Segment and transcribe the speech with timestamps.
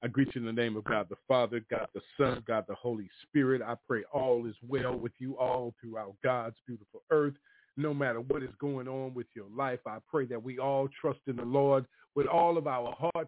[0.00, 2.74] I greet you in the name of God the Father, God the Son, God the
[2.76, 3.62] Holy Spirit.
[3.62, 7.34] I pray all is well with you all throughout God's beautiful earth.
[7.76, 11.20] No matter what is going on with your life, I pray that we all trust
[11.26, 13.26] in the Lord with all of our heart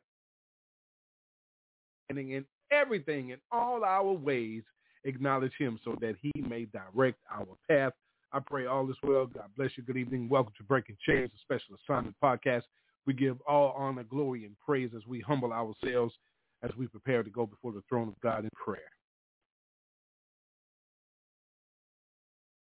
[2.08, 4.62] and in everything, in all our ways,
[5.04, 7.92] acknowledge him so that he may direct our path.
[8.32, 9.26] I pray all is well.
[9.26, 9.82] God bless you.
[9.82, 10.28] Good evening.
[10.28, 12.62] Welcome to Breaking Chains, a special assignment podcast.
[13.06, 16.14] We give all honor, glory, and praise as we humble ourselves
[16.62, 18.80] as we prepare to go before the throne of God in prayer.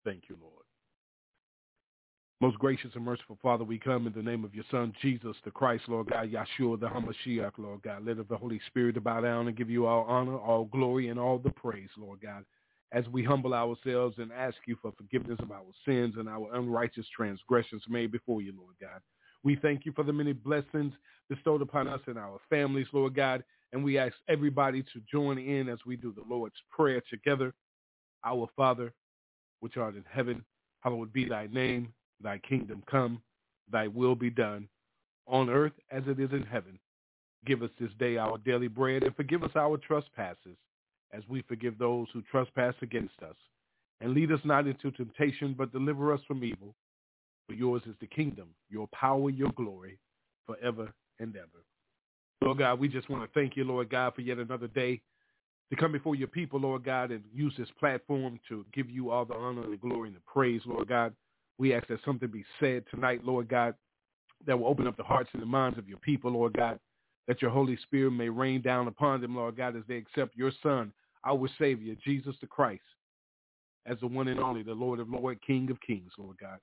[0.04, 0.66] Thank you, Lord.
[2.42, 5.52] Most gracious and merciful Father, we come in the name of your Son, Jesus the
[5.52, 8.06] Christ, Lord God, Yahshua the Hamashiach, Lord God.
[8.06, 11.40] Let the Holy Spirit bow down and give you all honor, all glory, and all
[11.40, 12.44] the praise, Lord God,
[12.92, 17.08] as we humble ourselves and ask you for forgiveness of our sins and our unrighteous
[17.16, 19.00] transgressions made before you, Lord God.
[19.44, 20.94] We thank you for the many blessings
[21.30, 25.68] bestowed upon us and our families, Lord God, and we ask everybody to join in
[25.68, 27.54] as we do the Lord's Prayer together.
[28.24, 28.94] Our Father,
[29.60, 30.46] which art in heaven,
[30.80, 31.94] hallowed be thy name.
[32.24, 33.22] Thy kingdom come,
[33.70, 34.70] thy will be done,
[35.28, 36.80] on earth as it is in heaven.
[37.46, 40.56] Give us this day our daily bread, and forgive us our trespasses,
[41.12, 43.36] as we forgive those who trespass against us.
[44.00, 46.76] And lead us not into temptation, but deliver us from evil.
[47.50, 50.00] For yours is the kingdom, your power, your glory,
[50.46, 51.66] forever and ever.
[52.42, 55.02] Lord God, we just want to thank you, Lord God, for yet another day
[55.70, 59.26] to come before your people, Lord God, and use this platform to give you all
[59.26, 61.14] the honor and the glory and the praise, Lord God.
[61.58, 63.74] We ask that something be said tonight, Lord God,
[64.46, 66.80] that will open up the hearts and the minds of your people, Lord God,
[67.28, 70.52] that your Holy Spirit may rain down upon them, Lord God, as they accept your
[70.62, 70.92] Son,
[71.26, 72.84] our Savior, Jesus the Christ,
[73.88, 76.60] as the one and only, the Lord of Lord, King of Kings, Lord God,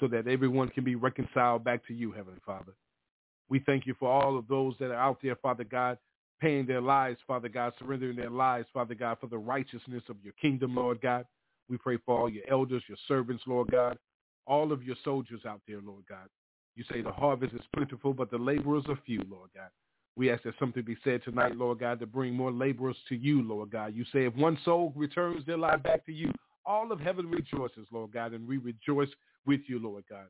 [0.00, 2.72] so that everyone can be reconciled back to you, Heavenly Father.
[3.48, 5.98] We thank you for all of those that are out there, Father God,
[6.40, 10.34] paying their lives, Father God, surrendering their lives, Father God, for the righteousness of your
[10.40, 11.26] kingdom, Lord God.
[11.68, 13.98] We pray for all your elders, your servants, Lord God,
[14.46, 16.28] all of your soldiers out there, Lord God.
[16.76, 19.70] You say the harvest is plentiful, but the laborers are few, Lord God.
[20.16, 23.42] We ask that something be said tonight, Lord God, to bring more laborers to you,
[23.42, 23.94] Lord God.
[23.94, 26.32] You say if one soul returns their life back to you,
[26.64, 29.08] all of heaven rejoices, Lord God, and we rejoice
[29.46, 30.26] with you, Lord God.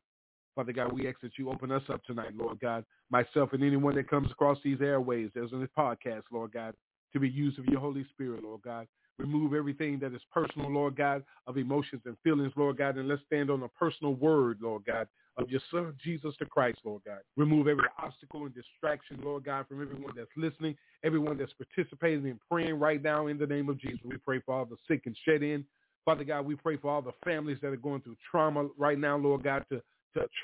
[0.58, 3.94] Father God, we ask that you open us up tonight, Lord God, myself and anyone
[3.94, 6.74] that comes across these airways, as in this podcast, Lord God,
[7.12, 8.88] to be used of your Holy Spirit, Lord God.
[9.20, 13.22] Remove everything that is personal, Lord God, of emotions and feelings, Lord God, and let's
[13.26, 17.20] stand on a personal word, Lord God, of your Son, Jesus the Christ, Lord God.
[17.36, 22.40] Remove every obstacle and distraction, Lord God, from everyone that's listening, everyone that's participating and
[22.50, 24.00] praying right now in the name of Jesus.
[24.04, 25.64] We pray for all the sick and shed in.
[26.04, 29.16] Father God, we pray for all the families that are going through trauma right now,
[29.16, 29.80] Lord God, to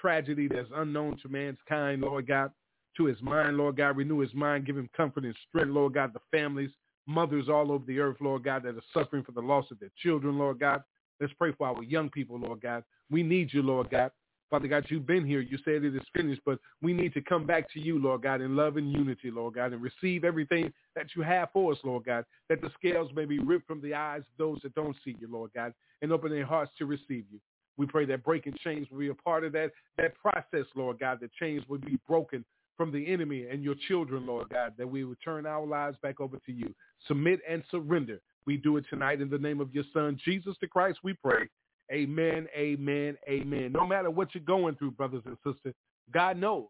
[0.01, 2.51] tragedy that's unknown to mankind, Lord God,
[2.97, 3.97] to his mind, Lord God.
[3.97, 6.13] Renew his mind, give him comfort and strength, Lord God.
[6.13, 6.71] The families,
[7.07, 9.91] mothers all over the earth, Lord God, that are suffering for the loss of their
[10.03, 10.83] children, Lord God.
[11.21, 12.85] Let's pray for our young people, Lord God.
[13.11, 14.11] We need you, Lord God.
[14.51, 15.41] Father God, you've been here.
[15.41, 18.41] You said it is finished, but we need to come back to you, Lord God,
[18.41, 22.05] in love and unity, Lord God, and receive everything that you have for us, Lord
[22.05, 25.17] God, that the scales may be ripped from the eyes of those that don't see
[25.19, 27.41] you, Lord God, and open their hearts to receive you.
[27.77, 31.19] We pray that breaking chains will be a part of that, that process, Lord God,
[31.21, 32.45] that chains will be broken
[32.77, 36.21] from the enemy and your children, Lord God, that we would turn our lives back
[36.21, 36.75] over to you.
[37.07, 38.21] Submit and surrender.
[38.47, 41.49] We do it tonight in the name of your son, Jesus the Christ, we pray.
[41.93, 43.73] Amen, amen, amen.
[43.73, 45.75] No matter what you're going through, brothers and sisters,
[46.13, 46.69] God knows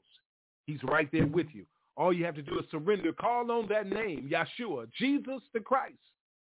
[0.66, 1.64] he's right there with you.
[1.96, 3.12] All you have to do is surrender.
[3.12, 5.94] Call on that name, Yeshua, Jesus the Christ,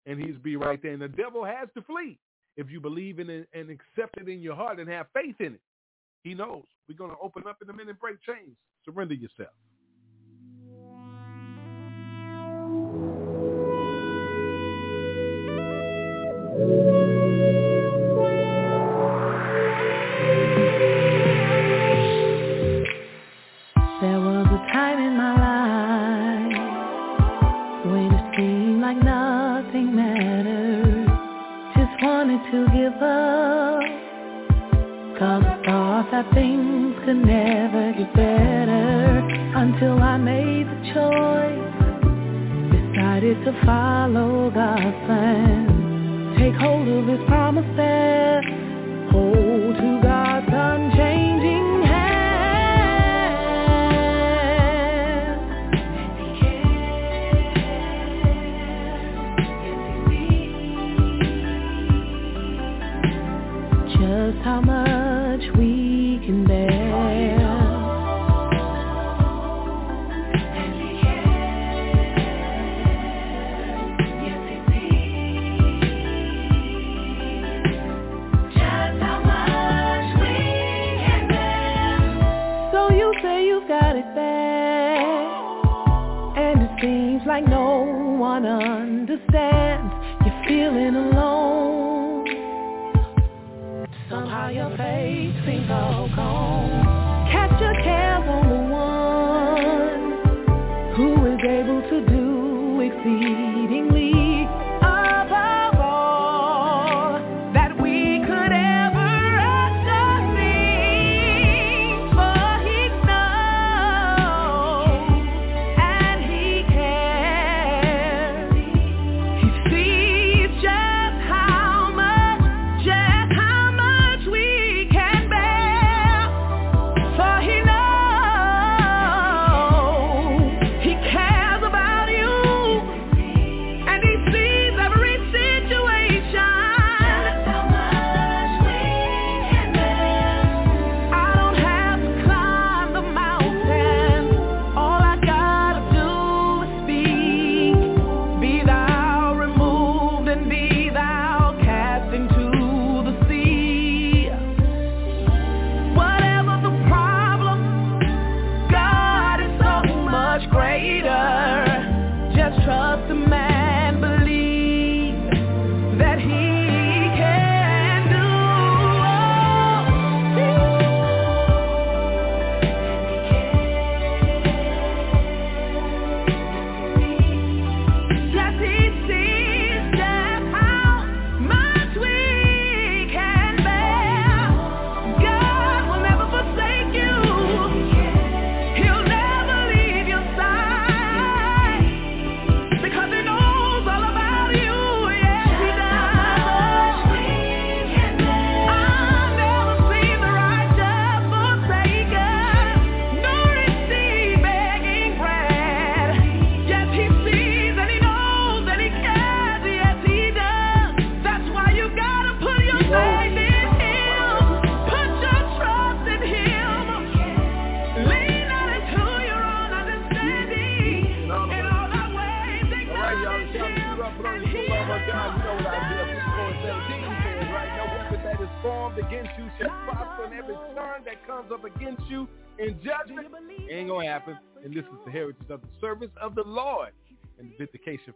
[0.06, 0.92] and he's be right there.
[0.92, 2.18] And the devil has to flee
[2.56, 5.54] if you believe in it and accept it in your heart and have faith in
[5.54, 5.60] it.
[6.24, 6.64] He knows.
[6.88, 8.56] We're going to open up in a minute, break chains.
[8.84, 9.54] Surrender yourself.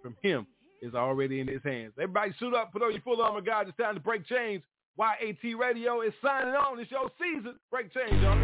[0.03, 0.47] from him
[0.83, 1.93] is already in his hands.
[1.99, 3.69] Everybody suit up, put on your full armor, God.
[3.69, 4.63] It's time to break chains.
[4.99, 6.79] YAT Radio is signing on.
[6.79, 7.55] It's your season.
[7.71, 8.39] Break chains, y'all.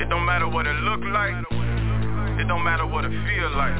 [0.00, 1.34] It don't matter what it look like.
[2.40, 3.76] It don't matter what it feel like.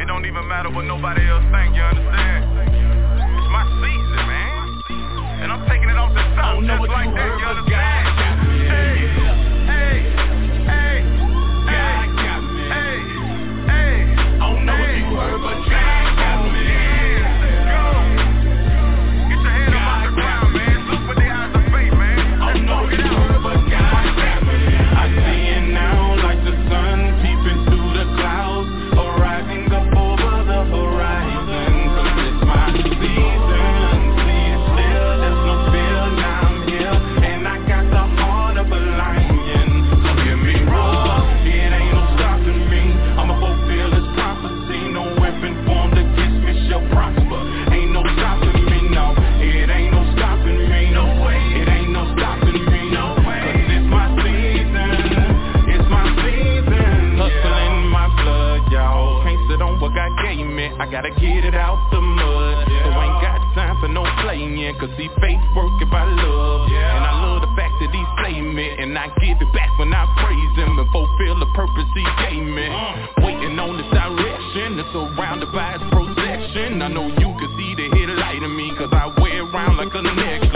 [0.00, 2.44] It don't even matter what nobody else think, you understand?
[3.20, 4.82] It's my season, man.
[5.42, 9.49] And I'm taking it off the top just like that, you understand?
[14.42, 16.09] Oh no, if you heard but jack.
[60.80, 62.64] I gotta get it out the mud.
[62.64, 66.72] So ain't got time for no playing Cause these faith work if I love.
[66.72, 69.92] And I love the fact that he slay me And I give it back when
[69.92, 72.64] I praise him And fulfill the purpose he gave me.
[73.20, 76.80] Waiting on this direction It's surrounded by his protection.
[76.80, 80.00] I know you can see the headlight in me Cause I wear around like a
[80.00, 80.49] necklace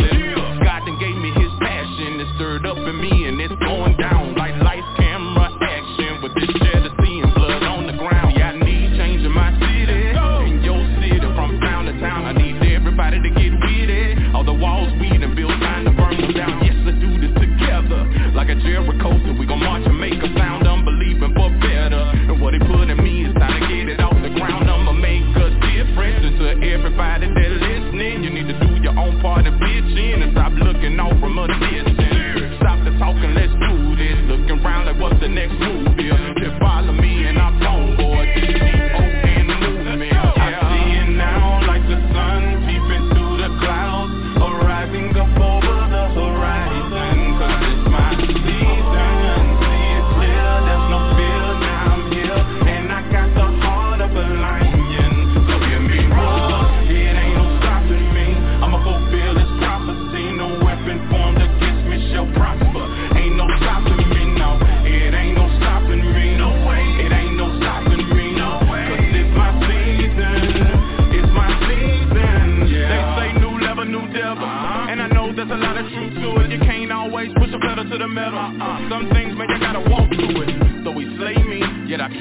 [26.94, 28.22] everybody that listening.
[28.22, 31.58] You need to do your own part of bitching And stop looking out from other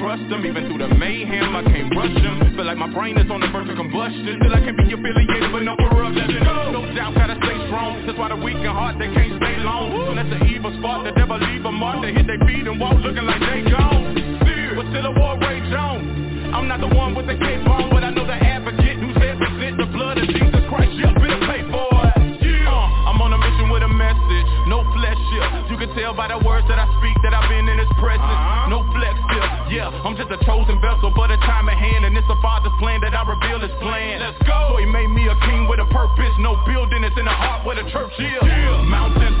[0.04, 0.44] trust him.
[0.44, 2.36] Even through the mayhem, I can't rush him.
[2.52, 4.36] Feel like my brain is on the verge of combustion.
[4.36, 6.28] Still I can't be affiliated with no corruption.
[6.76, 8.04] No doubt, gotta stay strong.
[8.04, 10.12] That's why the weak and heart, they can't stay long.
[10.12, 12.04] When that's the evil spot, the devil leave a mark.
[12.04, 14.12] They hit their feet and walk looking like they gone.
[14.76, 16.52] But still a war rage on.
[16.52, 19.40] I'm not the one with the cape on, but I know the advocate who said
[19.40, 20.92] present the blood of Jesus Christ.
[21.00, 22.14] Yeah, been pay for it.
[22.66, 25.48] Uh, I'm on a mission with a message, no flesh here.
[25.70, 28.33] You can tell by the words that I speak that I've been in His presence.
[30.04, 33.00] I'm just a chosen vessel, but a time at hand, and it's the Father's plan
[33.00, 34.20] that I reveal His plan.
[34.20, 34.76] Let's go.
[34.76, 37.02] So He made me a king with a purpose, no building.
[37.04, 38.36] It's in the heart where the church is.
[38.44, 38.84] Yeah.
[38.84, 39.33] Mountains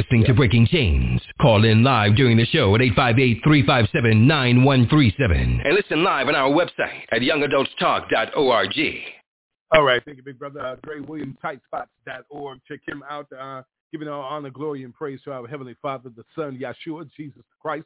[0.00, 1.20] You're listening to Breaking Chains.
[1.42, 5.60] Call in live during the show at 858-357-9137.
[5.62, 8.78] And listen live on our website at youngadultstalk.org.
[9.72, 10.64] All right, thank you, big brother.
[10.64, 12.60] Uh, Dre Williams, tightspots.org.
[12.66, 13.26] Check him out.
[13.38, 13.60] Uh,
[13.92, 17.84] giving all honor, glory, and praise to our Heavenly Father, the Son, Yeshua, Jesus Christ,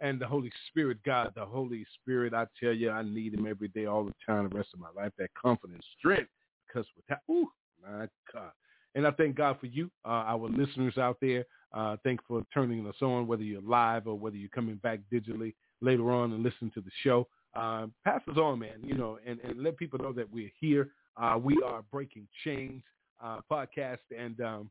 [0.00, 1.32] and the Holy Spirit, God.
[1.36, 4.56] The Holy Spirit, I tell you, I need him every day, all the time, the
[4.56, 6.30] rest of my life, that confidence, strength,
[6.66, 7.50] because without, ooh,
[7.82, 8.08] my God.
[8.94, 11.44] And I thank God for you, uh, our listeners out there.
[11.72, 15.54] Uh, thank for turning us on, whether you're live or whether you're coming back digitally
[15.80, 17.28] later on and listen to the show.
[17.54, 20.90] Uh, pass us on, man, you know, and, and let people know that we're here.
[21.16, 22.82] Uh, we are Breaking Chains
[23.22, 24.70] uh, podcast, and um,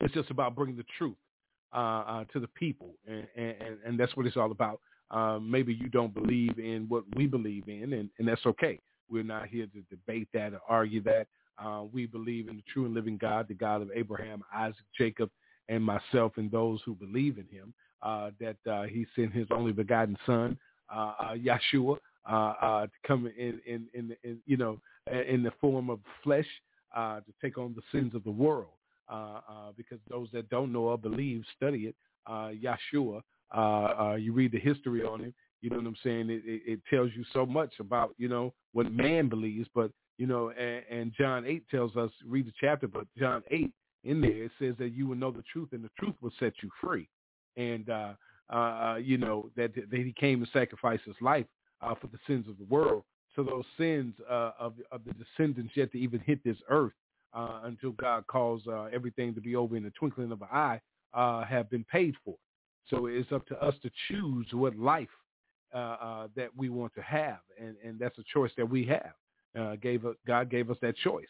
[0.00, 1.16] it's just about bringing the truth
[1.74, 4.80] uh, uh, to the people, and, and, and that's what it's all about.
[5.42, 8.78] Maybe you don't believe in what we believe in, and, and that's okay.
[9.10, 11.26] We're not here to debate that or argue that.
[11.58, 15.30] Uh, we believe in the true and living God, the God of Abraham, Isaac, Jacob,
[15.68, 17.72] and myself, and those who believe in Him.
[18.02, 20.58] Uh, that uh, He sent His only begotten Son,
[20.94, 21.96] uh, uh, Yeshua,
[22.28, 24.78] uh, to come in, in, in, in, you know,
[25.10, 26.46] in the form of flesh
[26.94, 28.68] to take on the sins of the world.
[29.76, 31.96] Because those that don't know or believe, study it.
[32.28, 33.22] Yeshua,
[34.20, 35.34] you read the history on him.
[35.62, 36.30] You know what I'm saying?
[36.30, 40.26] It, it, it tells you so much about you know what man believes, but you
[40.26, 43.70] know, and, and John 8 tells us, read the chapter, but John 8
[44.04, 46.54] in there it says that you will know the truth, and the truth will set
[46.62, 47.08] you free.
[47.56, 48.12] And uh,
[48.50, 51.46] uh, you know that that he came and sacrificed his life
[51.80, 53.02] uh, for the sins of the world.
[53.34, 56.92] So those sins uh, of of the descendants yet to even hit this earth
[57.34, 60.80] uh, until God calls uh, everything to be over in the twinkling of an eye
[61.12, 62.36] uh, have been paid for.
[62.88, 65.08] So it's up to us to choose what life
[65.74, 69.12] uh, uh, that we want to have, and and that's a choice that we have.
[69.58, 71.26] Uh, gave God gave us that choice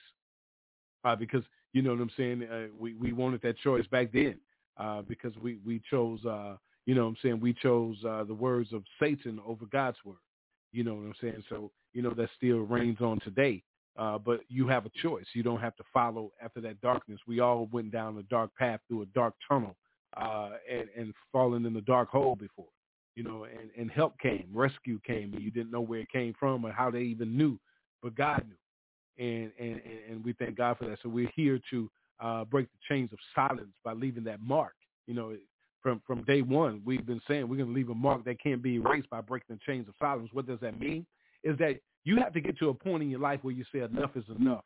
[1.04, 1.42] uh, because
[1.72, 2.42] you know what I'm saying.
[2.42, 4.36] Uh, we we wanted that choice back then
[4.78, 6.24] uh, because we we chose.
[6.24, 6.56] Uh,
[6.86, 10.16] you know what I'm saying we chose uh, the words of Satan over God's word.
[10.72, 11.44] You know what I'm saying.
[11.48, 13.62] So you know that still reigns on today.
[13.98, 15.24] Uh, but you have a choice.
[15.32, 17.18] You don't have to follow after that darkness.
[17.26, 19.74] We all went down a dark path through a dark tunnel
[20.16, 22.68] uh, and, and fallen in the dark hole before,
[23.14, 26.34] you know, and, and help came, rescue came, and you didn't know where it came
[26.38, 27.58] from or how they even knew,
[28.06, 29.26] but God knew.
[29.26, 30.98] And, and, and we thank God for that.
[31.02, 34.74] So we're here to uh, break the chains of silence by leaving that mark.
[35.08, 35.36] You know,
[35.82, 38.62] from, from day one, we've been saying we're going to leave a mark that can't
[38.62, 40.30] be erased by breaking the chains of silence.
[40.32, 41.04] What does that mean?
[41.42, 43.80] Is that you have to get to a point in your life where you say
[43.80, 44.62] enough is enough.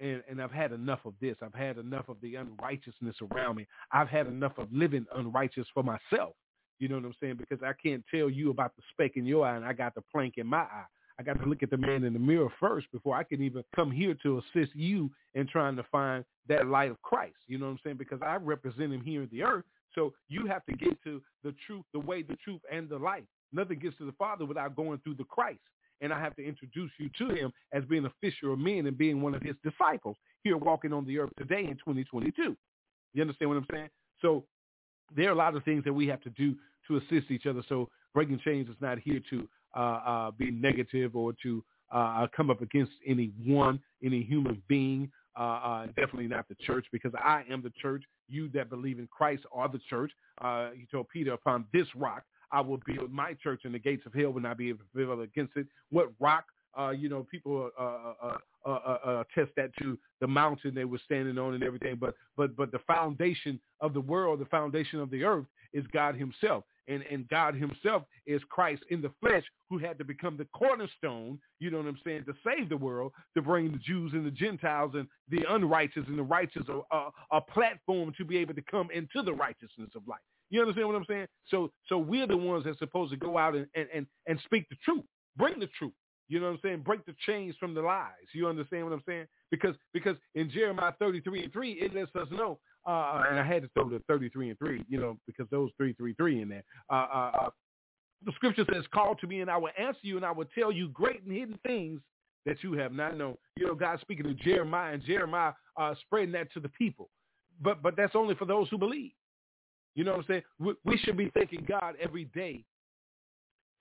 [0.00, 1.36] And, and I've had enough of this.
[1.42, 3.66] I've had enough of the unrighteousness around me.
[3.92, 6.32] I've had enough of living unrighteous for myself.
[6.78, 7.36] You know what I'm saying?
[7.36, 10.02] Because I can't tell you about the speck in your eye and I got the
[10.10, 10.86] plank in my eye.
[11.18, 13.64] I got to look at the man in the mirror first before I can even
[13.74, 17.36] come here to assist you in trying to find that light of Christ.
[17.48, 17.96] You know what I'm saying?
[17.96, 19.64] Because I represent him here in the earth.
[19.94, 23.24] So you have to get to the truth, the way, the truth, and the light.
[23.52, 25.60] Nothing gets to the Father without going through the Christ.
[26.00, 28.96] And I have to introduce you to him as being a fisher of men and
[28.96, 32.56] being one of his disciples here walking on the earth today in 2022.
[33.14, 33.88] You understand what I'm saying?
[34.22, 34.44] So
[35.16, 36.54] there are a lot of things that we have to do
[36.86, 37.62] to assist each other.
[37.68, 42.50] So breaking chains is not here to uh, uh, be negative or to uh, come
[42.50, 45.10] up against any one, any human being.
[45.38, 48.02] Uh, uh, definitely not the church because I am the church.
[48.28, 50.10] You that believe in Christ are the church.
[50.40, 54.04] Uh, he told Peter, upon this rock I will build my church, and the gates
[54.06, 55.66] of hell will not be able to prevail against it.
[55.90, 56.44] What rock?
[56.78, 61.00] Uh, you know, people uh, uh, uh, uh, attest that to the mountain they were
[61.04, 61.96] standing on and everything.
[62.00, 66.14] But but but the foundation of the world, the foundation of the earth, is God
[66.14, 66.64] Himself.
[66.88, 71.38] And, and God himself is Christ in the flesh who had to become the cornerstone,
[71.60, 74.30] you know what I'm saying, to save the world, to bring the Jews and the
[74.30, 78.62] Gentiles and the unrighteous and the righteous a, a, a platform to be able to
[78.62, 80.20] come into the righteousness of life.
[80.50, 81.26] You understand what I'm saying?
[81.48, 84.68] So so we're the ones that's supposed to go out and, and, and, and speak
[84.70, 85.04] the truth.
[85.36, 85.92] Bring the truth.
[86.28, 86.82] You know what I'm saying?
[86.82, 88.12] Break the chains from the lies.
[88.34, 89.26] You understand what I'm saying?
[89.50, 93.62] Because because in Jeremiah 33 and 3, it lets us know, uh, and I had
[93.62, 96.64] to throw the 33 and 3, you know, because those 333 in there.
[96.90, 97.50] Uh, uh, uh,
[98.24, 100.72] the scripture says, call to me and I will answer you and I will tell
[100.72, 102.00] you great and hidden things
[102.46, 103.36] that you have not known.
[103.56, 107.10] You know, God speaking to Jeremiah and Jeremiah uh, spreading that to the people.
[107.60, 109.12] But but that's only for those who believe.
[109.94, 110.42] You know what I'm saying?
[110.58, 112.64] We, we should be thanking God every day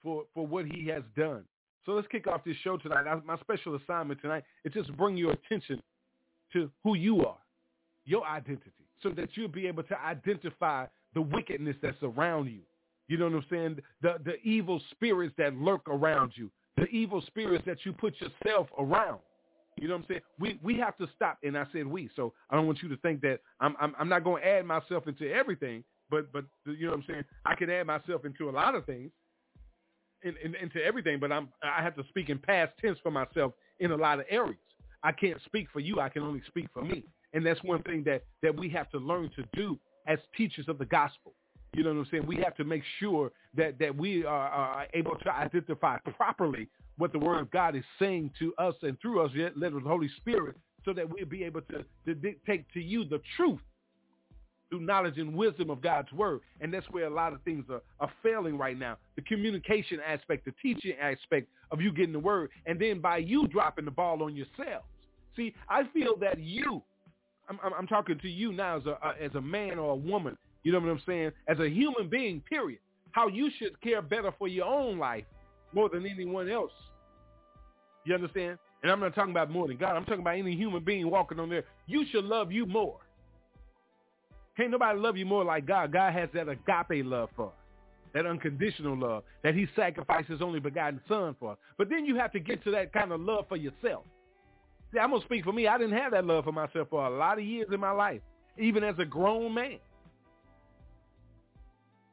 [0.04, 1.46] for for what he has done.
[1.86, 3.06] So let's kick off this show tonight.
[3.26, 5.82] My special assignment tonight is just bring your attention
[6.54, 7.38] to who you are,
[8.06, 12.62] your identity, so that you'll be able to identify the wickedness that's around you.
[13.08, 13.78] You know what I'm saying?
[14.02, 18.68] The the evil spirits that lurk around you, the evil spirits that you put yourself
[18.78, 19.20] around.
[19.78, 20.22] You know what I'm saying?
[20.40, 22.10] We we have to stop, and I said we.
[22.16, 24.66] So I don't want you to think that I'm I'm, I'm not going to add
[24.66, 27.24] myself into everything, but but you know what I'm saying?
[27.46, 29.12] I can add myself into a lot of things
[30.24, 33.54] in, in, into everything, but I'm I have to speak in past tense for myself
[33.80, 34.58] in a lot of areas.
[35.04, 36.00] I can't speak for you.
[36.00, 37.04] I can only speak for me,
[37.38, 40.80] and that's one thing that that we have to learn to do as teachers of
[40.80, 41.34] the gospel.
[41.76, 42.26] You know what I'm saying?
[42.26, 47.12] We have to make sure that that we are, are able to identify properly what
[47.12, 50.10] the Word of God is saying to us and through us, led with the Holy
[50.18, 53.60] Spirit, so that we'll be able to, to dictate to you the truth
[54.70, 56.42] through knowledge and wisdom of God's word.
[56.60, 58.98] And that's where a lot of things are, are failing right now.
[59.16, 63.48] The communication aspect, the teaching aspect of you getting the word, and then by you
[63.48, 64.88] dropping the ball on yourselves.
[65.36, 66.82] See, I feel that you,
[67.50, 70.72] I'm, I'm, talking to you now as a, as a man or a woman, you
[70.72, 72.80] know what I'm saying, as a human being, period,
[73.12, 75.24] how you should care better for your own life
[75.74, 76.72] more than anyone else.
[78.06, 78.58] You understand?
[78.84, 79.96] And I'm not talking about more than God.
[79.96, 81.64] I'm talking about any human being walking on there.
[81.88, 83.00] You should love you more.
[84.56, 85.92] Can't nobody love you more like God.
[85.92, 87.54] God has that agape love for us,
[88.14, 91.58] that unconditional love, that he sacrificed his only begotten son for us.
[91.78, 94.04] But then you have to get to that kind of love for yourself.
[94.94, 95.68] See, I'm to speak for me.
[95.68, 98.22] I didn't have that love for myself for a lot of years in my life,
[98.58, 99.80] even as a grown man.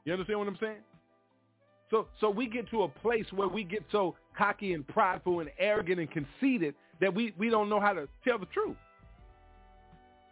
[0.04, 0.82] You understand what I'm saying?
[1.90, 5.50] So, so we get to a place where we get so cocky and prideful and
[5.58, 8.76] arrogant and conceited that we, we don't know how to tell the truth.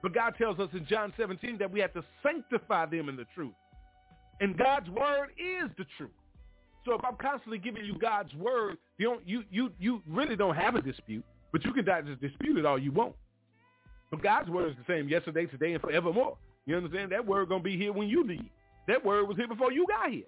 [0.02, 3.26] But God tells us in John 17 that we have to sanctify them in the
[3.34, 3.52] truth.
[4.40, 6.10] And God's word is the truth.
[6.84, 10.56] So if I'm constantly giving you God's word, you don't, you you you really don't
[10.56, 13.14] have a dispute, but you can just dispute it all you want.
[14.10, 16.36] But God's word is the same yesterday, today, and forevermore.
[16.66, 17.12] You understand?
[17.12, 18.48] That word gonna be here when you leave.
[18.88, 20.24] That word was here before you got here.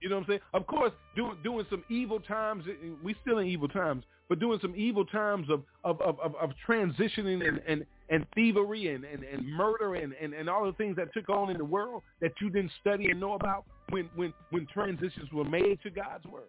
[0.00, 0.40] You know what I'm saying?
[0.52, 2.64] Of course, doing doing some evil times.
[2.68, 6.50] Eh, we still in evil times, but doing some evil times of of of, of
[6.68, 10.96] transitioning and, and and thievery and, and, and murder and, and, and all the things
[10.96, 14.34] that took on in the world that you didn't study and know about when when
[14.50, 16.42] when transitions were made to God's word.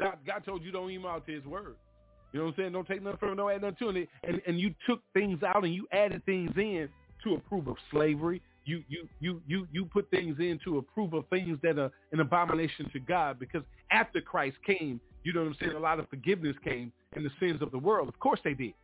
[0.00, 1.74] God, God told you don't email to his word.
[2.32, 2.72] You know what I'm saying?
[2.72, 4.08] Don't take nothing from it, don't add nothing to it.
[4.22, 6.88] And, and you took things out and you added things in
[7.24, 11.24] to approve of slavery, you you you you you put things in to approve of
[11.28, 15.56] things that are an abomination to God because after Christ came, you know what I'm
[15.60, 18.08] saying, a lot of forgiveness came in the sins of the world.
[18.08, 18.74] Of course they did.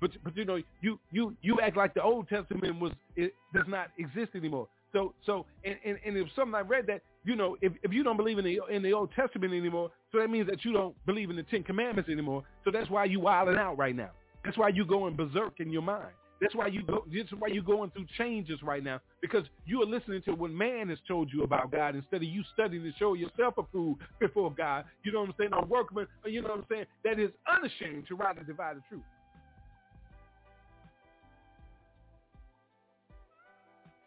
[0.00, 3.64] But but you know, you you you act like the Old Testament was it does
[3.66, 4.68] not exist anymore.
[4.92, 8.04] So so and, and, and if something I read that, you know, if, if you
[8.04, 10.94] don't believe in the in the Old Testament anymore, so that means that you don't
[11.06, 12.44] believe in the Ten Commandments anymore.
[12.64, 14.10] So that's why you wilding out right now.
[14.44, 16.14] That's why you going berserk in your mind.
[16.40, 17.04] That's why you go.
[17.10, 20.52] This is why you're going through changes right now because you are listening to what
[20.52, 24.52] man has told you about God instead of you studying to show yourself approved before
[24.52, 24.84] God.
[25.02, 25.50] You know what I'm saying?
[25.54, 26.84] A workman, uh, you know what I'm saying?
[27.04, 29.02] That is unashamed to rightly divide the truth.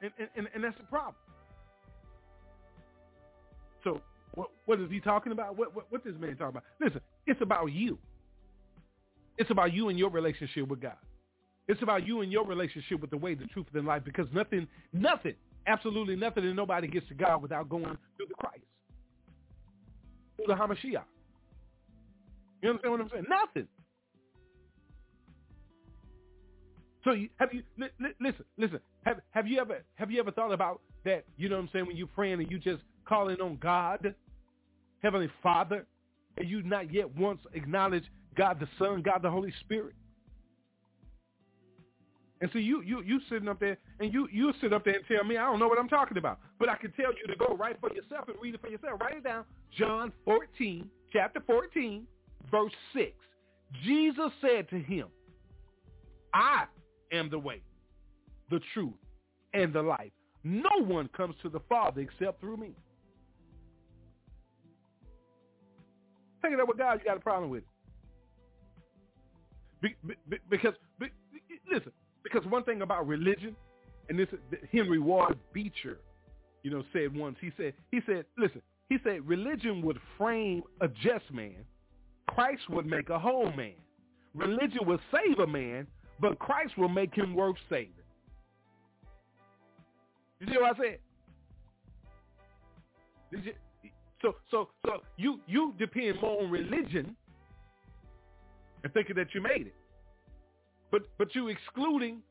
[0.02, 1.16] And, and, and that's the problem.
[3.84, 4.02] So
[4.36, 5.58] what, what is he talking about?
[5.58, 6.64] What, what, what this man talking about?
[6.80, 7.98] Listen, it's about you.
[9.38, 10.98] It's about you and your relationship with God.
[11.68, 14.28] It's about you and your relationship with the way, the truth, and the life because
[14.34, 15.36] nothing, nothing,
[15.68, 18.64] absolutely nothing and nobody gets to God without going through the Christ,
[20.36, 21.04] through the Hamashiach.
[22.62, 23.26] You understand what I'm saying?
[23.30, 23.68] Nothing.
[27.04, 28.80] So you, have you li, li, listen, listen.
[29.06, 31.26] Have have you ever have you ever thought about that?
[31.38, 31.88] You know what I'm saying?
[31.88, 34.14] When you're praying and you just calling on God,
[35.02, 35.86] Heavenly Father,
[36.38, 38.04] and you not yet once acknowledge
[38.36, 39.96] God the Son, God the Holy Spirit.
[42.42, 45.04] And so you you you sitting up there and you you sit up there and
[45.08, 47.36] tell me I don't know what I'm talking about, but I can tell you to
[47.36, 49.00] go right for yourself and read it for yourself.
[49.02, 49.44] Write it down.
[49.78, 52.08] John 14, chapter 14,
[52.50, 53.12] verse 6.
[53.84, 55.08] Jesus said to him,
[56.34, 56.66] I
[57.12, 57.62] am the way,
[58.50, 58.94] the truth,
[59.54, 60.12] and the life.
[60.44, 62.72] No one comes to the Father except through me.
[66.42, 67.68] Take it up with God, you got a problem with it.
[69.82, 69.96] Be,
[70.30, 71.08] be, because, be,
[71.72, 71.92] listen,
[72.24, 73.56] because one thing about religion,
[74.10, 74.28] and this
[74.72, 76.00] Henry Ward Beecher,
[76.64, 80.88] you know, said once, he said, he said, listen, he said religion would frame a
[80.88, 81.56] just man.
[82.28, 83.74] Christ would make a whole man.
[84.34, 85.88] Religion would save a man,
[86.20, 87.94] but Christ will make him worth saving.
[90.40, 91.00] You see what I said?
[93.32, 93.54] You,
[94.22, 97.16] so so so you you depend more on religion
[98.84, 99.76] and thinking that you made it.
[100.92, 102.22] But but you excluding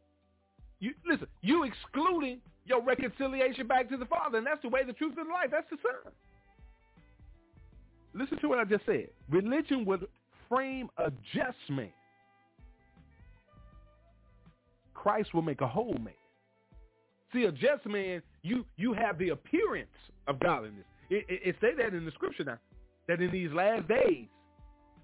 [0.80, 4.92] you listen, you excluding your reconciliation back to the Father, and that's the way, the
[4.92, 5.48] truth, and the life.
[5.50, 6.12] That's the Son.
[8.14, 9.08] Listen to what I just said.
[9.30, 10.06] Religion would
[10.48, 11.92] frame a just man.
[14.94, 16.17] Christ will make a whole man.
[17.32, 19.88] See, a just man, you you have the appearance
[20.26, 20.84] of godliness.
[21.10, 22.58] It, it, it say that in the scripture now,
[23.06, 24.26] that in these last days,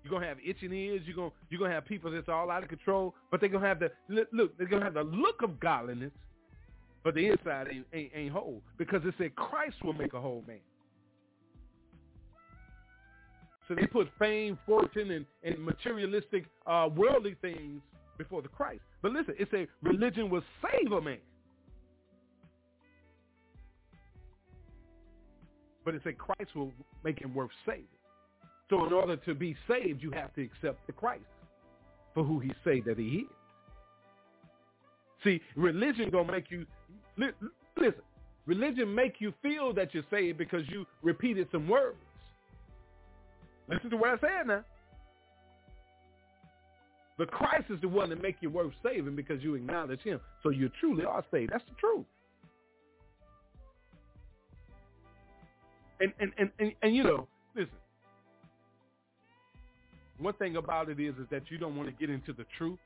[0.03, 1.03] you're gonna have itching ears.
[1.05, 3.81] You're gonna you're gonna have people that's all out of control, but they're gonna have
[3.81, 3.91] the
[4.33, 4.57] look.
[4.57, 6.13] They're gonna have the look of godliness,
[7.03, 10.45] but the inside ain't, ain't, ain't whole because it said Christ will make a whole
[10.47, 10.61] man.
[13.67, 17.81] So they put fame, fortune, and, and materialistic, uh, worldly things
[18.19, 18.83] before the Christ.
[19.01, 21.19] But listen, it said religion will save a man.
[25.85, 26.73] But it said Christ will
[27.05, 27.85] make him worth saving.
[28.70, 31.25] So in order to be saved, you have to accept the Christ
[32.14, 33.27] for who he say that he is.
[35.23, 36.66] See, religion gonna make you
[37.77, 38.03] listen.
[38.47, 41.97] Religion make you feel that you're saved because you repeated some words.
[43.68, 44.64] Listen to what I said now.
[47.16, 50.20] The Christ is the one that make you worth saving because you acknowledge him.
[50.42, 51.53] So you truly are saved.
[51.53, 52.05] That's the truth.
[56.01, 57.71] And and, and, and, and you know, listen,
[60.19, 62.79] one thing about it is is that you don't want to get into the truth.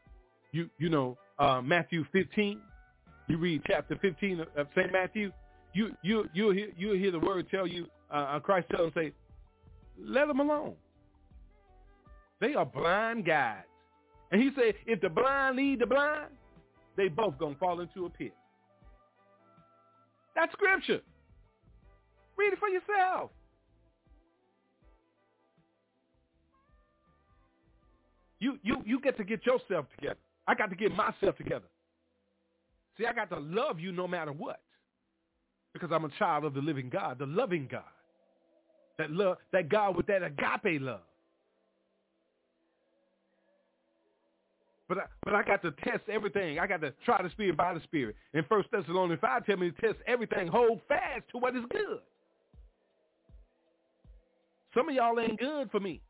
[0.53, 2.61] You you know uh, Matthew 15.
[3.29, 5.33] You read chapter 15 of, of Saint Matthew.
[5.75, 8.92] You you you hear you hear the word tell you uh, uh, Christ tell them
[8.94, 9.12] say,
[10.01, 10.75] let them alone.
[12.40, 13.66] They are blind guides,
[14.31, 16.29] and he said if the blind lead the blind,
[16.97, 18.33] they both gonna fall into a pit.
[20.35, 21.01] That's scripture.
[22.38, 23.31] Read it for yourself.
[28.40, 30.20] You you you get to get yourself together.
[30.46, 31.66] I got to get myself together.
[32.96, 34.61] See, I got to love you no matter what.
[35.72, 37.83] Because I'm a child of the living God, the loving God.
[38.98, 41.01] That love that God with that agape love.
[44.88, 46.59] But I, but I got to test everything.
[46.59, 48.16] I got to try the spirit by the spirit.
[48.33, 52.01] And First Thessalonians 5 tell me to test everything, hold fast to what is good.
[54.74, 56.00] Some of y'all ain't good for me.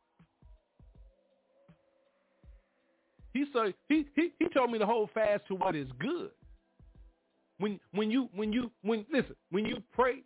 [3.32, 6.30] He said he, he he told me to hold fast to what is good.
[7.58, 10.22] When when you when you when listen when you pray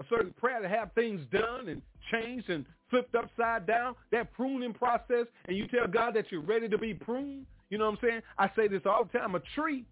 [0.00, 4.72] a certain prayer to have things done and changed and flipped upside down, that pruning
[4.72, 7.46] process, and you tell God that you're ready to be pruned.
[7.70, 8.20] You know what I'm saying?
[8.38, 9.34] I say this all the time.
[9.34, 9.84] A tree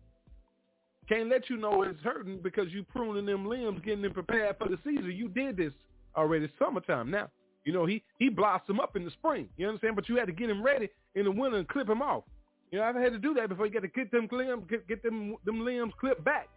[1.09, 4.69] can't let you know it's hurting because you pruning them limbs, getting them prepared for
[4.69, 5.13] the season.
[5.13, 5.73] You did this
[6.17, 7.29] already summertime now.
[7.67, 9.49] You know, he he blossom up in the spring.
[9.57, 9.97] You understand?
[9.97, 12.23] But you had to get him ready in the winter and clip him off.
[12.71, 14.65] You You know, I've had to do that before you got to get them limbs,
[14.71, 16.49] get, get them them limbs clipped back.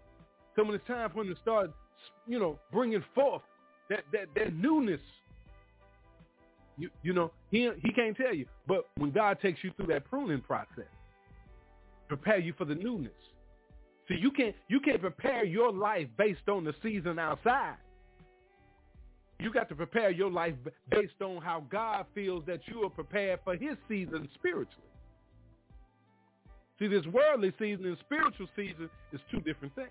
[0.56, 1.72] So when it's time for him to start,
[2.28, 3.41] you know, bringing forth
[3.89, 5.02] that that that newness.
[6.78, 10.06] You you know he he can't tell you, but when God takes you through that
[10.06, 10.86] pruning process,
[12.08, 13.12] prepare you for the newness.
[14.08, 17.78] See, you can't you can't prepare your life based on the season outside.
[19.39, 20.56] You got to prepare your life
[20.89, 24.84] based on how God feels that you are prepared for his season spiritually.
[26.78, 29.89] See, this worldly season and spiritual season is two different things.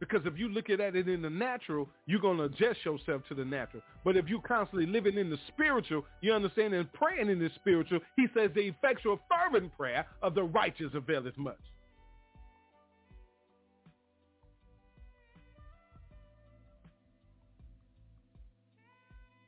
[0.00, 3.34] Because if you look at it in the natural, you're going to adjust yourself to
[3.34, 3.82] the natural.
[4.04, 8.00] But if you're constantly living in the spiritual, you understand, and praying in the spiritual,
[8.16, 11.60] he says the effectual fervent prayer of the righteous availeth much.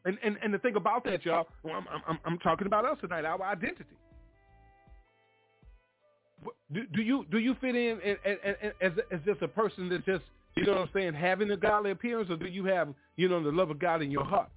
[0.07, 2.97] And, and, and the thing about that, y'all, well, I'm, I'm, I'm talking about us
[3.01, 3.85] tonight, our identity.
[6.73, 8.17] Do, do you do you fit in as,
[8.81, 10.23] as, as just a person that just
[10.55, 13.43] you know what I'm saying having a godly appearance, or do you have you know
[13.43, 14.49] the love of God in your heart?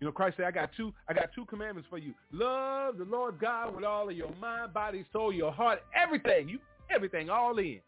[0.00, 3.04] You know, Christ said, "I got two I got two commandments for you: love the
[3.04, 6.48] Lord God with all of your mind, body, soul, your heart, everything.
[6.48, 6.58] You
[6.92, 7.80] everything all in.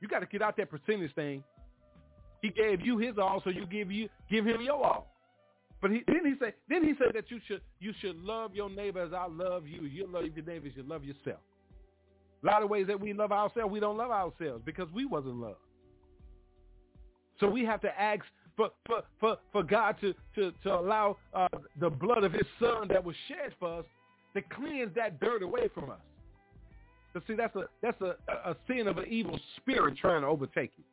[0.00, 1.42] You got to get out that percentage thing.
[2.40, 5.13] He gave you his all, so you give you give him your all.
[5.84, 8.70] But he, then he said, then he said that you should you should love your
[8.70, 9.82] neighbor as I love you.
[9.82, 11.40] You love your neighbor as you love yourself.
[12.42, 15.36] A lot of ways that we love ourselves, we don't love ourselves because we wasn't
[15.36, 15.58] loved.
[17.38, 18.22] So we have to ask
[18.56, 22.88] for for for, for God to to to allow uh, the blood of His Son
[22.88, 23.84] that was shed for us
[24.34, 26.00] to cleanse that dirt away from us.
[27.12, 28.16] But see, that's a that's a,
[28.48, 30.84] a sin of an evil spirit trying to overtake you.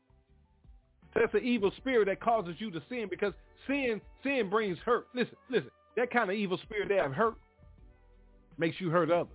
[1.13, 3.33] That's an evil spirit that causes you to sin because
[3.67, 5.07] sin sin brings hurt.
[5.13, 5.69] Listen, listen.
[5.97, 7.35] That kind of evil spirit that have hurt
[8.57, 9.27] makes you hurt others.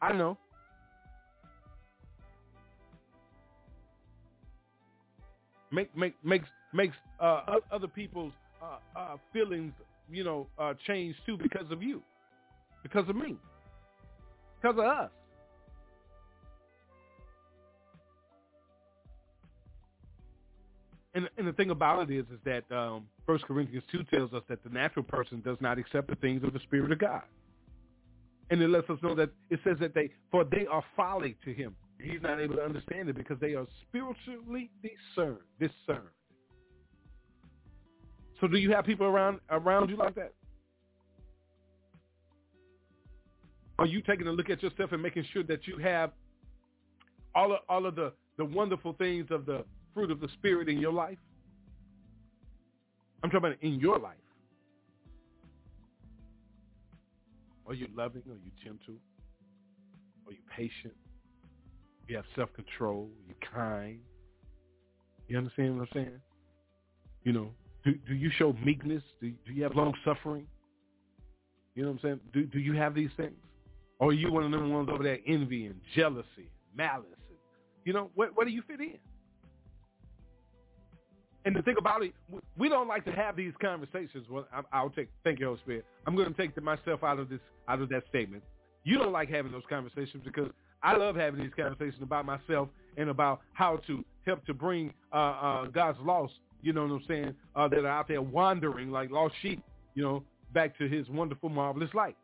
[0.00, 0.38] I know.
[5.70, 9.72] Make make makes makes uh, other people's uh, uh, feelings,
[10.10, 12.02] you know, uh, change too because of you,
[12.82, 13.36] because of me,
[14.60, 15.10] because of us.
[21.14, 24.42] And, and the thing about it is, is that um, 1 Corinthians 2 tells us
[24.48, 27.22] that the natural person does not accept the things of the Spirit of God.
[28.50, 31.52] And it lets us know that it says that they, for they are folly to
[31.52, 31.76] him.
[32.00, 35.38] He's not able to understand it because they are spiritually discerned.
[35.60, 36.08] discerned.
[38.40, 40.32] So do you have people around around you like that?
[43.78, 46.10] Are you taking a look at yourself and making sure that you have
[47.34, 50.78] all of, all of the, the wonderful things of the fruit of the Spirit in
[50.78, 51.18] your life?
[53.22, 54.16] I'm talking about in your life.
[57.66, 58.22] Are you loving?
[58.28, 58.94] Are you gentle?
[60.26, 60.94] Are you patient?
[62.08, 63.08] You have self-control.
[63.26, 64.00] You're kind.
[65.28, 66.20] You understand what I'm saying?
[67.22, 67.50] You know,
[67.84, 69.02] do, do you show meekness?
[69.20, 70.46] Do, do you have long-suffering?
[71.74, 72.20] You know what I'm saying?
[72.32, 73.36] Do, do you have these things?
[73.98, 77.06] Or are you one of them ones over there envy and jealousy malice?
[77.28, 77.38] And,
[77.84, 78.98] you know, where, where do you fit in?
[81.44, 82.12] And the thing about it,
[82.56, 84.26] we don't like to have these conversations.
[84.30, 85.08] Well, I'll take.
[85.24, 85.84] Thank you, Holy Spirit.
[86.06, 88.44] I'm going to take myself out of this, out of that statement.
[88.84, 90.50] You don't like having those conversations because
[90.82, 95.16] I love having these conversations about myself and about how to help to bring uh,
[95.16, 96.34] uh, God's lost.
[96.62, 97.34] You know what I'm saying?
[97.56, 99.62] Uh, that are out there wandering like lost sheep.
[99.94, 100.24] You know,
[100.54, 102.16] back to His wonderful, marvelous light.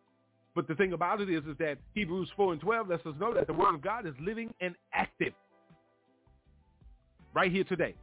[0.55, 3.35] But the thing about it is, is that Hebrews 4 and 12 lets us know
[3.35, 5.33] that the Word of God is living and active
[7.35, 7.95] right here today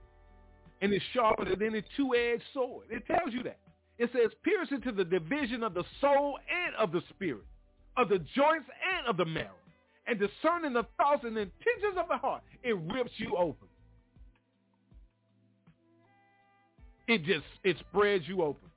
[0.82, 2.88] and is sharper than any two-edged sword.
[2.90, 3.58] It tells you that.
[3.98, 7.46] It says, piercing to the division of the soul and of the spirit,
[7.96, 9.56] of the joints and of the marrow,
[10.06, 12.44] and discerning the thoughts and intentions of the heart.
[12.64, 13.68] It rips you open.
[17.08, 18.70] It just, it spreads you open.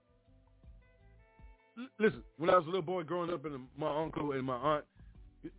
[1.78, 4.56] L- listen, when I was a little boy growing up, and my uncle and my
[4.56, 4.84] aunt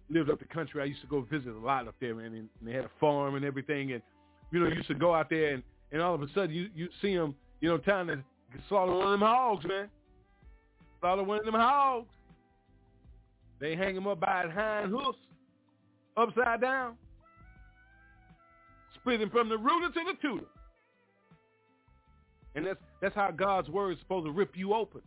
[0.09, 2.49] lived up the country, I used to go visit a lot up there, man, and
[2.61, 4.01] they had a farm and everything, and
[4.51, 6.89] you know, used to go out there and and all of a sudden you you
[7.01, 8.23] see them, you know, trying to
[8.67, 9.89] slaughter one of them hogs, man.
[10.99, 12.07] Slaughter one of them hogs.
[13.59, 15.17] They hang them up by his hind hoofs,
[16.15, 16.95] upside down,
[18.95, 20.45] splitting from the rooter to the tutor.
[22.55, 25.01] And that's that's how God's word is supposed to rip you open.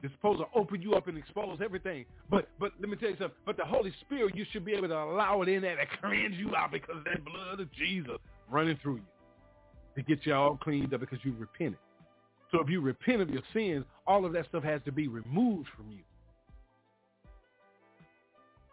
[0.00, 2.04] It's supposed to open you up and expose everything.
[2.30, 3.36] But but let me tell you something.
[3.44, 6.36] But the Holy Spirit, you should be able to allow it in there to cleanse
[6.36, 8.18] you out because of that blood of Jesus
[8.50, 9.02] running through you
[9.96, 11.78] to get you all cleaned up because you repented.
[12.50, 15.68] So if you repent of your sins, all of that stuff has to be removed
[15.76, 15.98] from you.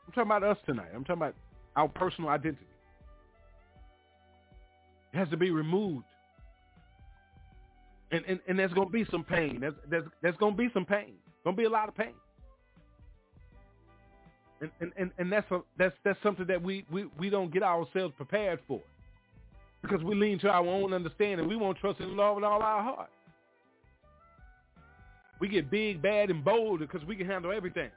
[0.07, 0.89] I'm talking about us tonight.
[0.93, 1.35] I'm talking about
[1.75, 2.65] our personal identity.
[5.13, 6.05] It has to be removed.
[8.11, 9.59] And, and, and there's going to be some pain.
[9.59, 11.15] There's, there's, there's going to be some pain.
[11.43, 12.13] Going to be a lot of pain.
[14.61, 17.63] And, and, and, and that's, a, that's, that's something that we, we, we don't get
[17.63, 18.81] ourselves prepared for
[19.87, 21.47] because we lean to our own understanding.
[21.47, 23.09] We won't trust in the Lord with all our heart.
[25.39, 27.89] We get big, bad, and bold because we can handle everything.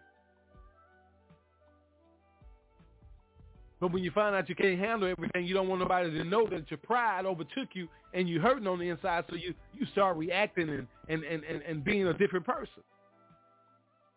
[3.81, 6.48] But when you find out you can't handle everything, you don't want nobody to know
[6.48, 10.16] that your pride overtook you and you're hurting on the inside, so you, you start
[10.16, 12.83] reacting and, and, and, and, and being a different person.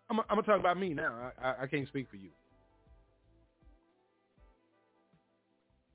[0.09, 1.31] I'm, I'm going to talk about me now.
[1.39, 2.29] I, I, I can't speak for you.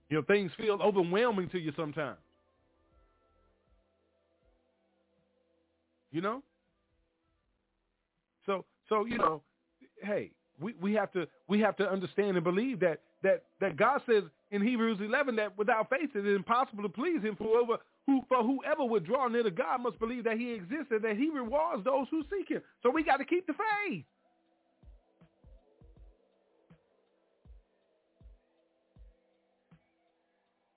[0.09, 2.19] You know, things feel overwhelming to you sometimes.
[6.13, 6.43] You know?
[8.47, 9.43] So so, you know,
[10.03, 14.01] hey, we, we have to we have to understand and believe that that that God
[14.09, 17.37] says in Hebrews 11 that without faith it is impossible to please Him.
[17.37, 20.89] For whoever who for whoever would draw near to God must believe that He exists
[20.91, 22.63] and that He rewards those who seek Him.
[22.83, 24.05] So we got to keep the faith.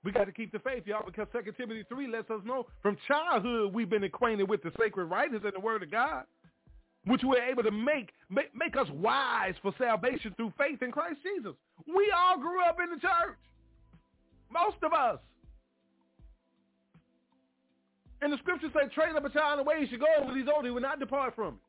[0.09, 2.97] We got to keep the faith, y'all, because 2 Timothy 3 lets us know from
[3.07, 6.23] childhood we've been acquainted with the sacred writings and the Word of God
[7.05, 11.19] which we're able to make, make make us wise for salvation through faith in Christ
[11.23, 11.53] Jesus.
[11.87, 13.37] We all grew up in the church.
[14.51, 15.19] Most of us.
[18.23, 20.35] And the scriptures say, train up a child in the way he should go, when
[20.35, 21.59] he's old, he will not depart from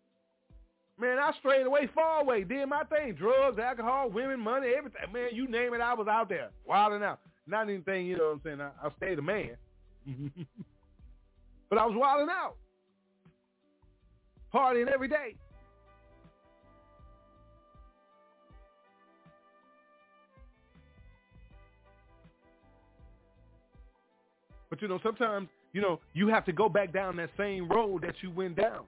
[0.98, 1.00] it.
[1.00, 3.14] Man, I strayed away, far away, did my thing.
[3.14, 5.00] Drugs, alcohol, women, money, everything.
[5.12, 7.20] Man, you name it, I was out there, wilding out.
[7.46, 9.57] Not anything, you know what I'm saying, I, I stayed a man.
[11.68, 12.57] but I was wilding out
[14.53, 15.35] partying every day.
[24.68, 28.03] But you know, sometimes, you know, you have to go back down that same road
[28.03, 28.85] that you went down.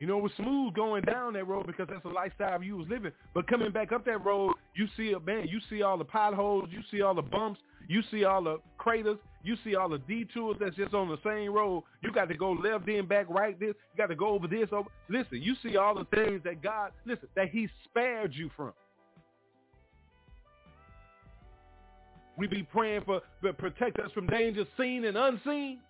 [0.00, 2.88] You know, it was smooth going down that road because that's the lifestyle you was
[2.88, 3.12] living.
[3.34, 6.70] But coming back up that road, you see a man, you see all the potholes,
[6.72, 10.56] you see all the bumps, you see all the craters, you see all the detours
[10.58, 11.84] that's just on the same road.
[12.02, 13.74] You got to go left then back right this.
[13.92, 14.68] You got to go over this.
[14.72, 14.88] Over.
[15.10, 18.72] Listen, you see all the things that God, listen, that he spared you from.
[22.38, 23.20] We be praying for,
[23.52, 25.80] protect us from danger seen and unseen.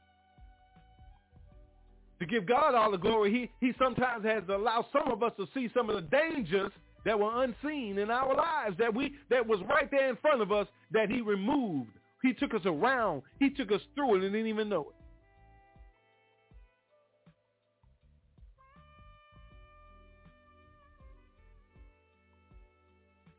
[2.20, 5.46] To give God all the glory, he, he sometimes has allowed some of us to
[5.54, 6.70] see some of the dangers
[7.04, 10.52] that were unseen in our lives, that we that was right there in front of
[10.52, 11.90] us, that he removed
[12.22, 13.22] he took us around.
[13.38, 14.99] He took us through it and didn't even know it.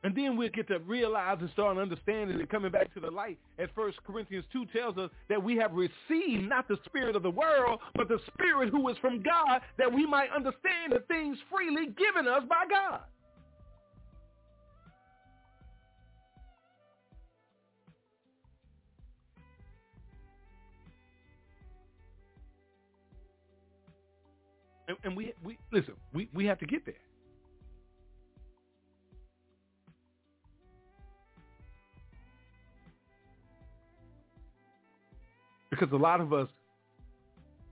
[0.04, 3.38] And then we'll get to realize and start understanding and coming back to the light.
[3.60, 7.30] As First Corinthians 2 tells us that we have received not the spirit of the
[7.30, 11.88] world, but the spirit who is from God, that we might understand the things freely
[11.88, 13.02] given us by God.
[24.88, 26.96] And, and we, we listen, we, we have to get there.
[35.82, 36.48] Because a lot of us,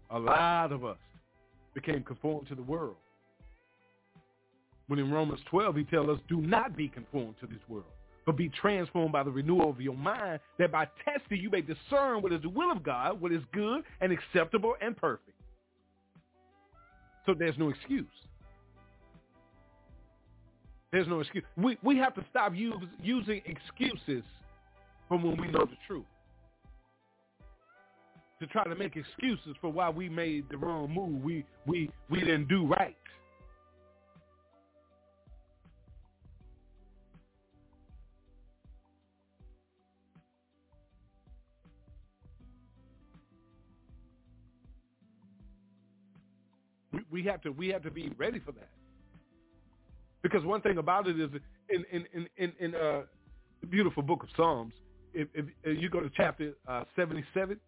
[0.09, 0.97] a lot of us
[1.75, 2.95] became conformed to the world.
[4.87, 7.85] When in Romans 12 he tells us, do not be conformed to this world,
[8.25, 12.23] but be transformed by the renewal of your mind, that by testing you may discern
[12.23, 15.37] what is the will of God, what is good and acceptable and perfect.
[17.27, 18.07] So there's no excuse.
[20.91, 21.43] There's no excuse.
[21.57, 24.23] We, we have to stop use, using excuses
[25.07, 26.05] from when we know the truth.
[28.39, 31.21] To try to make excuses for why we made the wrong move.
[31.21, 32.95] We, we, we didn't do right.
[47.11, 48.69] We, have to we have to be ready for that.
[50.21, 51.29] Because one thing about it is
[51.69, 53.01] in in in in, in uh,
[53.61, 54.73] the beautiful book of Psalms,
[55.13, 57.59] if, if, if you go to chapter uh, 77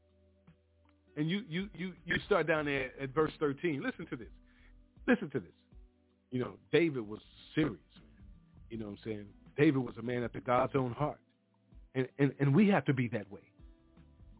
[1.18, 4.28] and you, you, you, you start down there at verse 13, listen to this.
[5.08, 5.52] Listen to this.
[6.32, 7.20] You know, David was
[7.54, 8.24] serious, man.
[8.70, 9.26] You know what I'm saying?
[9.58, 11.20] David was a man after God's own heart.
[11.94, 13.42] And, and, and we have to be that way.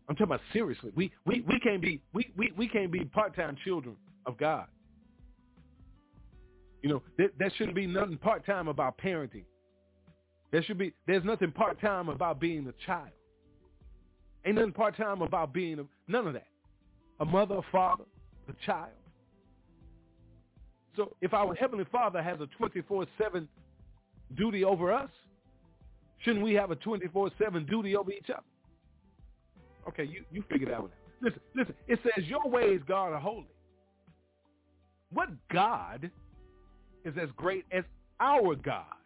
[0.08, 0.92] I'm talking about seriously.
[0.96, 3.96] We, we, we can't be we, we, we can't be part-time children
[4.26, 4.68] of God.
[6.82, 9.44] You know, that, that shouldn't be nothing part-time about parenting.
[10.52, 10.94] There should be.
[11.08, 13.10] There's nothing part time about being a child.
[14.46, 16.48] Ain't nothing part time about being a, none of that.
[17.22, 18.04] A mother, a father,
[18.50, 18.90] a child.
[20.98, 23.48] So if our heavenly Father has a 24/7
[24.36, 25.10] duty over us,
[26.18, 28.44] shouldn't we have a 24/7 duty over each other?
[29.88, 30.98] Okay, you you figure that one out.
[31.22, 31.76] Listen, listen.
[31.88, 33.56] It says your ways, God, are holy.
[35.12, 36.12] What God
[37.06, 37.84] is as great as
[38.20, 38.98] our God?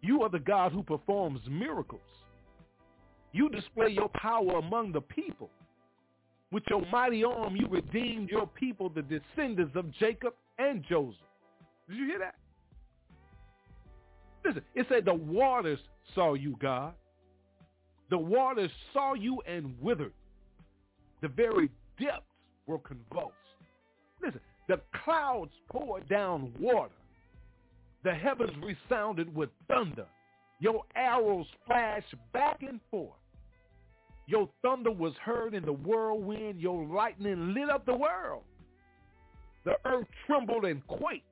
[0.00, 2.02] You are the God who performs miracles.
[3.32, 5.50] You display your power among the people.
[6.54, 11.16] With your mighty arm, you redeemed your people, the descendants of Jacob and Joseph.
[11.88, 12.36] Did you hear that?
[14.44, 15.80] Listen, it said the waters
[16.14, 16.94] saw you, God.
[18.08, 20.12] The waters saw you and withered.
[21.22, 22.22] The very depths
[22.68, 23.34] were convulsed.
[24.22, 24.38] Listen,
[24.68, 26.94] the clouds poured down water.
[28.04, 30.06] The heavens resounded with thunder.
[30.60, 33.18] Your arrows flashed back and forth.
[34.26, 36.60] Your thunder was heard in the whirlwind.
[36.60, 38.42] Your lightning lit up the world.
[39.64, 41.24] The earth trembled and quaked.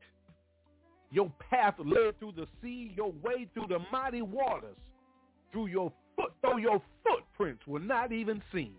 [1.11, 4.77] Your path led through the sea, your way through the mighty waters.
[5.53, 8.75] Through your foot, though your footprints were not even seen.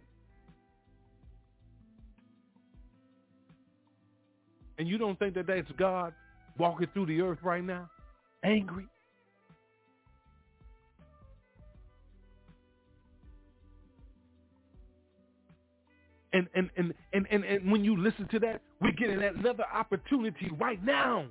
[4.79, 6.13] And you don't think that that's God
[6.57, 7.89] walking through the earth right now,
[8.43, 8.87] angry?
[16.33, 20.49] And, and, and, and, and, and when you listen to that, we're getting another opportunity
[20.59, 21.27] right now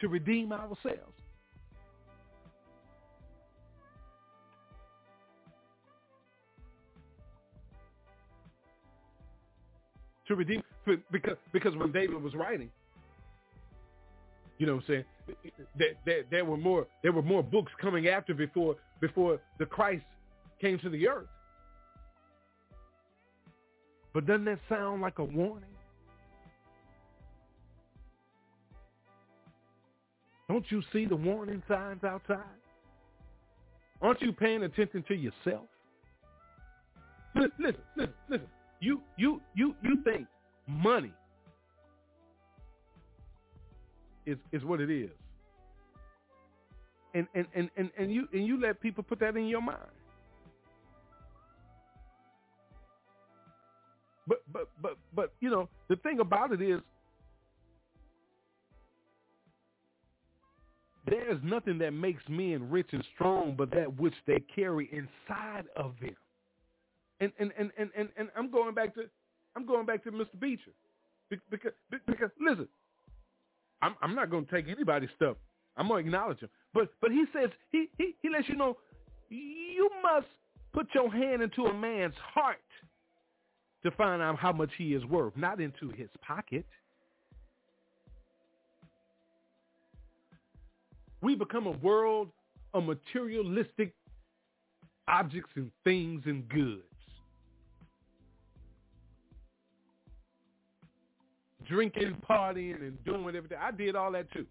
[0.00, 1.16] to redeem ourselves.
[10.28, 10.62] To redeem,
[11.10, 12.70] because, because when David was writing,
[14.58, 15.04] you know what I'm saying,
[15.76, 20.04] there, there, there were more there were more books coming after before before the Christ
[20.60, 21.26] came to the earth.
[24.12, 25.64] But doesn't that sound like a warning?
[30.48, 32.38] Don't you see the warning signs outside?
[34.02, 35.66] Aren't you paying attention to yourself?
[37.36, 38.46] Listen, listen, listen, listen.
[38.80, 40.26] You, you, you, you think
[40.66, 41.12] money
[44.26, 45.10] is is what it is,
[47.14, 49.78] and and and and, and you and you let people put that in your mind.
[54.30, 56.80] But but but but you know the thing about it is
[61.08, 65.64] there is nothing that makes men rich and strong but that which they carry inside
[65.74, 66.14] of them.
[67.18, 69.06] And and and and and, and I'm going back to
[69.56, 70.38] I'm going back to Mr.
[70.38, 70.70] Beecher
[71.50, 72.68] because because listen,
[73.82, 75.38] I'm I'm not going to take anybody's stuff.
[75.76, 76.50] I'm going to acknowledge him.
[76.72, 78.76] But but he says he he he lets you know
[79.28, 80.28] you must
[80.72, 82.58] put your hand into a man's heart
[83.82, 86.66] to find out how much he is worth, not into his pocket.
[91.22, 92.28] We become a world
[92.72, 93.94] of materialistic
[95.08, 96.82] objects and things and goods.
[101.68, 103.58] Drinking, partying, and doing everything.
[103.60, 104.46] I did all that too.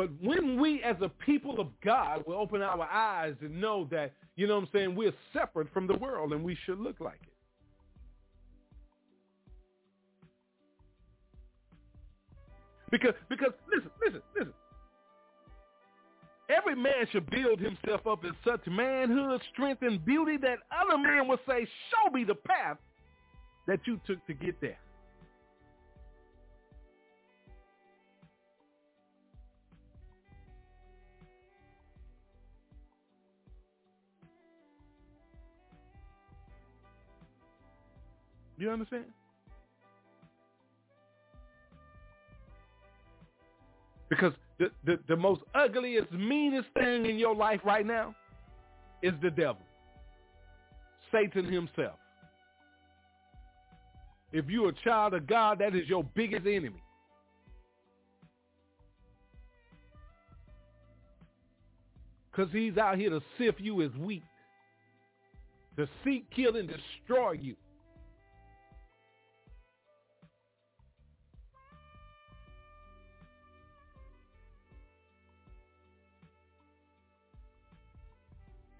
[0.00, 4.14] But when we as a people of God will open our eyes and know that,
[4.34, 7.20] you know what I'm saying, we're separate from the world and we should look like
[7.22, 7.34] it.
[12.90, 14.54] Because, because listen, listen, listen.
[16.48, 21.28] Every man should build himself up in such manhood, strength, and beauty that other men
[21.28, 22.78] will say, show me the path
[23.66, 24.78] that you took to get there.
[38.60, 39.04] You understand?
[44.10, 48.14] Because the, the, the most ugliest, meanest thing in your life right now
[49.02, 49.62] is the devil.
[51.10, 51.96] Satan himself.
[54.30, 56.82] If you're a child of God, that is your biggest enemy.
[62.30, 64.22] Because he's out here to sift you as wheat,
[65.78, 67.56] to seek, kill, and destroy you.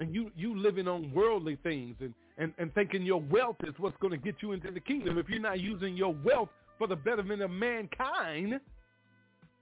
[0.01, 3.97] And you you living on worldly things and, and, and thinking your wealth is what's
[4.01, 6.49] going to get you into the kingdom if you're not using your wealth
[6.79, 8.59] for the betterment of mankind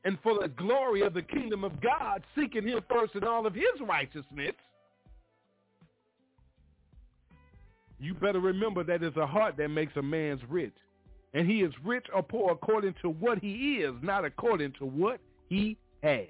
[0.05, 3.55] and for the glory of the kingdom of God, seeking him first in all of
[3.55, 4.55] his righteousness,
[7.99, 10.75] you better remember that it's a heart that makes a man's rich.
[11.35, 15.21] And he is rich or poor according to what he is, not according to what
[15.49, 16.29] he has.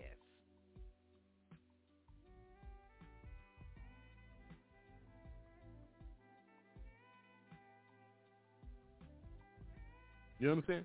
[10.38, 10.84] You understand?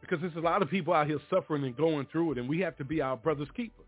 [0.00, 2.60] Because there's a lot of people out here suffering and going through it, and we
[2.60, 3.82] have to be our brother's keeper.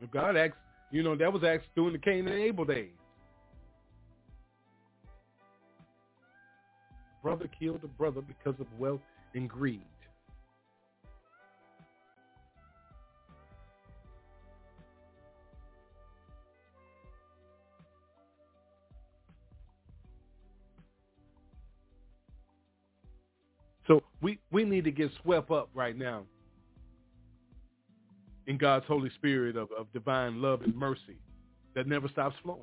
[0.00, 0.54] If God asked,
[0.90, 2.90] you know, that was asked during the Cain and Abel days.
[7.22, 9.00] Brother killed a brother because of wealth
[9.34, 9.80] and greed.
[23.86, 26.24] So we, we need to get swept up right now
[28.46, 31.18] in God's Holy Spirit of, of divine love and mercy
[31.74, 32.62] that never stops flowing.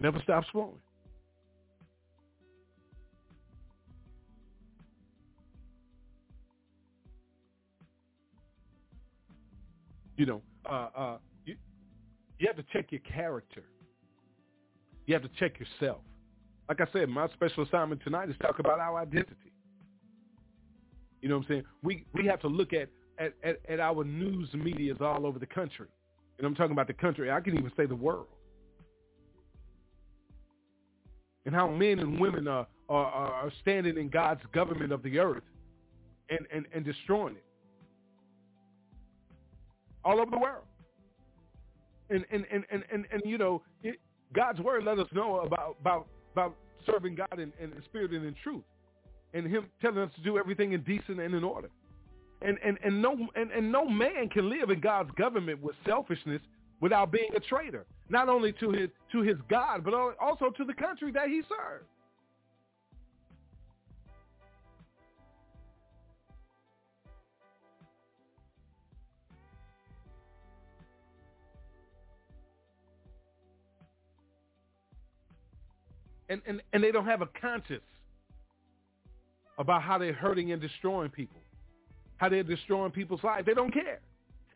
[0.00, 0.74] Never stops flowing.
[10.16, 11.56] You know, uh, uh, you,
[12.38, 13.64] you have to check your character.
[15.06, 16.00] You have to check yourself.
[16.68, 19.52] Like I said, my special assignment tonight is talk about our identity.
[21.20, 21.64] You know what I'm saying?
[21.82, 22.88] We we have to look at
[23.18, 25.86] at, at, at our news medias all over the country.
[26.38, 27.30] And I'm talking about the country.
[27.30, 28.26] I can even say the world.
[31.46, 35.42] And how men and women are, are, are standing in God's government of the earth
[36.30, 37.44] and, and, and destroying it.
[40.04, 40.64] All over the world.
[42.10, 43.98] And, and, and, and, and, and you know, it,
[44.34, 46.54] God's word let us know about, about, about
[46.86, 48.64] serving God in, in spirit and in truth.
[49.32, 51.68] And him telling us to do everything in decent and in order.
[52.42, 56.42] And, and, and, no, and, and no man can live in God's government with selfishness
[56.80, 60.74] without being a traitor, not only to his, to his God, but also to the
[60.74, 61.86] country that he serves.
[76.28, 77.82] And, and, and they don't have a conscience
[79.58, 81.40] about how they're hurting and destroying people,
[82.16, 83.46] how they're destroying people's lives.
[83.46, 84.00] They don't care.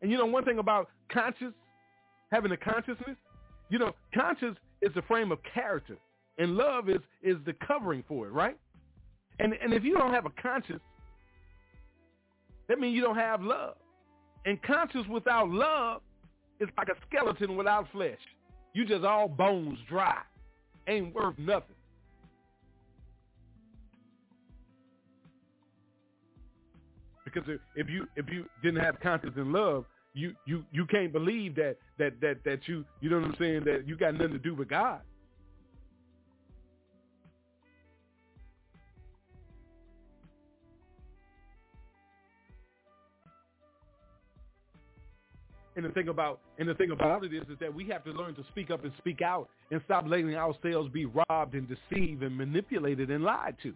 [0.02, 1.52] And you know one thing about conscious,
[2.30, 3.16] having a consciousness,
[3.68, 5.96] you know, conscious is the frame of character,
[6.38, 8.56] and love is is the covering for it, right?
[9.40, 10.82] And and if you don't have a conscience,
[12.68, 13.74] that means you don't have love.
[14.46, 16.00] And conscience without love
[16.60, 18.18] is like a skeleton without flesh.
[18.72, 20.18] You just all bones dry
[20.88, 21.76] ain't worth nothing.
[27.24, 27.42] Because
[27.76, 29.84] if you if you didn't have confidence in love,
[30.14, 33.64] you you you can't believe that that that that you you know what I'm saying
[33.64, 35.00] that you got nothing to do with God.
[45.78, 48.10] And the thing about and the thing about it is, is that we have to
[48.10, 52.24] learn to speak up and speak out and stop letting ourselves be robbed and deceived
[52.24, 53.72] and manipulated and lied to.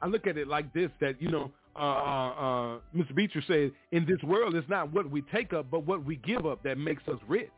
[0.00, 3.14] I look at it like this: that you know, uh, uh, uh Mr.
[3.14, 6.46] Beecher said, "In this world, it's not what we take up, but what we give
[6.46, 7.48] up that makes us rich."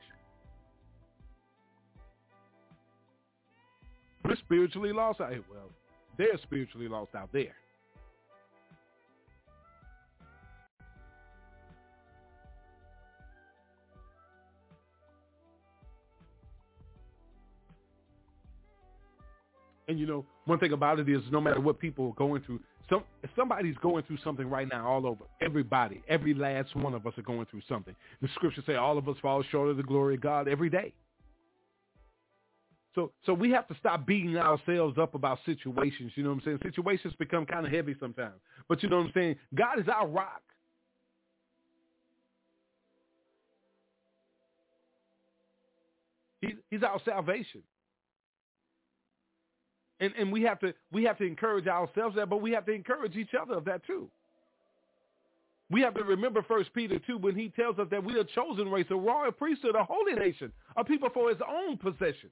[4.25, 5.45] We're spiritually lost out here.
[5.51, 5.71] Well,
[6.17, 7.55] they're spiritually lost out there.
[19.87, 22.61] And you know, one thing about it is no matter what people are going through,
[22.89, 23.05] some
[23.37, 25.25] somebody's going through something right now all over.
[25.43, 27.95] Everybody, every last one of us are going through something.
[28.23, 30.95] The scriptures say all of us fall short of the glory of God every day.
[32.95, 36.13] So so we have to stop beating ourselves up about situations.
[36.15, 36.59] You know what I'm saying?
[36.63, 38.35] Situations become kind of heavy sometimes.
[38.69, 39.37] But you know what I'm saying?
[39.55, 40.43] God is our rock.
[46.41, 47.63] He's, he's our salvation.
[50.01, 52.73] And and we have to we have to encourage ourselves that, but we have to
[52.73, 54.09] encourage each other of that too.
[55.71, 58.25] We have to remember First Peter 2 when he tells us that we are a
[58.25, 62.31] chosen race, a royal priesthood, a holy nation, a people for his own possession.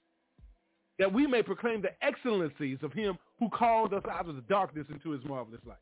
[1.02, 4.86] That we may proclaim the excellencies of him who called us out of the darkness
[4.88, 5.76] into his marvelous light.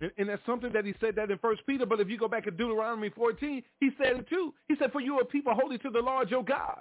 [0.00, 2.28] And, and that's something that he said that in First Peter, but if you go
[2.28, 4.54] back to Deuteronomy 14, he said it too.
[4.68, 6.80] He said, for you are a people holy to the Lord your God.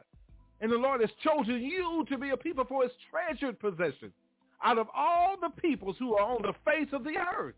[0.61, 4.13] And the Lord has chosen you to be a people for his treasured possession
[4.63, 7.55] out of all the peoples who are on the face of the earth.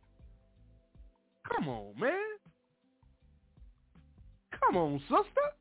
[1.54, 2.14] Come on, man.
[4.60, 5.54] Come on, sister.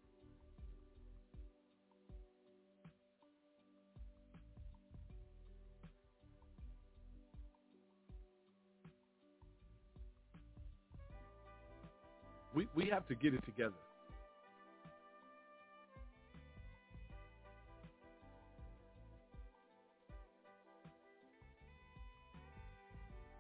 [12.55, 13.73] We we have to get it together.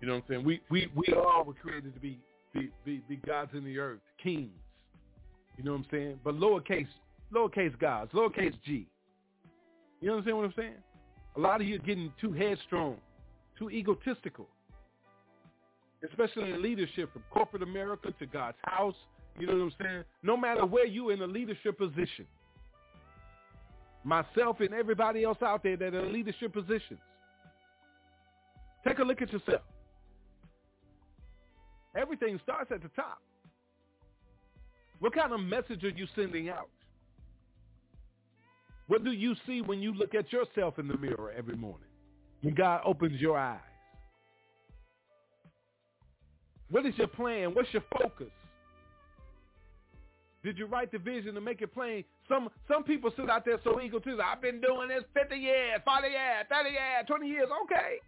[0.00, 0.44] You know what I'm saying?
[0.44, 2.18] We we we all were created to be
[2.52, 4.50] be, be, be gods in the earth, kings.
[5.56, 6.18] You know what I'm saying?
[6.24, 6.88] But lowercase
[7.32, 8.88] lowercase gods, lowercase g.
[10.00, 10.74] You understand what I'm saying?
[11.36, 12.96] A lot of you are getting too headstrong,
[13.58, 14.48] too egotistical
[16.09, 18.94] especially in leadership from corporate America to God's house.
[19.38, 20.05] You know what I'm saying?
[20.22, 22.26] No matter where you in a leadership position.
[24.05, 26.98] Myself and everybody else out there that are in leadership positions.
[28.86, 29.62] Take a look at yourself.
[31.96, 33.20] Everything starts at the top.
[34.98, 36.68] What kind of message are you sending out?
[38.88, 41.88] What do you see when you look at yourself in the mirror every morning?
[42.42, 43.61] When God opens your eyes?
[46.72, 47.54] What is your plan?
[47.54, 48.32] What's your focus?
[50.42, 52.02] Did you write the vision to make it plain?
[52.26, 54.18] Some some people sit out there so egotistic.
[54.24, 57.48] I've been doing this 50 years, 40 years, 30 years, 20 years.
[57.64, 57.98] Okay.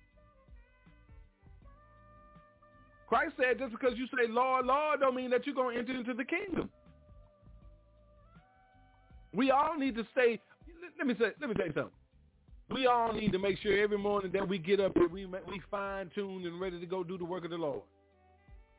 [3.07, 5.95] Christ said just because you say Lord, Lord don't mean that you're going to enter
[5.95, 6.71] into the kingdom.
[9.35, 10.41] We all need to stay.
[10.97, 11.33] Let me say.
[11.39, 11.93] Let me tell you something.
[12.71, 15.61] We all need to make sure every morning that we get up and we we
[15.71, 17.83] fine tuned and ready to go do the work of the Lord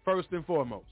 [0.06, 0.86] first and foremost.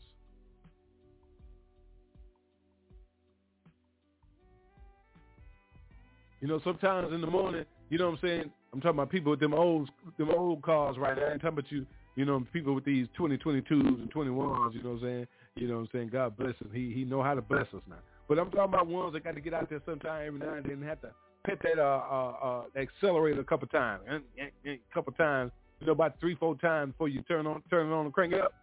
[6.41, 8.51] You know, sometimes in the morning, you know what I'm saying?
[8.73, 11.23] I'm talking about people with them old them old cars right now.
[11.23, 11.85] I ain't talking about you,
[12.17, 15.27] you know, people with these 2022s and 21s, you know what I'm saying?
[15.55, 16.09] You know what I'm saying?
[16.11, 16.67] God bless us.
[16.73, 17.99] He he know how to bless us now.
[18.27, 20.65] But I'm talking about ones that got to get out there sometime every now and
[20.65, 21.11] then and have to
[21.45, 24.01] pet that uh, uh, uh, accelerator a couple times,
[24.65, 27.93] a couple times, you know, about three, four times before you turn on, turn it
[27.93, 28.53] on and crank it up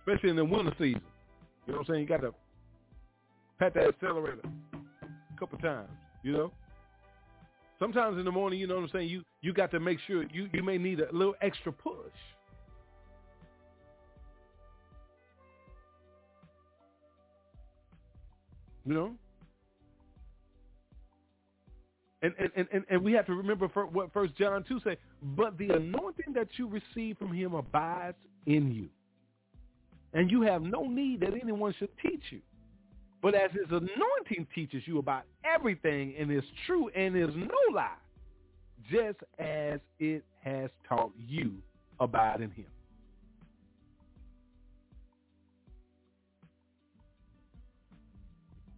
[0.00, 1.02] especially in the winter season.
[1.66, 2.00] You know what I'm saying?
[2.00, 2.34] You got to
[3.58, 4.40] pat that accelerator
[4.72, 5.90] a couple times,
[6.22, 6.52] you know?
[7.78, 10.24] Sometimes in the morning, you know what I'm saying, you, you got to make sure
[10.32, 11.94] you, you may need a little extra push.
[18.86, 19.12] You know?
[22.22, 24.98] And, and, and, and we have to remember what First John 2 say,
[25.36, 28.90] but the anointing that you receive from him abides in you
[30.12, 32.40] and you have no need that anyone should teach you.
[33.22, 37.90] But as his anointing teaches you about everything and is true and is no lie,
[38.90, 41.52] just as it has taught you,
[41.98, 42.66] abide in him.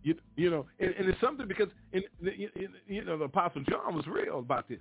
[0.02, 2.48] You, you know, and, and it's something because in, in,
[2.88, 4.80] you know the Apostle John was real about this.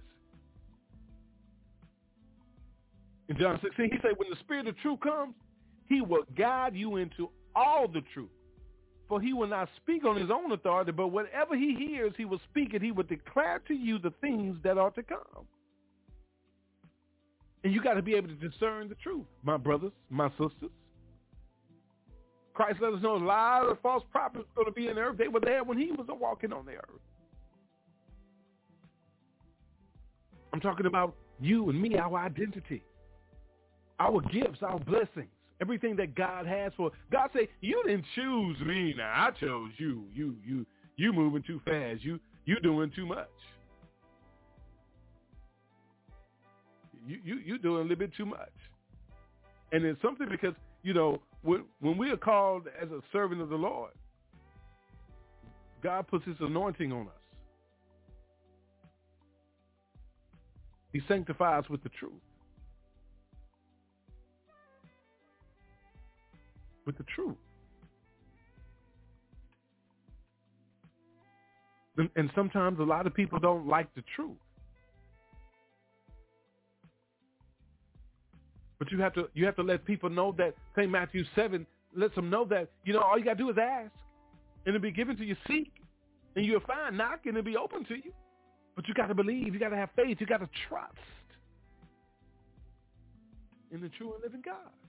[3.29, 5.35] In John 16, he said, when the Spirit of truth comes,
[5.91, 8.29] he will guide you into all the truth.
[9.09, 12.39] For he will not speak on his own authority, but whatever he hears, he will
[12.49, 12.81] speak it.
[12.81, 15.45] he will declare to you the things that are to come.
[17.65, 20.71] And you got to be able to discern the truth, my brothers, my sisters.
[22.53, 25.01] Christ let us know a lot of false prophets are going to be in the
[25.01, 25.17] earth.
[25.17, 27.01] They were there when he was walking on the earth.
[30.53, 32.81] I'm talking about you and me, our identity,
[33.99, 35.29] our gifts, our blessings
[35.61, 36.91] everything that God has for.
[37.11, 39.13] God say, you didn't choose me now.
[39.15, 40.05] I chose you.
[40.13, 40.65] You, you,
[40.97, 42.03] you moving too fast.
[42.03, 43.29] You, you doing too much.
[47.07, 48.49] You, you, you doing a little bit too much.
[49.71, 50.53] And it's something because,
[50.83, 53.91] you know, when, when we are called as a servant of the Lord,
[55.81, 57.13] God puts his anointing on us.
[60.93, 62.11] He sanctifies with the truth.
[66.85, 67.35] With the truth.
[72.15, 74.37] And, sometimes a lot of people don't like the truth.
[78.79, 80.89] But you have to you have to let people know that St.
[80.89, 83.91] Matthew seven lets them know that, you know, all you gotta do is ask.
[84.65, 85.71] And it'll be given to you seek.
[86.35, 88.11] And you'll find knock and it'll be open to you.
[88.75, 89.53] But you got to believe.
[89.53, 90.17] You got to have faith.
[90.19, 90.95] You got to trust
[93.71, 94.80] in the true and living God.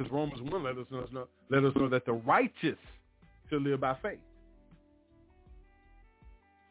[0.00, 2.78] Because Romans 1 let us know, let us know that the righteous
[3.50, 4.18] shall live by faith.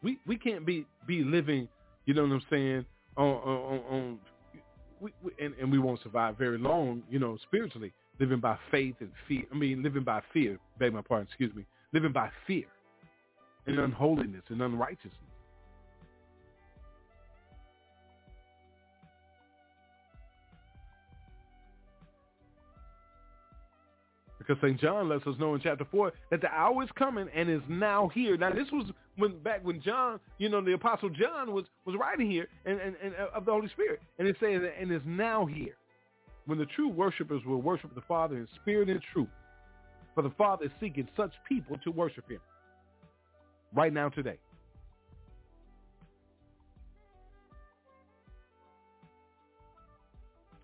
[0.02, 1.68] We we can't be be living,
[2.06, 2.84] you know what I'm saying,
[3.16, 4.18] on on, on
[5.00, 8.96] we, we, and, and we won't survive very long, you know, spiritually, living by faith
[8.98, 9.44] and fear.
[9.52, 12.64] I mean, living by fear, beg my pardon, excuse me, living by fear
[13.68, 15.14] and unholiness and unrighteousness.
[24.50, 24.80] Because St.
[24.80, 28.10] John lets us know in chapter 4 that the hour is coming and is now
[28.12, 28.36] here.
[28.36, 32.28] Now this was when back when John, you know, the Apostle John was, was writing
[32.28, 34.00] here and, and, and uh, of the Holy Spirit.
[34.18, 35.76] And it says, and is now here.
[36.46, 39.28] When the true worshipers will worship the Father in spirit and truth.
[40.16, 42.40] For the Father is seeking such people to worship him.
[43.72, 44.40] Right now today.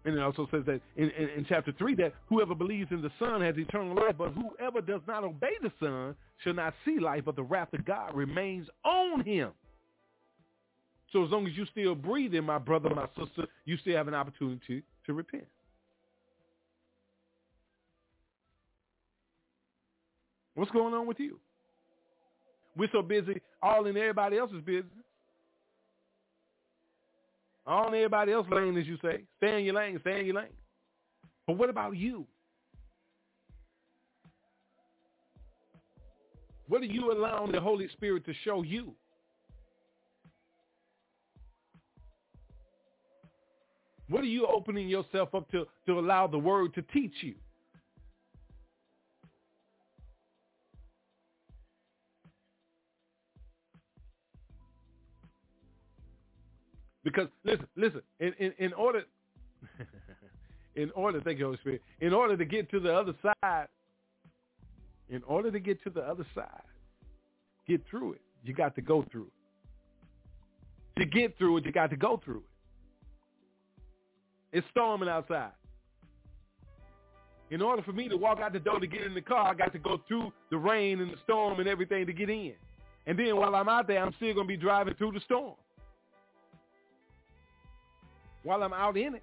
[0.06, 3.10] And it also says that in, in, in, chapter 3 that whoever believes in the
[3.18, 7.24] Son has eternal life, but whoever does not obey the Son shall not see life,
[7.26, 9.50] but the wrath of God remains on him.
[11.12, 14.14] So as long as you still breathing, my brother, my sister, you still have an
[14.14, 15.46] opportunity to repent.
[20.54, 21.40] What's going on with you?
[22.76, 24.84] We're so busy all in everybody else's business.
[27.66, 29.24] All everybody else lane, as you say.
[29.38, 30.54] Stay in your lane, stay in your lane.
[31.46, 32.26] But what about you?
[36.68, 38.94] What are you allowing the Holy Spirit to show you?
[44.08, 47.34] What are you opening yourself up to to allow the word to teach you?
[57.06, 59.04] Because listen, listen, in, in, in order
[60.74, 63.68] in order, thank you, Holy Spirit, in order to get to the other side,
[65.08, 66.66] in order to get to the other side,
[67.68, 69.28] get through it, you got to go through
[70.96, 71.00] it.
[71.00, 72.42] To get through it, you got to go through
[74.52, 74.58] it.
[74.58, 75.52] It's storming outside.
[77.52, 79.54] In order for me to walk out the door to get in the car, I
[79.54, 82.54] got to go through the rain and the storm and everything to get in.
[83.06, 85.54] And then while I'm out there, I'm still going to be driving through the storm
[88.46, 89.22] while I'm out in it.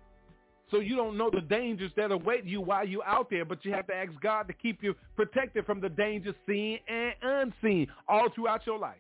[0.70, 3.72] So you don't know the dangers that await you while you're out there, but you
[3.74, 8.30] have to ask God to keep you protected from the dangers seen and unseen all
[8.34, 8.98] throughout your life.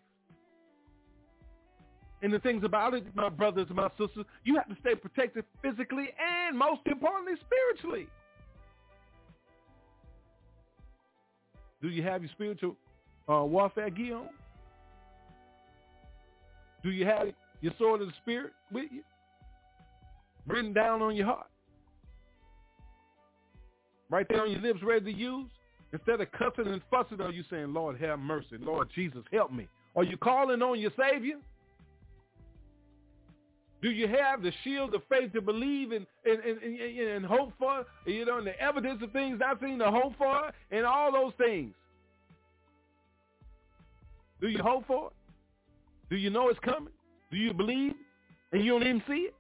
[2.22, 5.44] And the things about it, my brothers and my sisters, you have to stay protected
[5.62, 8.08] physically and most importantly, spiritually.
[11.82, 12.78] Do you have your spiritual
[13.28, 14.30] uh, warfare gear on?
[16.82, 17.28] Do you have
[17.62, 19.02] your sword of the spirit with you?
[20.48, 21.48] Written down on your heart.
[24.10, 25.50] Right there on your lips, ready to use.
[25.92, 28.58] Instead of cussing and fussing, are you saying, Lord, have mercy.
[28.60, 29.68] Lord Jesus, help me.
[29.96, 31.36] Are you calling on your Savior?
[33.84, 37.86] Do you have the shield of faith to believe and, and, and, and, hope for,
[38.06, 41.34] you know, and the evidence of things not seen to hope for, and all those
[41.38, 41.74] things?
[44.40, 45.14] Do you hope for it?
[46.10, 46.94] Do you know it's coming?
[47.30, 47.94] Do you believe
[48.52, 49.36] and you don't even see it?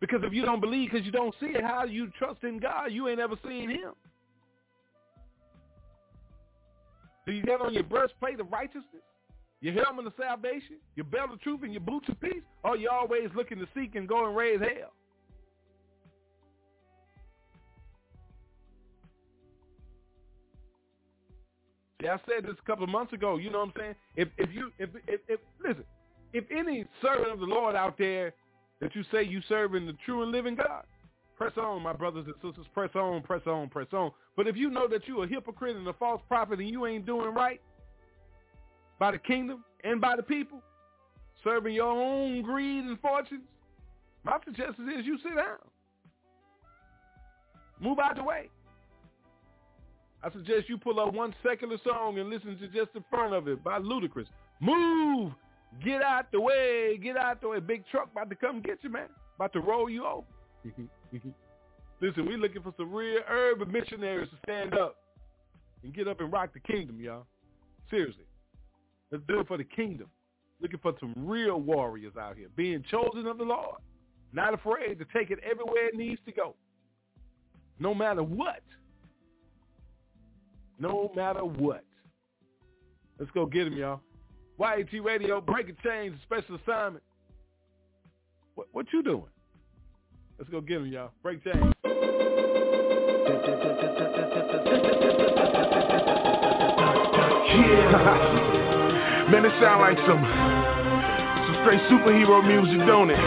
[0.00, 2.86] Because if you don't believe because you don't see it, how you trust in God?
[2.92, 3.92] You ain't ever seen him.
[7.26, 9.02] Do you get on your breastplate of righteousness,
[9.60, 12.42] your helmet of salvation, your belt of truth, and your boots of peace?
[12.62, 14.92] Or you always looking to seek and go and raise hell?
[22.00, 23.36] I said this a couple of months ago.
[23.36, 23.94] You know what I'm saying?
[24.16, 25.84] If if you if if, if listen,
[26.32, 28.32] if any servant of the Lord out there
[28.80, 30.84] that you say you serve in the true and living God.
[31.36, 32.66] Press on, my brothers and sisters.
[32.74, 34.10] Press on, press on, press on.
[34.36, 37.06] But if you know that you're a hypocrite and a false prophet and you ain't
[37.06, 37.60] doing right
[38.98, 40.60] by the kingdom and by the people,
[41.44, 43.42] serving your own greed and fortunes,
[44.24, 45.58] my suggestion is you sit down.
[47.80, 48.50] Move out the way.
[50.22, 53.46] I suggest you pull up one secular song and listen to just the front of
[53.46, 54.26] it by Ludacris.
[54.60, 55.32] Move
[55.84, 56.98] Get out the way.
[57.02, 57.60] Get out the way.
[57.60, 59.08] Big truck about to come get you, man.
[59.36, 60.26] About to roll you over.
[62.00, 64.96] Listen, we looking for some real urban missionaries to stand up
[65.82, 67.26] and get up and rock the kingdom, y'all.
[67.90, 68.24] Seriously.
[69.10, 70.08] Let's do it for the kingdom.
[70.60, 73.80] Looking for some real warriors out here, being chosen of the Lord.
[74.32, 76.54] Not afraid to take it everywhere it needs to go.
[77.78, 78.62] No matter what.
[80.78, 81.84] No matter what.
[83.18, 84.00] Let's go get him, y'all.
[84.58, 87.04] YAT Radio, Breaking Chains, special assignment.
[88.54, 89.24] What, what you doing?
[90.38, 91.10] Let's go get him, y'all.
[91.22, 91.74] Break chains.
[97.48, 99.26] Yeah.
[99.32, 103.18] Man, it sound like some some straight superhero music, don't it?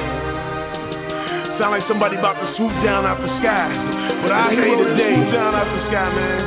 [1.60, 3.70] Sound like somebody about to swoop down out the sky.
[4.24, 6.42] But I say today, swoop down out the sky, man.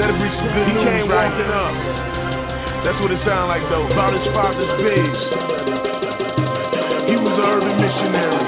[0.00, 1.32] That'll be some good he news, came right?
[1.52, 2.25] up.
[2.86, 3.90] That's what it sound like though.
[3.90, 5.22] About his father's base.
[7.10, 8.46] He was an urban missionary.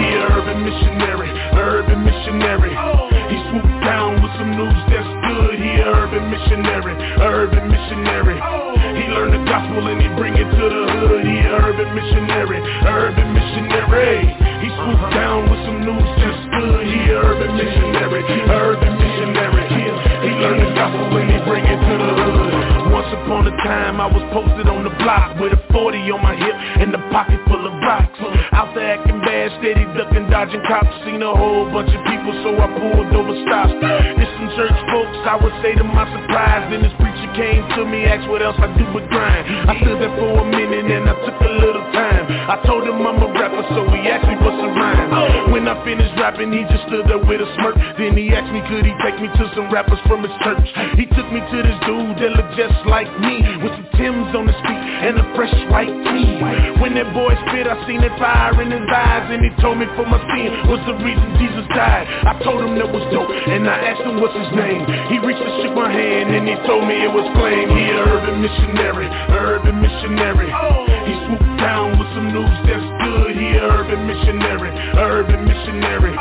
[0.00, 1.28] He an urban missionary,
[1.60, 2.72] urban missionary.
[3.28, 4.89] He swooped down with some news
[6.10, 8.34] urban missionary, urban missionary.
[8.98, 11.22] He learned the gospel and he bring it to the hood.
[11.22, 14.26] He an urban missionary, urban missionary.
[14.58, 16.82] He swooped down with some news just good.
[16.82, 19.70] He an urban missionary, urban missionary.
[19.70, 22.90] He learned the gospel and he bring it to the hood.
[22.90, 26.34] Once upon a time I was posted on the block with a 40 on my
[26.34, 28.18] hip and a pocket full of rocks.
[28.50, 30.90] Out there acting bad, steady ducking, dodging cops.
[31.06, 33.76] Seen a whole bunch of people, so I pulled over stops.
[33.76, 36.64] There's some church folks, I would say to my surprise.
[36.72, 39.44] Then this preacher came to me, asked what else I do but grind.
[39.68, 42.24] I stood there for a minute and I took a little time.
[42.48, 45.52] I told him I'm a rapper, so he asked me what's a rhyme.
[45.52, 47.76] When I finished rapping, he just stood there with a smirk.
[48.00, 50.64] Then he asked me, could he take me to some rappers from his church?
[50.96, 54.48] He took me to this dude that looked just like me, with some Timbs on
[54.48, 56.40] his feet and a fresh white tee.
[56.80, 59.84] When that boy spit, I seen that fire in his eyes, and he told me
[59.92, 62.08] for my sin was the reason Jesus died.
[62.24, 64.84] I told him that was dope, and I asked him what's his name.
[65.10, 67.70] He reached and shook my hand, and he told me it was Flame.
[67.72, 70.50] He an urban missionary, urban missionary.
[71.06, 73.34] He swooped down with some news that's good.
[73.34, 76.14] He an urban missionary, urban missionary.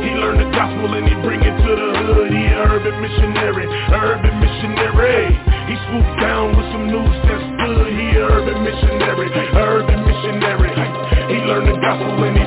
[0.00, 2.30] He learned the gospel and he bring it to the hood.
[2.32, 5.36] He an urban missionary, urban missionary.
[5.68, 7.88] He swooped down with some news that's good.
[7.92, 10.72] He an urban missionary, urban missionary.
[11.30, 12.44] He learned the gospel and he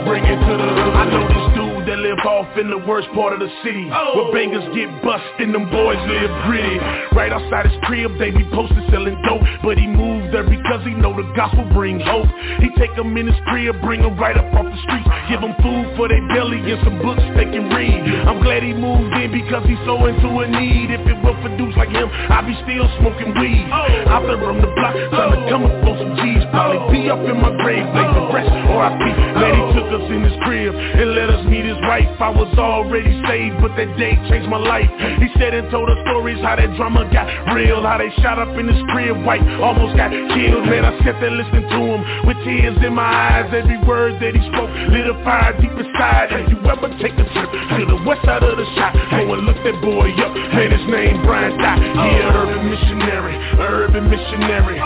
[2.13, 3.89] live off in the worst part of the city.
[3.89, 6.77] Where bangers get bust and them boys live gritty.
[7.15, 9.41] Right outside his crib they be posted selling dope.
[9.63, 12.27] But he moved there because he know the gospel bring hope.
[12.59, 15.55] He take them in his crib, bring them right up off the streets Give them
[15.63, 18.03] food for their belly and some books they can read.
[18.27, 20.91] I'm glad he moved in because he's so into a need.
[20.91, 23.67] If it were for dudes like him, I'd be still smoking weed.
[24.11, 27.17] Out there on the block trying to come up on some G's Probably be up
[27.25, 29.01] in my grave, late the rest, R.I.P.
[29.01, 32.05] Glad he took us in his crib and let us meet his wife.
[32.21, 34.85] I was already saved, but that day changed my life.
[35.17, 37.25] He said and told us stories how that drama got
[37.57, 41.17] real How they shot up in his crib, white almost got killed Man, I sat
[41.17, 43.49] there listening to him with tears in my eyes.
[43.49, 46.31] Every word that he spoke lit a fire deep inside.
[46.31, 48.93] Have you ever take a trip to the west side of the shot?
[48.93, 53.35] Go and look that boy up, man, his name Brian Dot He an urban missionary,
[53.57, 54.77] urban missionary.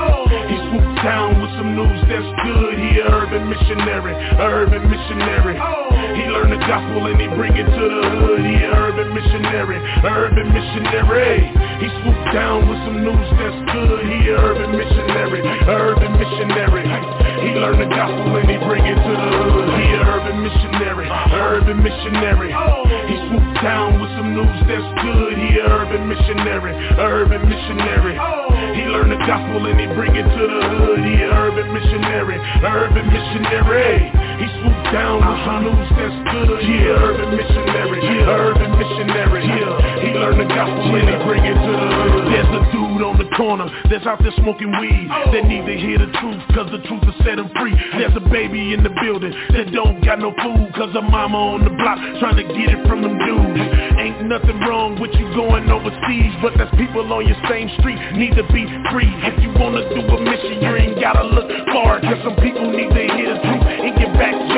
[0.48, 5.58] He swooped down with some news that's good He an urban missionary, urban missionary
[6.16, 8.42] He learned the gospel and he bring it to the hood.
[8.46, 11.50] He an urban missionary, urban missionary.
[11.78, 14.02] He swooped down with some news that's good.
[14.06, 16.86] He an urban missionary, urban missionary.
[17.42, 19.70] He learned the gospel and he bring it to the hood.
[19.78, 22.52] He an urban missionary, urban missionary.
[23.10, 25.38] He swooped down with some news that's good.
[25.38, 28.16] He an urban missionary, urban missionary.
[28.74, 31.00] He learned the gospel and he bring it to the hood.
[31.06, 34.12] He an urban missionary, urban missionary.
[34.36, 36.60] He swooped down with some news that's good.
[36.60, 39.48] Yeah, urban missionary, yeah, urban missionary.
[39.48, 39.87] Yeah,
[40.18, 42.26] he learned the gospel and he bring it to the hood.
[42.34, 46.02] There's a dude on the corner that's out there smoking weed They need to hear
[46.02, 47.78] the truth cause the truth will set free.
[47.94, 51.62] There's a baby in the building that don't got no food cause her mama on
[51.64, 53.62] the block trying to get it from them dudes.
[54.02, 58.34] Ain't nothing wrong with you going overseas, but there's people on your same street need
[58.34, 59.10] to be free.
[59.22, 62.90] If you wanna do a mission, you ain't gotta look far cause some people need
[62.90, 64.57] to hear the truth in your backyard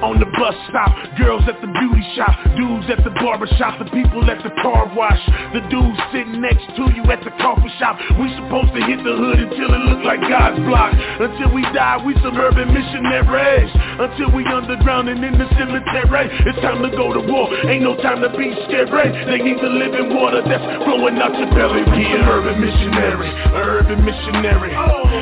[0.00, 0.88] on the bus stop,
[1.20, 4.88] girls at the beauty shop, dudes at the barber shop, the people at the car
[4.96, 5.20] wash,
[5.52, 8.00] the dudes sitting next to you at the coffee shop.
[8.16, 10.96] We supposed to hit the hood until it look like God's block.
[10.96, 13.68] Until we die, we suburban missionaries.
[14.00, 16.32] Until we underground and in the cemetery.
[16.48, 17.52] It's time to go to war.
[17.68, 18.88] Ain't no time to be scared.
[18.90, 21.84] They need the living water that's flowing out your belly.
[21.92, 24.72] He an urban missionary, urban missionary.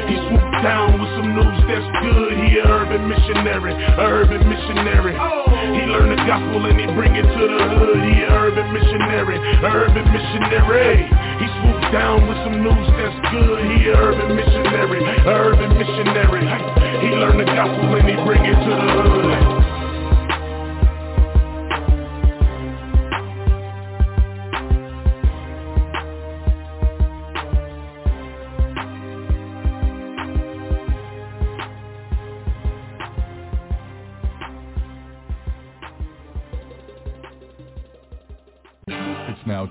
[0.07, 2.33] He swooped down with some news that's good.
[2.39, 5.15] He an urban missionary, urban missionary missionary.
[5.73, 8.05] He learned the gospel and he bring it to the hood.
[8.05, 11.09] He an urban missionary, urban missionary.
[11.41, 13.65] He swooped down with some news that's good.
[13.65, 16.45] He an urban missionary, urban missionary.
[17.01, 19.48] He learned the gospel and he bring it to the hood.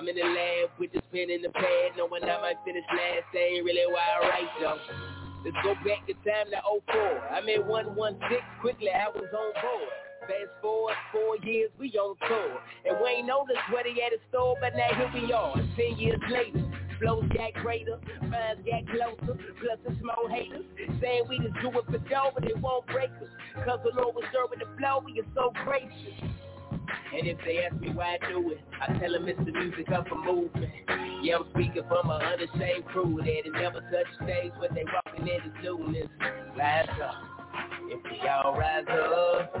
[0.00, 3.28] I'm in the lab with the pen in the pad, knowing I might finish last.
[3.36, 4.80] That ain't really why I write, though.
[5.44, 7.36] Let's go back to time to 04.
[7.36, 8.08] I'm at 116,
[8.64, 9.92] quickly I was on board.
[10.24, 12.64] Fast forward four years, we on tour.
[12.88, 16.00] And we ain't noticed what he had in store, but now here we are, 10
[16.00, 16.64] years later.
[16.96, 20.64] Flows got greater, minds got closer, plus the small haters.
[21.04, 23.28] Saying we just do it for dough, but it won't break us.
[23.68, 26.16] Cause the Lord was serving the flow, we are so gracious.
[27.16, 29.90] And if they ask me why I do it, I tell them it's the music
[29.90, 30.72] of a movement.
[31.22, 35.28] Yeah, I'm speaking from a unashamed crew that has never touched stage when they walking
[35.28, 36.08] into doing this.
[36.56, 37.14] Rise up.
[37.88, 39.52] If we all rise up,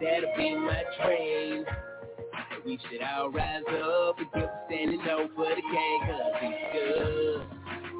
[0.00, 1.64] that'll be my train.
[2.64, 7.46] We should all rise up and give a standing over the king cause he's good.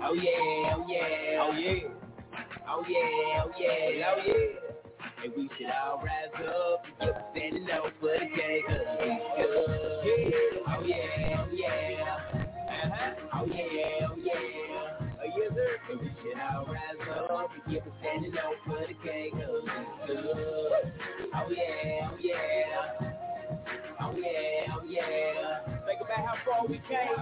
[0.03, 1.97] Oh yeah, oh yeah, oh yeah.
[2.69, 4.66] Oh yeah, oh yeah, oh yeah.
[5.23, 10.05] And we should all rise up and a standing over the king cause he's good.
[10.05, 12.19] Yeah, oh yeah, oh yeah.
[12.37, 13.15] Uh-huh.
[13.35, 14.99] Oh yeah, oh yeah.
[15.01, 15.79] Oh yes sir.
[15.93, 20.93] And we should all rise up and a standing over the king cause he's good.
[21.35, 23.36] Oh yeah, oh yeah.
[24.01, 25.61] Oh yeah, oh yeah.
[25.87, 27.17] Think about how far we came.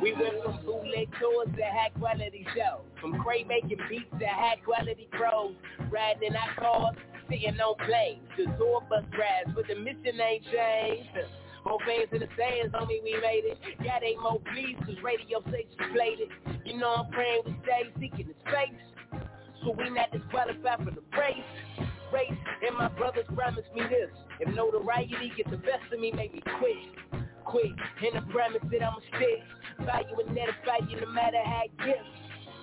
[0.00, 2.84] We went from bootleg tours to high quality shows.
[3.00, 5.54] From Cray making beats to high quality pros.
[5.90, 6.96] Riding in our cars,
[7.28, 8.22] sitting on planes.
[8.36, 11.28] The tour bus rides, but the mission ain't changed.
[11.64, 13.58] More fans in the stands, homie, we made it.
[13.84, 16.30] Got eight more please, cause radio stations played it.
[16.66, 19.22] You know I'm praying we stay seeking the space.
[19.62, 21.88] So we not disqualified for the race.
[22.12, 24.10] Race, and my brothers promised me this.
[24.40, 27.24] If notoriety get the best of me, make me quit.
[27.44, 27.72] Quit,
[28.04, 29.40] and I promise that I'ma stick.
[29.86, 32.08] Value and edify you no matter how it gets.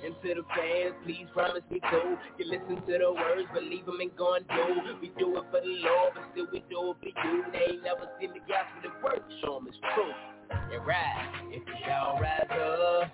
[0.05, 2.15] And to the fans, please promise me too.
[2.37, 5.01] You listen to the words, believe them and going through.
[5.01, 7.43] We do it for the Lord, but still we do it for you.
[7.51, 10.13] They ain't never seen the gospel that work, show them it's true.
[10.51, 13.11] And ride, if we all rise up,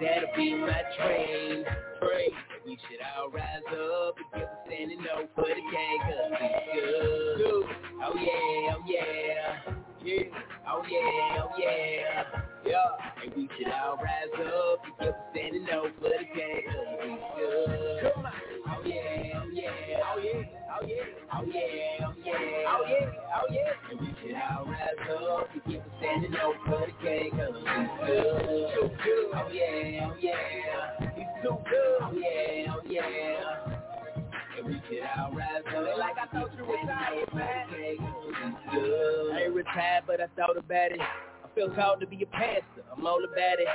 [0.00, 1.64] that'll be my train.
[1.98, 2.30] Train.
[2.64, 6.48] We should all rise up and give a standing up for the gang, cause we
[6.80, 7.66] good.
[8.04, 9.74] Oh yeah, oh yeah.
[10.04, 10.22] Yeah,
[10.68, 12.24] oh yeah, oh yeah.
[12.64, 16.62] Yeah, and we should all rise up and give a standing up for the gang,
[16.68, 18.14] cause we good.
[18.14, 18.32] Come on.
[18.68, 19.70] Oh yeah, oh yeah,
[20.04, 20.42] oh yeah,
[20.80, 21.04] oh yeah,
[21.34, 22.34] oh yeah, oh yeah,
[22.68, 23.90] oh yeah, oh yeah.
[23.90, 28.06] And we should all rise up and a standing up for the gang, cause we
[28.06, 28.68] good.
[28.74, 29.26] Too good.
[29.34, 31.10] Oh yeah, oh yeah.
[31.14, 31.98] He's too good.
[32.00, 34.58] Oh yeah, oh yeah.
[34.58, 35.98] And we should all rise up.
[35.98, 37.66] Like I thought you retired, man.
[37.70, 39.32] It's good.
[39.32, 41.00] I ain't retired, but I thought about it.
[41.00, 42.84] I feel called to be a pastor.
[42.96, 43.68] I'm all about it.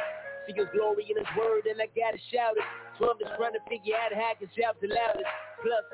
[0.48, 2.64] See his glory in his word, and I gotta shout it.
[3.00, 5.28] So I'm just trying to figure out how I can shout the loudest.
[5.62, 5.86] Plus,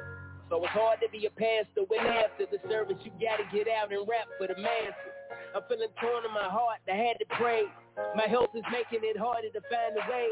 [0.53, 3.89] so it's hard to be a pastor when after the service you gotta get out
[3.89, 5.13] and rap for the masses.
[5.57, 7.65] I'm feeling torn in my heart, I had to pray.
[8.13, 10.29] My health is making it harder to find a way.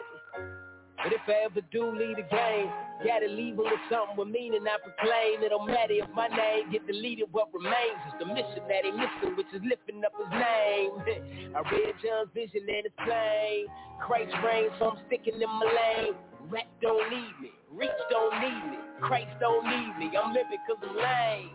[1.01, 2.69] But if I ever do lead a game,
[3.01, 5.41] gotta leave them with something with meaning I proclaim.
[5.41, 8.93] It don't matter if my name get deleted, what remains is the mission that he
[8.93, 11.01] missing, which is lifting up his name.
[11.57, 13.65] I read John's vision and it's plain.
[13.97, 16.13] Christ reigns, so I'm sticking in my lane.
[16.53, 20.18] Rap don't need me, reach don't need me, Christ don't need me.
[20.18, 21.49] I'm living cause I'm lame.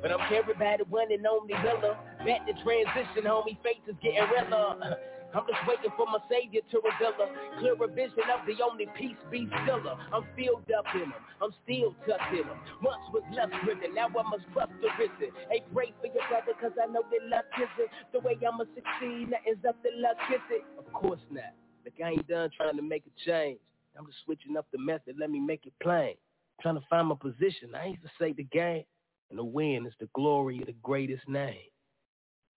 [0.00, 1.98] But I'm the one and only Willa.
[2.24, 4.96] Back to transition, homie, faith is getting realer.
[5.34, 7.28] I'm just waiting for my savior to reveal a
[7.60, 9.98] clearer vision of the only peace be stiller.
[10.08, 12.56] I'm filled up in him, I'm still tucked in him.
[12.80, 15.34] Once was left driven, now I must bust the risen.
[15.52, 19.28] Hey, pray for your brother, cause I know that luck isn't the way I'ma succeed.
[19.28, 20.64] Nothing's up to luck, is it?
[20.80, 21.52] Of course not.
[21.84, 23.60] Like I ain't done trying to make a change.
[23.98, 26.16] I'm just switching up the method, let me make it plain.
[26.60, 27.74] Trying to find my position.
[27.74, 28.84] I ain't to say the game.
[29.30, 31.58] And the win is the glory of the greatest name.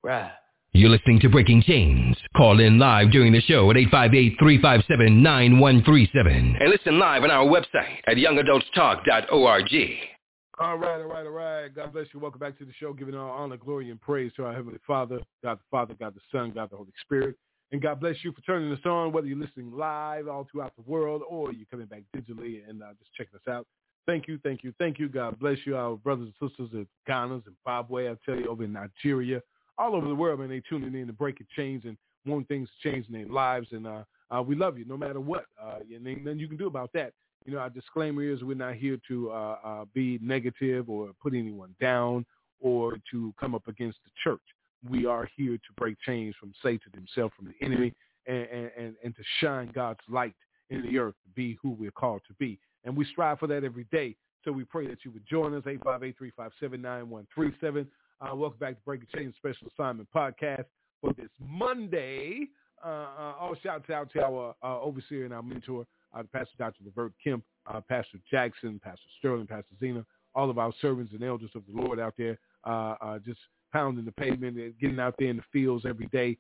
[0.03, 0.31] Right.
[0.73, 2.15] You're listening to Breaking Chains.
[2.35, 6.61] Call in live during the show at 858-357-9137.
[6.61, 9.73] And listen live on our website at youngadultstalk.org.
[10.59, 11.75] All right, all right, all right.
[11.75, 12.21] God bless you.
[12.21, 15.19] Welcome back to the show, giving all honor, glory, and praise to our Heavenly Father,
[15.43, 17.35] God the Father, God the Son, God the Holy Spirit.
[17.73, 20.83] And God bless you for turning us on, whether you're listening live all throughout the
[20.89, 23.67] world or you're coming back digitally and uh, just checking us out.
[24.07, 25.07] Thank you, thank you, thank you.
[25.07, 28.73] God bless you, our brothers and sisters in Ghana, Zimbabwe, I tell you, over in
[28.73, 29.41] Nigeria,
[29.77, 30.49] all over the world, man.
[30.49, 33.67] They tuning in to break chains and want things to change in their lives.
[33.71, 35.45] And uh, uh, we love you no matter what.
[35.61, 37.13] Uh, and nothing you can do about that.
[37.45, 41.33] You know, our disclaimer is we're not here to uh, uh, be negative or put
[41.33, 42.25] anyone down
[42.59, 44.41] or to come up against the church.
[44.87, 47.93] We are here to break chains from Satan himself, from the enemy,
[48.27, 50.35] and, and, and to shine God's light
[50.69, 52.59] in the earth, to be who we're called to be.
[52.83, 54.15] And we strive for that every day.
[54.43, 57.85] So we pray that you would join us, 858-357-9137.
[58.19, 60.65] Uh, welcome back to Breaking Chains Special Assignment Podcast
[60.99, 62.47] for this Monday.
[62.83, 66.83] Uh, uh, all shouts out to our uh, overseer and our mentor, uh, Pastor Dr.
[66.83, 70.03] Levert Kemp, uh, Pastor Jackson, Pastor Sterling, Pastor Zena,
[70.33, 73.39] all of our servants and elders of the Lord out there, uh, just
[73.71, 76.35] pounding the pavement, and getting out there in the fields every day,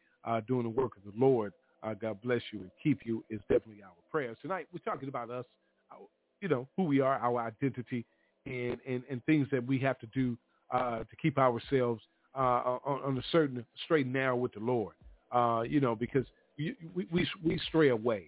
[0.47, 1.53] doing the work of the Lord.
[1.99, 4.35] God bless you and keep you is definitely our prayer.
[4.41, 5.45] Tonight we're talking about us,
[5.91, 5.99] our,
[6.41, 8.05] you know, who we are, our identity,
[8.45, 10.37] and, and, and things that we have to do
[10.71, 12.01] uh, to keep ourselves
[12.35, 14.95] uh, on, on a certain straight and narrow with the Lord.
[15.31, 16.25] Uh, you know, because
[16.57, 16.75] we,
[17.11, 18.25] we, we stray away.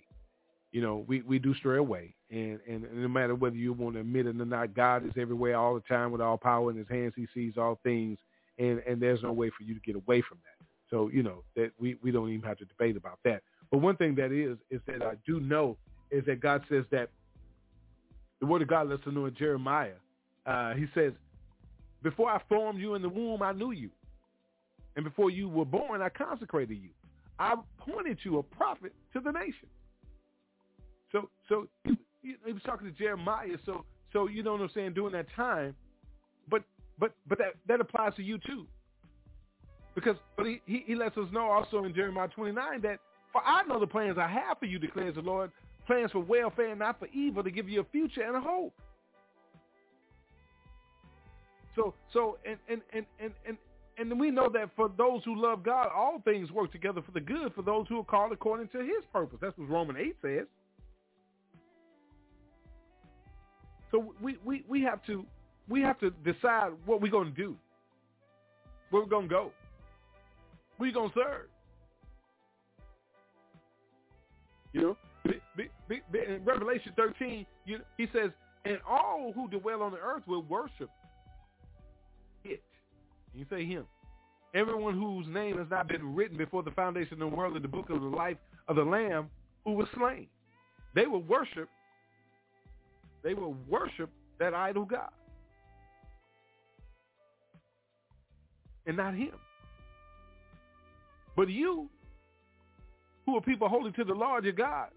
[0.72, 2.16] You know, we, we do stray away.
[2.32, 5.55] And, and, no matter whether you want to admit it or not, God is everywhere
[5.55, 7.14] all the time with all power in his hands.
[7.16, 8.18] He sees all things.
[8.57, 10.66] And, and there's no way for you to get away from that.
[10.89, 13.43] So, you know, that we, we don't even have to debate about that.
[13.72, 15.78] But one thing that is, is that I do know
[16.11, 17.09] is that God says that
[18.44, 19.94] the word of God lets us know in Jeremiah.
[20.46, 21.14] Uh, he says,
[22.04, 23.89] before I formed you in the womb, I knew you.
[24.98, 26.89] And before you were born, I consecrated you.
[27.39, 29.70] I appointed you a prophet to the nation.
[31.14, 31.96] So, so he,
[32.46, 33.56] he was talking to Jeremiah.
[33.66, 34.91] So, so you know what I'm saying?
[34.91, 35.74] During that time,
[36.52, 36.64] but
[37.00, 38.68] but but that that applies to you too.
[39.96, 43.00] Because but he, he, he lets us know also in Jeremiah 29 that
[43.32, 45.50] for I know the plans I have for you, declares the Lord,
[45.85, 48.73] plans for welfare not for evil, to give you a future and a hope.
[51.76, 53.57] So so and and and and and,
[53.97, 57.19] and we know that for those who love God, all things work together for the
[57.19, 59.39] good for those who are called according to his purpose.
[59.41, 60.47] That's what Romans 8 says.
[63.91, 65.26] So we, we, we have to
[65.69, 67.55] we have to decide what we're going to do,
[68.89, 69.51] where we're going to go,
[70.77, 71.47] who you going to serve.
[74.73, 74.97] You know,
[75.89, 78.31] in Revelation 13, you, he says,
[78.65, 80.89] and all who dwell on the earth will worship
[82.45, 82.61] it.
[83.34, 83.85] You say him.
[84.55, 87.68] Everyone whose name has not been written before the foundation of the world in the
[87.68, 88.38] book of the life
[88.68, 89.30] of the Lamb
[89.65, 90.27] who was slain.
[90.95, 91.68] They will worship
[93.23, 95.10] they will worship that idol God.
[98.85, 99.31] And not him.
[101.35, 101.89] But you,
[103.26, 104.89] who are people holy to the Lord your God,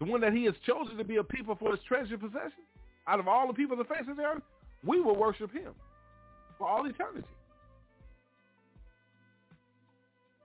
[0.00, 2.64] the one that he has chosen to be a people for his treasured possession,
[3.06, 4.42] out of all the people of the face of the earth,
[4.84, 5.72] we will worship him
[6.58, 7.28] for all eternity.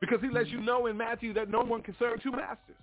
[0.02, 2.76] Because he lets you know in Matthew that no one can serve two masters.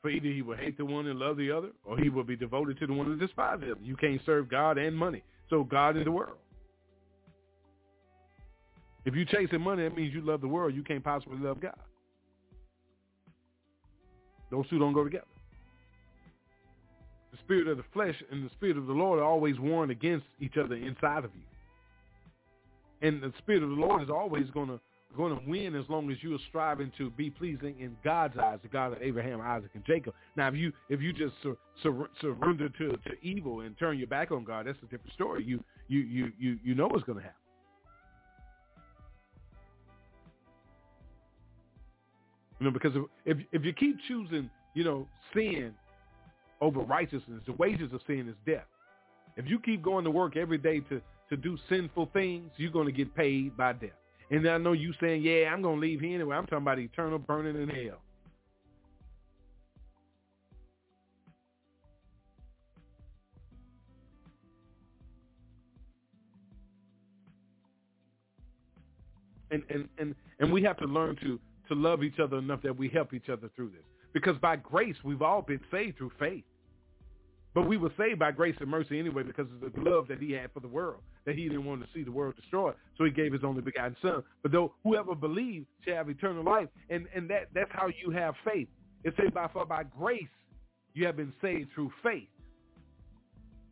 [0.00, 2.36] For either he will hate the one and love the other, or he will be
[2.36, 3.74] devoted to the one and despise other.
[3.82, 5.22] You can't serve God and money.
[5.50, 6.38] So God is the world.
[9.04, 10.74] If you're chasing money, that means you love the world.
[10.74, 11.78] You can't possibly love God.
[14.50, 15.26] Those two don't go together.
[17.46, 20.56] Spirit of the flesh and the spirit of the Lord are always warring against each
[20.56, 23.06] other inside of you.
[23.06, 24.80] And the spirit of the Lord is always going to
[25.16, 28.58] going to win as long as you are striving to be pleasing in God's eyes,
[28.62, 30.12] the God of Abraham, Isaac, and Jacob.
[30.36, 34.08] Now, if you if you just sur- sur- surrender to, to evil and turn your
[34.08, 35.44] back on God, that's a different story.
[35.44, 37.36] You you you you you know what's going to happen.
[42.58, 42.92] You know, because
[43.24, 45.74] if if you keep choosing, you know, sin
[46.60, 48.66] over righteousness, the wages of sin is death.
[49.36, 52.86] If you keep going to work every day to to do sinful things, you're going
[52.86, 53.90] to get paid by death.
[54.30, 56.36] And I know you saying, yeah, I'm going to leave here anyway.
[56.36, 57.98] I'm talking about eternal burning in hell.
[69.52, 71.38] And, and, and, and we have to learn to,
[71.68, 73.84] to love each other enough that we help each other through this.
[74.16, 76.44] Because by grace, we've all been saved through faith.
[77.52, 80.32] But we were saved by grace and mercy anyway because of the love that he
[80.32, 82.76] had for the world, that he didn't want to see the world destroyed.
[82.96, 84.22] So he gave his only begotten son.
[84.42, 86.68] But though whoever believes shall have eternal life.
[86.88, 88.68] And, and that, that's how you have faith.
[89.04, 90.22] It says by, by grace
[90.94, 92.30] you have been saved through faith.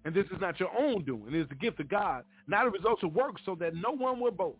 [0.04, 1.28] And this is not your own doing.
[1.28, 4.20] It is the gift of God, not a result of work, so that no one
[4.20, 4.58] will boast.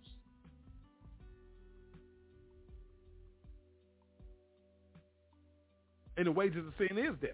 [6.17, 7.31] And the wages of sin is death.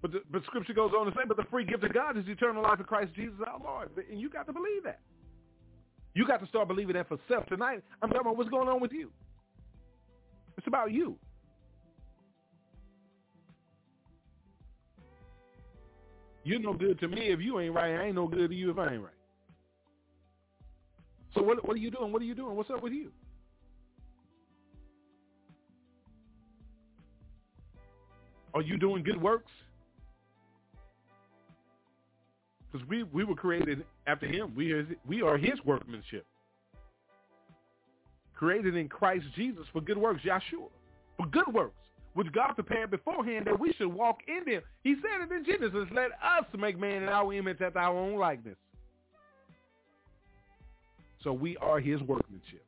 [0.00, 2.24] But the, but Scripture goes on to say, but the free gift of God is
[2.28, 3.90] eternal life in Christ Jesus our Lord.
[4.10, 5.00] And you got to believe that.
[6.14, 7.46] You got to start believing that for self.
[7.46, 9.10] Tonight, I'm talking about what's going on with you.
[10.56, 11.16] It's about you.
[16.44, 17.94] You're no good to me if you ain't right.
[17.94, 19.12] I ain't no good to you if I ain't right.
[21.34, 22.12] So what, what are you doing?
[22.12, 22.56] What are you doing?
[22.56, 23.10] What's up with you?
[28.54, 29.50] Are you doing good works?
[32.70, 34.52] Because we, we were created after him.
[34.54, 36.26] We are, we are his workmanship.
[38.34, 40.68] Created in Christ Jesus for good works, Yahshua.
[41.16, 41.74] For good works,
[42.14, 44.62] which God prepared beforehand that we should walk in them.
[44.84, 48.18] He said it in Genesis, let us make man in our image after our own
[48.18, 48.56] likeness.
[51.24, 52.64] So we are his workmanship.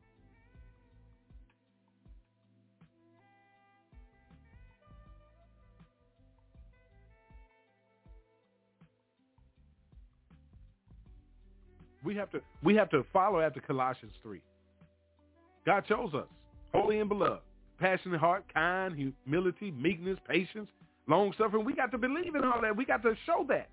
[12.10, 14.40] We have to we have to follow after Colossians 3.
[15.64, 16.26] God chose us,
[16.74, 17.38] holy and beloved,
[17.78, 20.68] passionate heart, kind, humility, meekness, patience,
[21.06, 21.64] long suffering.
[21.64, 22.76] We got to believe in all that.
[22.76, 23.68] We got to show that.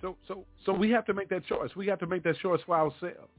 [0.00, 1.70] So so so we have to make that choice.
[1.76, 3.30] We have to make that choice for ourselves.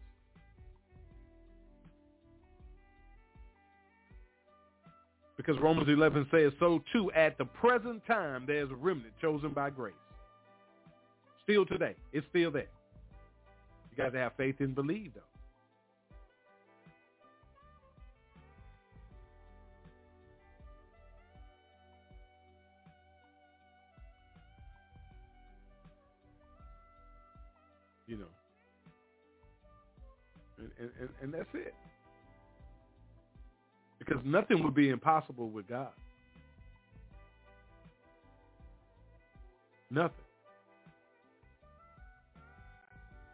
[5.45, 9.69] Because Romans 11 says, so too at the present time there's a remnant chosen by
[9.69, 9.93] grace.
[11.43, 11.95] Still today.
[12.13, 12.67] It's still there.
[13.91, 15.21] You got to have faith and believe, though.
[28.07, 28.25] You know.
[30.57, 31.73] And, and, and that's it.
[34.05, 35.89] Because nothing would be impossible with God.
[39.89, 40.11] Nothing.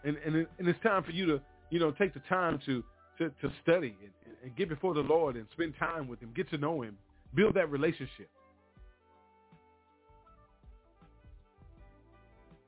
[0.04, 2.84] And and, it, and it's time for you to, you know, take the time to
[3.18, 6.50] to, to study and, and get before the Lord and spend time with him, get
[6.50, 6.98] to know him,
[7.36, 8.30] build that relationship.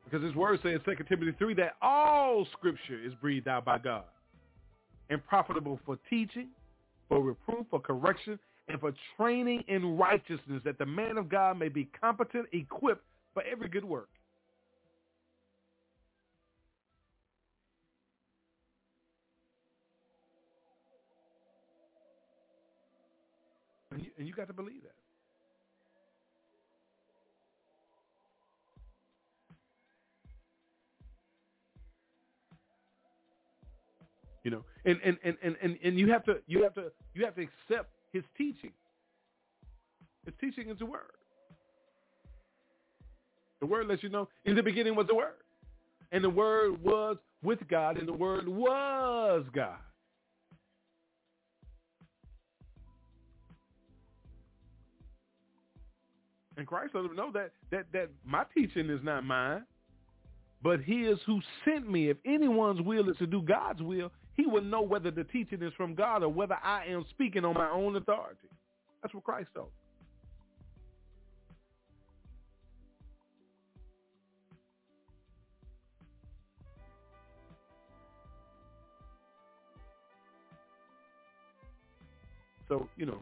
[0.04, 4.04] Because his word says, 2 Timothy 3, that all scripture is breathed out by God
[5.10, 6.50] and profitable for teaching,
[7.10, 11.70] for reproof, for correction, and for training in righteousness, that the man of God may
[11.70, 14.10] be competent, equipped for every good work.
[23.92, 25.03] And you, and you got to believe that.
[34.44, 37.24] You know, and, and, and, and, and, and you have to you have to you
[37.24, 38.72] have to accept his teaching.
[40.26, 41.02] His teaching is the word.
[43.62, 45.36] The word lets you know in the beginning was the word.
[46.12, 49.80] And the word was with God, and the word was God.
[56.56, 59.64] And Christ let them know that that that my teaching is not mine,
[60.62, 62.10] but his who sent me.
[62.10, 65.74] If anyone's will is to do God's will, he will know whether the teaching is
[65.78, 68.50] from God or whether I am speaking on my own authority.
[69.02, 69.70] That's what Christ told.
[82.70, 83.20] So, you know,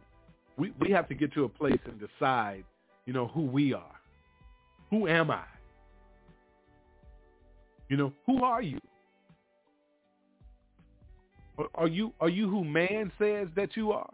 [0.57, 2.63] we, we have to get to a place and decide,
[3.05, 3.99] you know, who we are.
[4.91, 5.43] Who am I?
[7.89, 8.79] You know, who are you?
[11.75, 14.09] Are you are you who man says that you are?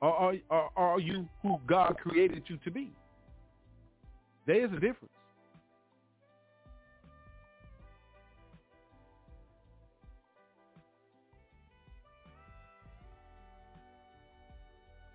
[0.00, 2.92] Or are, are, are you who God created you to be?
[4.46, 5.10] There is a difference.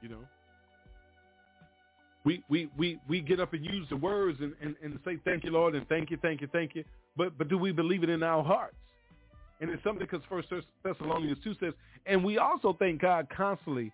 [0.01, 0.17] You know,
[2.23, 5.43] we we we we get up and use the words and, and, and say thank
[5.43, 6.83] you, Lord, and thank you, thank you, thank you.
[7.15, 8.75] But but do we believe it in our hearts?
[9.61, 10.49] And it's something because First
[10.83, 11.73] Thessalonians 2 says,
[12.07, 13.91] and we also thank God constantly.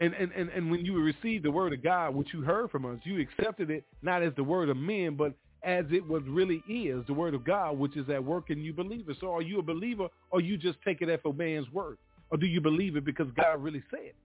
[0.00, 2.84] And, and, and, and when you receive the word of God, which you heard from
[2.84, 5.32] us, you accepted it not as the word of men, but
[5.64, 8.72] as it was really is, the word of God, which is at work and you
[8.72, 9.16] believe it.
[9.20, 11.98] So are you a believer or you just take it at for man's word?
[12.30, 14.16] Or do you believe it because God really said it?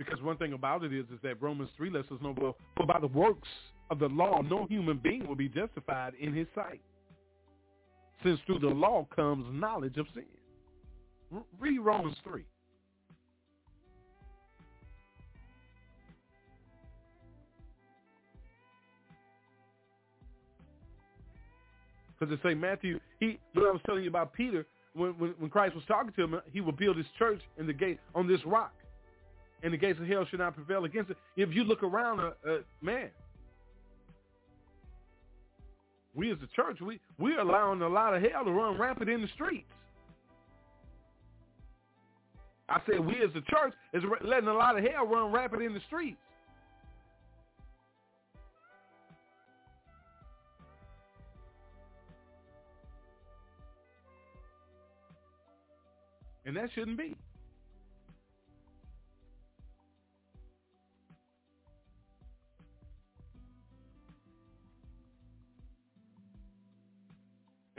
[0.00, 2.86] Because one thing about it is, is that Romans 3 lets us know, well, for
[2.86, 3.48] by the works
[3.90, 6.80] of the law, no human being will be justified in his sight.
[8.24, 10.24] Since through the law comes knowledge of sin.
[11.60, 12.42] Read Romans 3.
[22.18, 24.64] Because it say Matthew, he, know, I was telling you about Peter,
[24.94, 27.74] when, when, when Christ was talking to him, he would build his church in the
[27.74, 28.72] gate on this rock
[29.62, 31.16] and the gates of hell should not prevail against it.
[31.36, 33.10] If you look around, uh, uh, man,
[36.14, 39.22] we as a church, we we're allowing a lot of hell to run rampant in
[39.22, 39.66] the streets.
[42.68, 45.74] I said we as a church is letting a lot of hell run rampant in
[45.74, 46.18] the streets.
[56.46, 57.14] And that shouldn't be.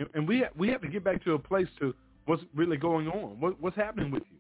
[0.01, 1.93] And, and we we have to get back to a place to
[2.25, 3.39] what's really going on.
[3.39, 4.37] What, what's happening with you?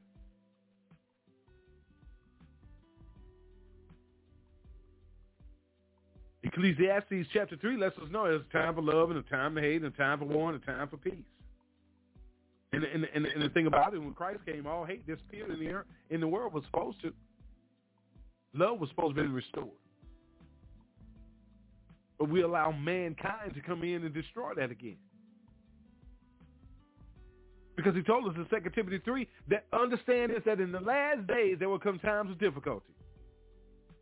[6.43, 9.61] Ecclesiastes chapter 3 lets us know there's a time for love and a time to
[9.61, 11.13] hate and a time for war and a time for peace.
[12.73, 15.59] And, and, and, and the thing about it, when Christ came, all hate disappeared in
[15.59, 17.13] the, earth, in the world was supposed to.
[18.53, 19.67] Love was supposed to be restored.
[22.17, 24.97] But we allow mankind to come in and destroy that again.
[27.81, 31.25] Because he told us in 2 Timothy 3 that understand this, that in the last
[31.25, 32.93] days there will come times of difficulty.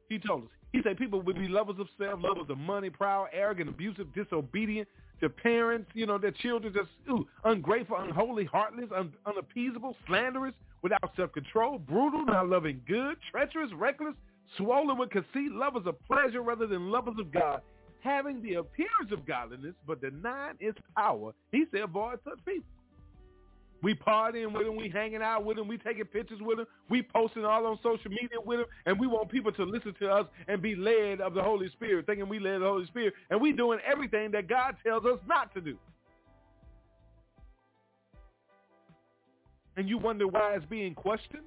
[0.10, 0.50] He told us.
[0.74, 4.88] He said people would be lovers of self, lovers of money, proud, arrogant, abusive, disobedient
[5.22, 11.12] to parents, you know, their children just ooh, ungrateful, unholy, heartless, un- unappeasable, slanderous, without
[11.16, 14.14] self-control, brutal, not loving good, treacherous, reckless,
[14.58, 17.62] swollen with conceit, lovers of pleasure rather than lovers of God,
[18.02, 21.32] having the appearance of godliness but denying its power.
[21.54, 22.66] He said, avoid such people.
[23.82, 27.02] We partying with them, we hanging out with them, we taking pictures with them, we
[27.02, 30.26] posting all on social media with them, and we want people to listen to us
[30.48, 33.54] and be led of the Holy Spirit, thinking we led the Holy Spirit, and we
[33.54, 35.78] doing everything that God tells us not to do.
[39.78, 41.46] And you wonder why it's being questioned?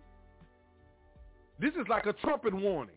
[1.60, 2.94] This is like a trumpet warning.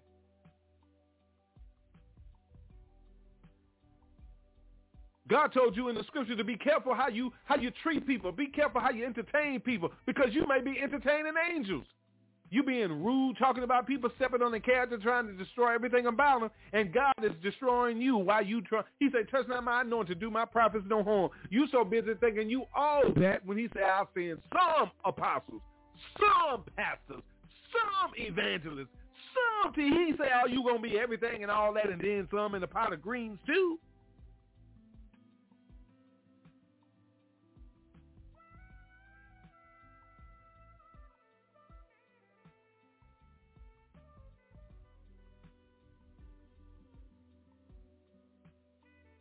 [5.28, 8.32] God told you in the scripture to be careful how you how you treat people.
[8.32, 11.86] Be careful how you entertain people because you may be entertaining angels.
[12.52, 16.42] You being rude, talking about people stepping on the character, trying to destroy everything about
[16.42, 18.82] them, and God is destroying you while you try.
[19.00, 21.32] He said, touch not my anointing, do my prophets no harm.
[21.50, 25.62] You so busy thinking you all that when he said, I'll send some apostles,
[26.20, 27.24] some pastors,
[27.74, 28.90] some evangelists,
[29.34, 32.62] some he said, oh, you to be everything and all that and then some in
[32.62, 33.80] a pot of greens too.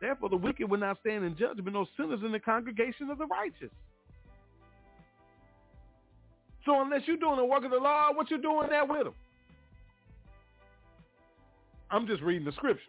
[0.00, 3.26] Therefore, the wicked will not stand in judgment, nor sinners in the congregation of the
[3.26, 3.70] righteous.
[6.64, 9.14] So unless you're doing the work of the law, what you doing there with them?
[11.90, 12.82] I'm just reading the scripture.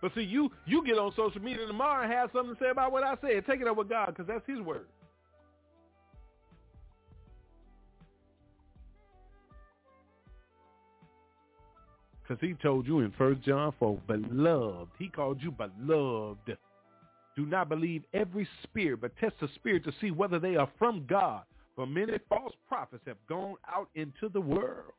[0.00, 2.90] But see, you you get on social media tomorrow and have something to say about
[2.90, 3.46] what I said.
[3.46, 4.86] Take it up with God because that's his word.
[12.32, 14.90] Because he told you in First John 4, beloved.
[14.98, 16.56] He called you beloved.
[17.36, 21.04] Do not believe every spirit, but test the spirit to see whether they are from
[21.06, 21.42] God.
[21.76, 24.92] For many false prophets have gone out into the world.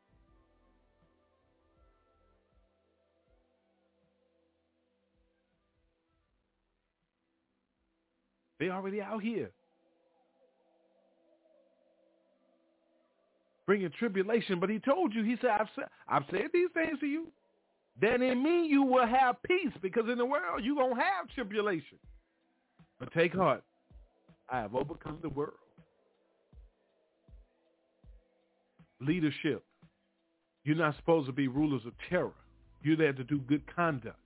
[8.60, 9.50] They already out here.
[13.66, 14.60] Bringing tribulation.
[14.60, 17.28] But he told you, he said, I've said, I've said these things to you.
[18.00, 21.30] Then in me you will have peace because in the world you're going to have
[21.34, 22.00] tribulation.
[23.00, 23.64] But take heart.
[24.50, 25.54] I have overcome the world.
[29.00, 29.64] Leadership.
[30.64, 32.34] You're not supposed to be rulers of terror.
[32.82, 34.18] You're there to do good conduct.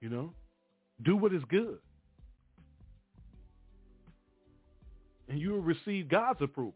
[0.00, 0.32] You know?
[1.02, 1.78] Do what is good.
[5.28, 6.74] And you will receive God's approval.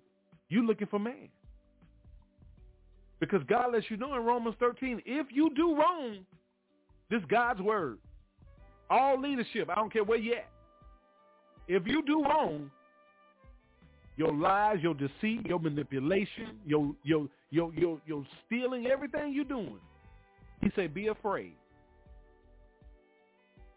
[0.48, 1.28] You're looking for man.
[3.20, 6.18] Because God lets you know in Romans 13, if you do wrong,
[7.08, 7.98] this God's word.
[8.90, 10.48] All leadership, I don't care where you at.
[11.68, 12.70] If you do wrong,
[14.16, 19.78] your lies, your deceit, your manipulation, your your your your your stealing, everything you're doing.
[20.60, 21.54] He said, be afraid.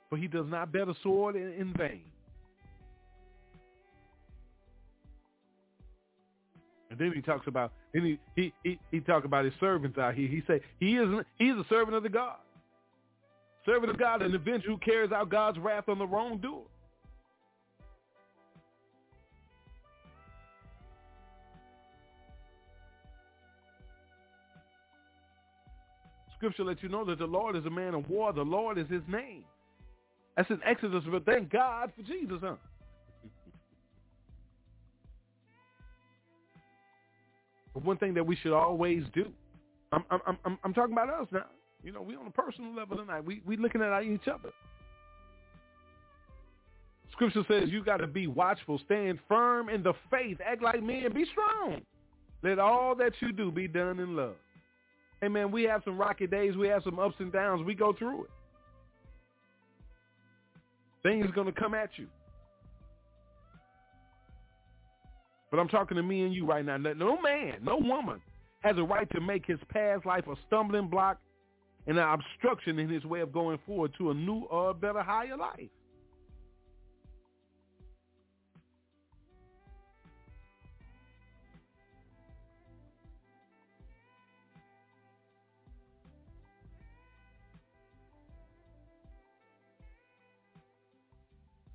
[0.10, 2.02] For he does not bear the sword in, in vain.
[6.98, 10.28] And then he talks about then he he he, he about his servants out here.
[10.28, 12.38] He say he is he is a servant of the God.
[13.66, 16.62] Servant of God, an avenger who carries out God's wrath on the wrongdoer.
[26.38, 28.32] Scripture lets you know that the Lord is a man of war.
[28.32, 29.44] The Lord is his name.
[30.38, 32.56] That's in Exodus, but thank God for Jesus, huh?
[37.76, 39.28] But one thing that we should always do,
[39.92, 41.46] I'm, I'm, I'm, I'm talking about us now.
[41.84, 43.24] You know, we on a personal level tonight.
[43.24, 44.50] We we looking at each other.
[47.12, 51.14] Scripture says you got to be watchful, stand firm in the faith, act like men,
[51.14, 51.82] be strong.
[52.44, 54.36] Let all that you do be done in love.
[55.22, 57.66] Hey man, we have some rocky days, we have some ups and downs.
[57.66, 58.30] We go through it.
[61.04, 62.08] Things going to come at you.
[65.56, 66.76] But I'm talking to me and you right now.
[66.76, 68.20] No man, no woman
[68.60, 71.18] has a right to make his past life a stumbling block
[71.88, 75.38] and an obstruction in his way of going forward to a new or better, higher
[75.38, 75.70] life.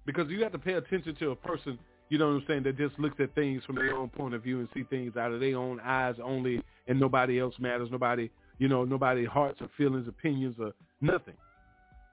[0.05, 1.79] Because you have to pay attention to a person,
[2.11, 4.43] you know what I'm saying, that just looks at things from their own point of
[4.43, 7.89] view and see things out of their own eyes only and nobody else matters.
[7.91, 8.31] Nobody
[8.61, 11.35] you know, nobody hearts or feelings, opinions or nothing.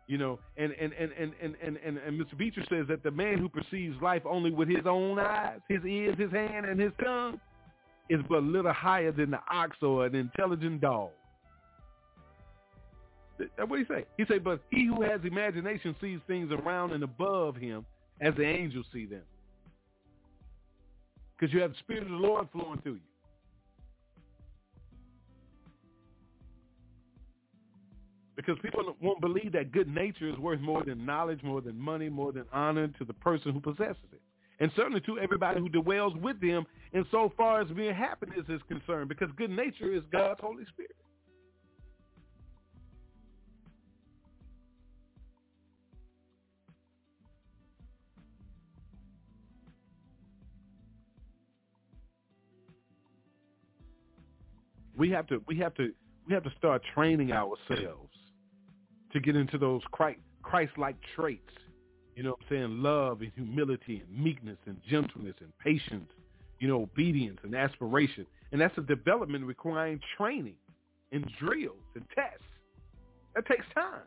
[0.07, 2.37] You know, and and and and and and, and, and Mr.
[2.37, 6.17] Beecher says that the man who perceives life only with his own eyes, his ears,
[6.17, 7.39] his hand, and his tongue,
[8.09, 11.09] is but little higher than the ox or an intelligent dog.
[13.37, 14.05] That's what he say.
[14.15, 17.85] He say, but he who has imagination sees things around and above him
[18.21, 19.21] as the angels see them.
[21.37, 22.99] Because you have the Spirit of the Lord flowing through you.
[28.35, 32.07] Because people won't believe that good nature is worth more than knowledge, more than money,
[32.07, 34.21] more than honor to the person who possesses it.
[34.59, 39.29] And certainly to everybody who dwells with them insofar as being happiness is concerned, because
[39.37, 40.95] good nature is God's Holy Spirit.
[54.97, 55.93] We have to we have to
[56.27, 58.13] we have to start training ourselves
[59.13, 61.41] to get into those Christ-like traits.
[62.15, 62.81] You know what I'm saying?
[62.81, 66.11] Love and humility and meekness and gentleness and patience,
[66.59, 68.25] you know, obedience and aspiration.
[68.51, 70.55] And that's a development requiring training
[71.11, 72.43] and drills and tests.
[73.35, 74.01] That takes time.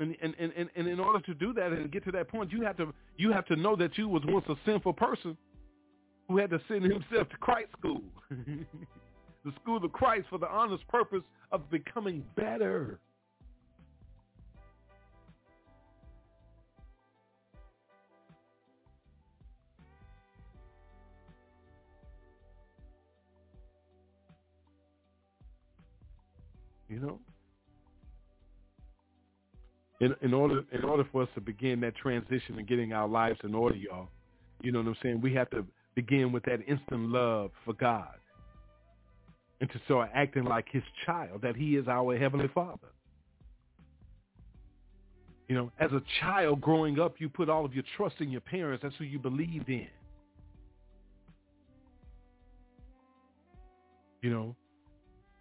[0.00, 2.62] And, and, and, and in order to do that and get to that point, you
[2.62, 5.36] have to you have to know that you was once a sinful person
[6.28, 10.86] who had to send himself to Christ school, the school of Christ for the honest
[10.88, 13.00] purpose of becoming better.
[26.88, 27.18] You know?
[30.00, 33.38] In, in order in order for us to begin that transition and getting our lives
[33.42, 34.08] in order, y'all,
[34.62, 35.20] you know what I'm saying?
[35.20, 35.64] We have to
[35.94, 38.14] begin with that instant love for God
[39.60, 42.88] and to start acting like his child, that he is our heavenly father.
[45.48, 48.42] You know, as a child growing up, you put all of your trust in your
[48.42, 48.82] parents.
[48.82, 49.88] That's who you believed in.
[54.20, 54.56] You know,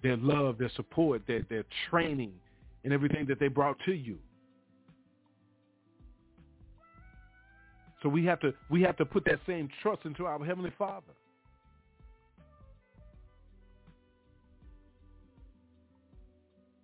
[0.01, 2.31] their love, their support, their, their training,
[2.83, 4.17] and everything that they brought to you.
[8.03, 11.13] So we have to we have to put that same trust into our heavenly Father.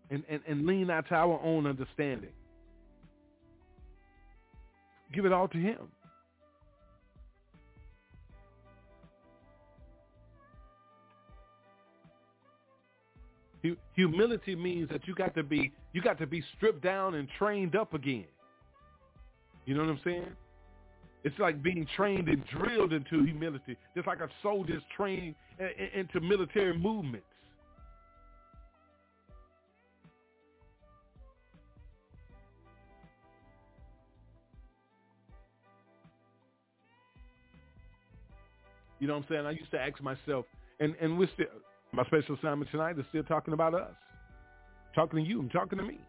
[0.10, 2.30] And, and, and lean not to our own understanding.
[5.12, 5.88] Give it all to him.
[13.96, 17.76] Humility means that you got to be you got to be stripped down and trained
[17.76, 18.26] up again.
[19.66, 20.36] You know what I'm saying?
[21.24, 25.36] It's like being trained and drilled into humility, just like a soldier's trained
[25.96, 27.26] into military movements.
[39.00, 39.46] You know what I'm saying?
[39.46, 40.46] I used to ask myself,
[40.80, 41.48] and, and we're still,
[41.92, 43.92] my special assignment tonight is still talking about us.
[44.96, 46.00] Talking to you, I'm talking to me.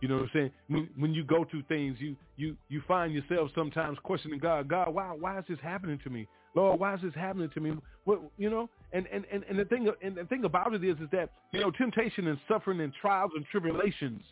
[0.00, 0.50] You know what I'm saying?
[0.68, 4.68] When, when you go through things, you you you find yourself sometimes questioning God.
[4.68, 6.26] God, why why is this happening to me?
[6.54, 7.72] Lord, why is this happening to me?
[8.04, 8.70] What you know?
[8.92, 11.60] And and and, and the thing and the thing about it is is that you
[11.60, 14.22] know temptation and suffering and trials and tribulations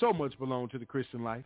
[0.00, 1.44] so much belong to the Christian life.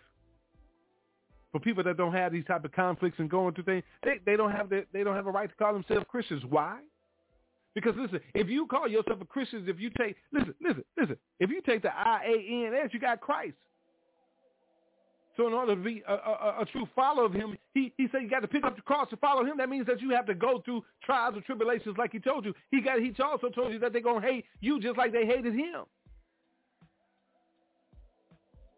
[1.51, 4.37] For people that don't have these type of conflicts and going through things, they, they
[4.37, 6.43] don't have the, they don't have a right to call themselves Christians.
[6.49, 6.79] Why?
[7.75, 11.51] Because listen, if you call yourself a Christian, if you take listen, listen, listen, if
[11.51, 13.57] you take the I A N S, you got Christ.
[15.37, 18.23] So in order to be a, a, a, true follower of him, he, he said
[18.23, 19.57] you got to pick up the cross to follow him.
[19.59, 22.55] That means that you have to go through trials and tribulations like he told you.
[22.71, 25.55] He got he also told you that they're gonna hate you just like they hated
[25.55, 25.83] him.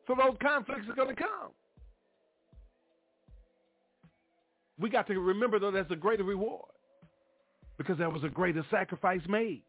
[0.07, 1.51] So those conflicts are gonna come.
[4.79, 6.71] We got to remember though that's a greater reward
[7.79, 9.63] because there was a greater sacrifice made.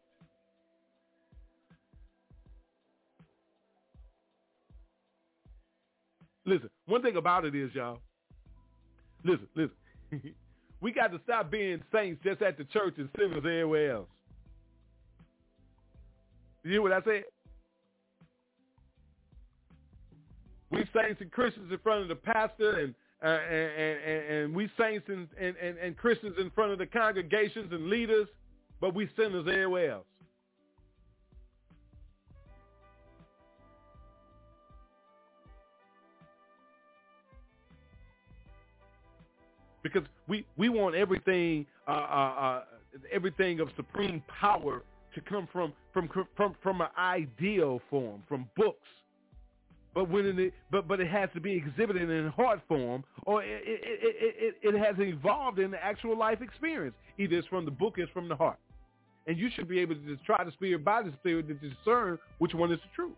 [6.44, 7.98] Listen, one thing about it is, y'all,
[9.22, 9.76] listen, listen,
[10.80, 14.08] we got to stop being saints just at the church and sinners everywhere else.
[16.64, 17.24] You hear what I said?
[20.70, 24.70] We saints and Christians in front of the pastor and uh, and, and, and, we
[24.78, 28.28] saints and, and, and, Christians in front of the congregations and leaders,
[28.80, 30.06] but we sinners everywhere else.
[39.82, 42.62] Because we, we want everything uh, uh, uh,
[43.12, 44.82] everything of supreme power
[45.14, 48.86] to come from from from from an ideal form, from books,
[49.94, 53.62] but when it but but it has to be exhibited in heart form, or it
[53.64, 56.94] it, it, it, it has evolved in the actual life experience.
[57.18, 58.58] Either it's from the book, it's from the heart,
[59.26, 62.18] and you should be able to just try the spirit by the spirit to discern
[62.38, 63.16] which one is the truth.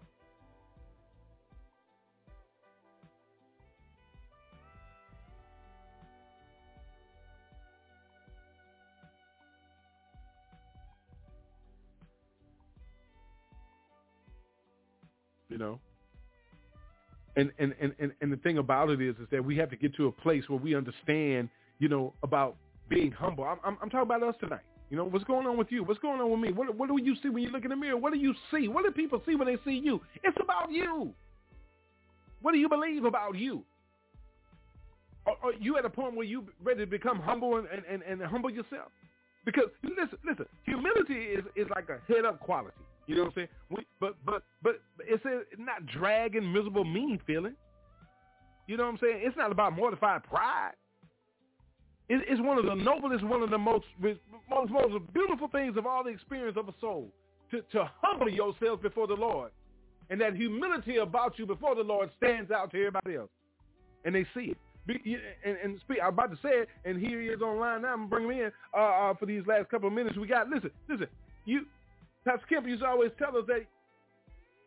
[15.49, 15.81] You know.
[17.37, 19.95] And, and, and, and the thing about it is, is that we have to get
[19.97, 21.49] to a place where we understand,
[21.79, 22.57] you know, about
[22.89, 23.45] being humble.
[23.45, 24.63] I'm, I'm, I'm talking about us tonight.
[24.91, 25.85] You know, what's going on with you?
[25.85, 26.51] What's going on with me?
[26.51, 27.97] What, what do you see when you look in the mirror?
[27.97, 28.67] What do you see?
[28.67, 30.01] What do people see when they see you?
[30.25, 31.13] It's about you.
[32.43, 33.63] What do you believe about you?
[35.27, 38.03] Are, are you at a point where you ready to become humble and, and, and,
[38.03, 38.91] and humble yourself?
[39.45, 42.77] Because listen, listen, humility is, is like a head up quality.
[43.11, 43.49] You know what I'm saying?
[43.71, 47.57] We, but but but it's a, not dragging, miserable, mean feeling.
[48.69, 49.23] You know what I'm saying?
[49.25, 50.75] It's not about mortified pride.
[52.09, 53.87] It, it's one of the noblest, one of the most
[54.49, 57.13] most most beautiful things of all the experience of a soul
[57.51, 59.51] to to humble yourself before the Lord,
[60.09, 63.31] and that humility about you before the Lord stands out to everybody else,
[64.05, 64.59] and they see it.
[65.45, 67.93] And, and speak, I'm about to say it, and here he is online now.
[67.93, 70.49] I'm bringing him in uh, uh, for these last couple of minutes we got.
[70.49, 71.07] Listen, listen,
[71.45, 71.67] you
[72.25, 73.65] Pastor Kemp used to always tell us that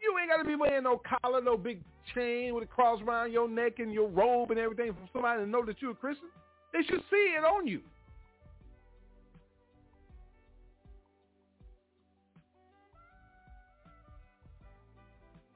[0.02, 1.82] you ain't got to be wearing no collar, no big
[2.14, 5.50] chain with a cross around your neck and your robe and everything for somebody to
[5.50, 6.28] know that you're a Christian.
[6.74, 7.82] They should see it on you.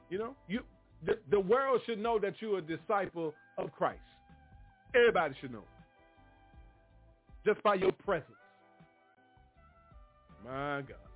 [0.09, 0.61] You know, you
[1.05, 3.99] the, the world should know that you're a disciple of Christ.
[4.95, 5.63] Everybody should know.
[7.45, 8.31] Just by your presence.
[10.45, 11.06] My God.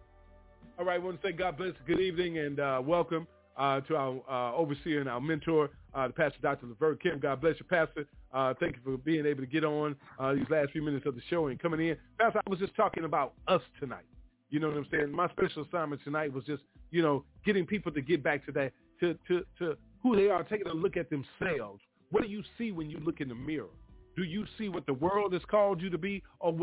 [0.79, 3.27] All right, I want to say God bless, good evening, and uh, welcome
[3.57, 6.65] uh, to our uh, overseer and our mentor, uh, the pastor, Dr.
[6.67, 7.19] Levert Kim.
[7.19, 8.07] God bless you, Pastor.
[8.33, 11.13] Uh, thank you for being able to get on uh, these last few minutes of
[11.13, 11.97] the show and coming in.
[12.17, 14.05] Pastor, I was just talking about us tonight.
[14.49, 15.11] You know what I'm saying?
[15.11, 18.71] My special assignment tonight was just, you know, getting people to get back to that,
[19.01, 21.81] to, to, to who they are, taking a look at themselves.
[22.09, 23.69] What do you see when you look in the mirror?
[24.15, 26.57] Do you see what the world has called you to be, or,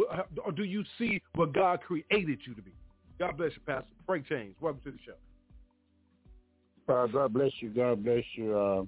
[0.45, 2.73] or do you see what God created you to be?
[3.19, 3.89] God bless you, Pastor.
[4.07, 6.93] Frank James, welcome to the show.
[6.93, 7.71] Uh, God bless you.
[7.71, 8.57] God bless you.
[8.57, 8.85] Uh,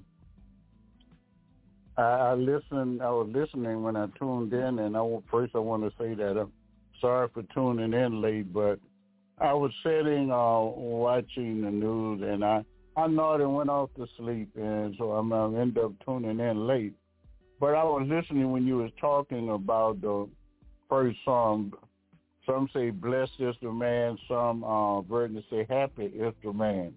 [2.01, 3.03] I, I listened.
[3.03, 6.39] I was listening when I tuned in, and I first I want to say that
[6.39, 6.53] I'm
[7.01, 8.79] sorry for tuning in late, but
[9.39, 12.65] I was sitting uh, watching the news, and I
[12.97, 16.67] I nodded and went off to sleep, and so I'm I end up tuning in
[16.67, 16.95] late.
[17.59, 20.29] But I was listening when you was talking about the
[20.89, 21.75] first psalm.
[22.51, 24.19] Some say blessed is the man.
[24.27, 26.93] Some uh, versions say happy is the man.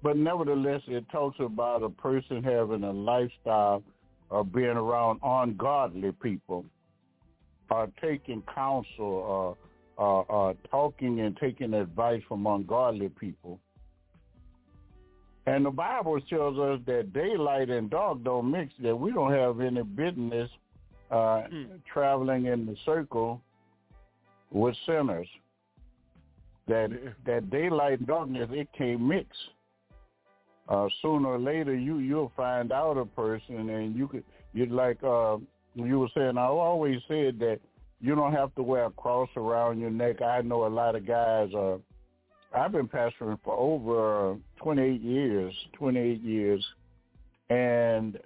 [0.00, 3.82] But nevertheless, it talks about a person having a lifestyle
[4.30, 6.64] of being around ungodly people,
[7.70, 9.56] or taking counsel,
[9.98, 13.58] uh, uh, uh, talking and taking advice from ungodly people.
[15.46, 19.60] And the Bible tells us that daylight and dark don't mix, that we don't have
[19.60, 20.48] any business
[21.10, 21.66] uh, mm.
[21.92, 23.42] traveling in the circle
[24.52, 25.28] with sinners.
[26.68, 26.90] That
[27.26, 29.28] that daylight and darkness, it can't mix.
[30.68, 35.02] Uh, sooner or later, you you'll find out a person, and you could you'd like
[35.02, 35.38] uh,
[35.74, 36.38] you were saying.
[36.38, 37.58] I always said that
[38.00, 40.22] you don't have to wear a cross around your neck.
[40.22, 41.52] I know a lot of guys.
[41.54, 41.78] Uh,
[42.54, 46.64] I've been pastoring for over 28 years, 28 years,
[47.48, 48.18] and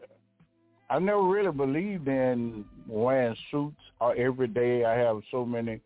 [0.91, 4.85] I never really believed in wearing suits uh, every day.
[4.85, 5.81] I have so many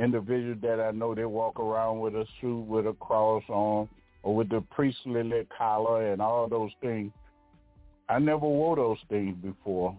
[0.00, 3.88] individuals that I know they walk around with a suit with a cross on
[4.22, 7.12] or with the priestly collar and all those things.
[8.08, 9.96] I never wore those things before.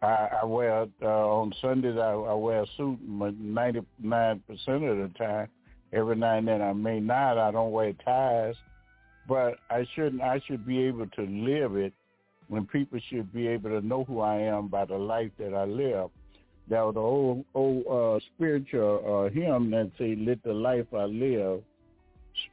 [0.00, 1.96] I, I wear uh, on Sundays.
[1.98, 5.48] I, I wear a suit ninety nine percent of the time,
[5.92, 7.36] Every now and then I may not.
[7.38, 8.54] I don't wear ties,
[9.26, 10.22] but I shouldn't.
[10.22, 11.92] I should be able to live it.
[12.46, 15.64] When people should be able to know who I am by the life that I
[15.64, 16.08] live.
[16.70, 21.04] That was the old old uh, spiritual uh, hymn that say, "Let the life I
[21.04, 21.62] live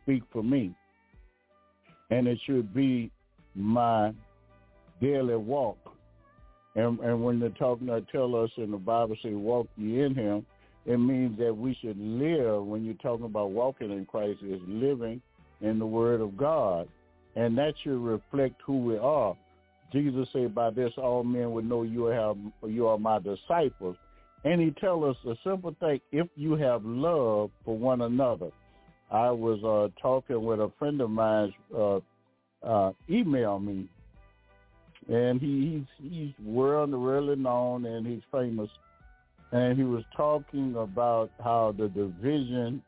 [0.03, 0.73] speak for me,"
[2.09, 3.11] and it should be
[3.55, 4.13] my
[5.01, 5.77] daily walk.
[6.75, 10.45] And, and when they're talking, tell us in the Bible, say, "Walk ye in Him."
[10.85, 15.21] it means that we should live when you're talking about walking in Christ is living
[15.61, 16.87] in the word of God.
[17.35, 19.35] And that should reflect who we are.
[19.91, 22.37] Jesus said, by this all men would know you have
[22.67, 23.97] you are my disciples.
[24.45, 28.51] And he tell us a simple thing, if you have love for one another.
[29.11, 31.99] I was uh, talking with a friend of mine uh,
[32.63, 33.87] uh, email me,
[35.09, 38.69] and he, he's, he's world really known and he's famous
[39.51, 42.81] and he was talking about how the division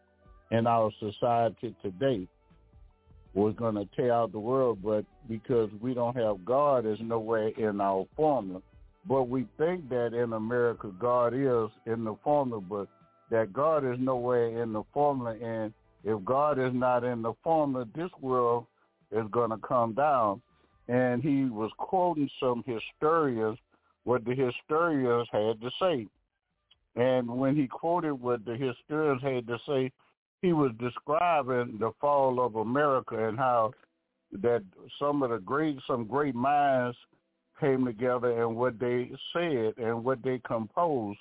[0.52, 2.28] in our society today
[3.34, 7.50] was going to tear out the world, but because we don't have God, there's nowhere
[7.50, 8.62] in our formula.
[9.08, 12.88] But we think that in America, God is in the formula, but
[13.32, 15.36] that God is nowhere in the formula.
[15.42, 15.74] And
[16.04, 18.66] if God is not in the formula, this world
[19.12, 20.42] is going to come down.
[20.90, 23.58] And he was quoting some historians,
[24.04, 26.08] what the historians had to say.
[26.96, 29.92] And when he quoted what the historians had to say,
[30.42, 33.72] he was describing the fall of America and how
[34.32, 34.64] that
[35.00, 36.98] some of the great, some great minds
[37.60, 41.20] came together and what they said and what they composed.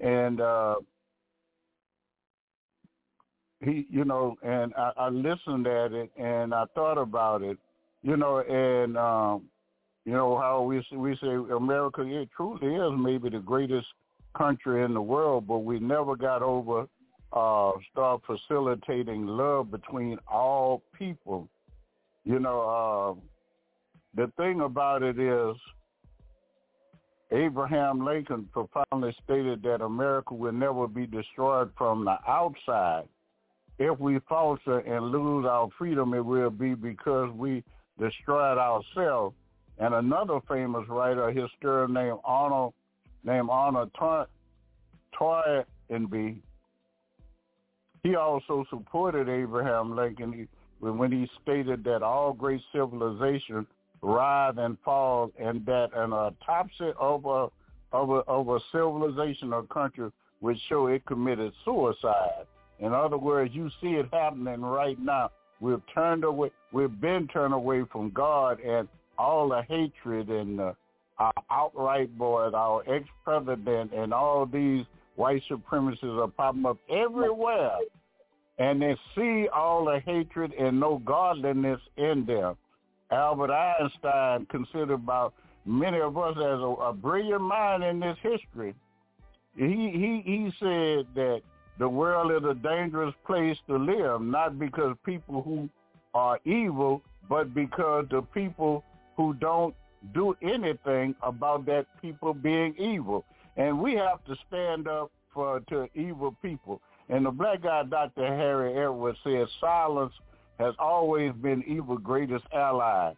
[0.00, 0.76] And uh,
[3.60, 7.58] he, you know, and I, I listened at it and I thought about it,
[8.02, 9.44] you know, and um,
[10.04, 13.86] you know how we we say America it truly is maybe the greatest
[14.36, 16.86] country in the world, but we never got over
[17.32, 21.48] uh, start facilitating love between all people.
[22.24, 23.35] You know, uh,
[24.16, 25.56] the thing about it is
[27.32, 33.04] Abraham Lincoln profoundly stated that America will never be destroyed from the outside.
[33.78, 37.62] If we falter and lose our freedom, it will be because we
[37.98, 39.36] destroyed ourselves.
[39.78, 42.72] And another famous writer, historian named Arnold
[43.22, 43.90] named Arnold
[45.18, 46.42] Toynbee,
[48.02, 50.48] he also supported Abraham Lincoln
[50.78, 53.66] when he stated that all great civilizations
[54.06, 57.48] rise and fall and that an autopsy of a,
[57.92, 60.10] of a, civilization or country
[60.40, 62.46] would show it committed suicide.
[62.78, 65.30] In other words, you see it happening right now.
[65.60, 68.86] We've turned away, we've been turned away from God and
[69.18, 70.60] all the hatred and
[71.18, 74.84] our outright boys, our ex-president, and all these
[75.16, 77.78] white supremacists are popping up everywhere.
[78.58, 82.56] And they see all the hatred and no godliness in them.
[83.10, 85.28] Albert Einstein, considered by
[85.64, 88.74] many of us as a, a brilliant mind in this history,
[89.56, 91.40] he, he, he said that
[91.78, 95.68] the world is a dangerous place to live, not because people who
[96.14, 98.82] are evil, but because the people
[99.16, 99.74] who don't
[100.14, 103.24] do anything about that people being evil.
[103.56, 106.80] And we have to stand up for to evil people.
[107.08, 108.26] And the black guy, Dr.
[108.26, 110.12] Harry Edwards, said silence
[110.58, 113.12] has always been evil's greatest ally.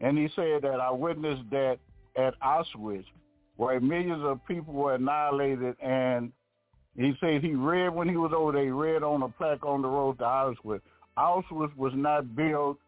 [0.00, 1.78] And he said that I witnessed that
[2.16, 3.04] at Auschwitz,
[3.56, 5.76] where millions of people were annihilated.
[5.82, 6.32] And
[6.96, 9.82] he said he read when he was over there, he read on a plaque on
[9.82, 10.80] the road to Auschwitz.
[11.16, 12.78] Auschwitz was not built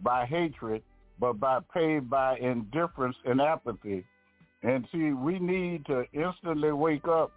[0.00, 0.82] by hatred,
[1.18, 4.04] but by paid by indifference and apathy.
[4.62, 7.32] And see, we need to instantly wake up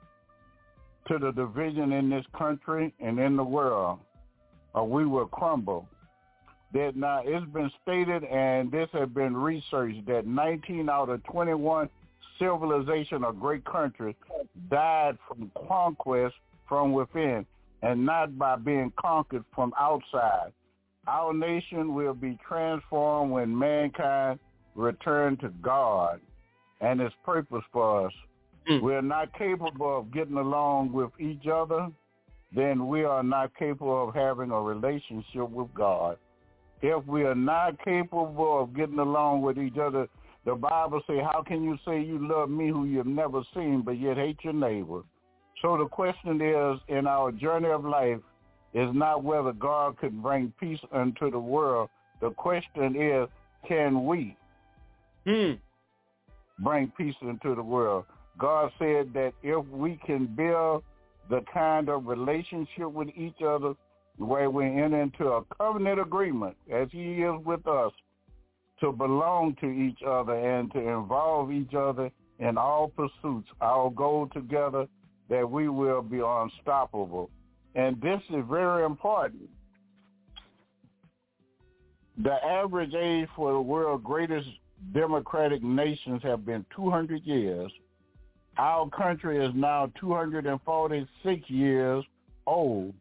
[1.07, 3.99] to the division in this country and in the world,
[4.75, 5.87] or we will crumble.
[6.73, 11.89] That now it's been stated, and this has been researched, that 19 out of 21
[12.37, 14.15] civilization or great countries
[14.69, 16.35] died from conquest
[16.67, 17.45] from within,
[17.81, 20.51] and not by being conquered from outside.
[21.07, 24.39] Our nation will be transformed when mankind
[24.73, 26.19] return to God
[26.81, 28.13] and his purpose for us.
[28.69, 28.81] Mm.
[28.81, 31.87] We're not capable of getting along with each other,
[32.53, 36.17] then we are not capable of having a relationship with God.
[36.81, 40.07] If we are not capable of getting along with each other,
[40.45, 43.99] the Bible says, how can you say you love me who you've never seen but
[43.99, 45.01] yet hate your neighbor?
[45.61, 48.19] So the question is, in our journey of life,
[48.73, 51.89] is not whether God could bring peace unto the world.
[52.21, 53.29] The question is,
[53.67, 54.37] can we
[55.25, 55.53] Hmm.
[56.59, 58.05] bring peace into the world?
[58.37, 60.83] God said that if we can build
[61.29, 63.73] the kind of relationship with each other
[64.17, 67.91] where we enter into a covenant agreement, as he is with us,
[68.79, 74.29] to belong to each other and to involve each other in all pursuits, our goal
[74.33, 74.87] together
[75.29, 77.29] that we will be unstoppable.
[77.75, 79.49] And this is very important.
[82.23, 84.47] The average age for the world's greatest
[84.93, 87.71] democratic nations have been 200 years.
[88.57, 92.03] Our country is now 246 years
[92.47, 92.93] old.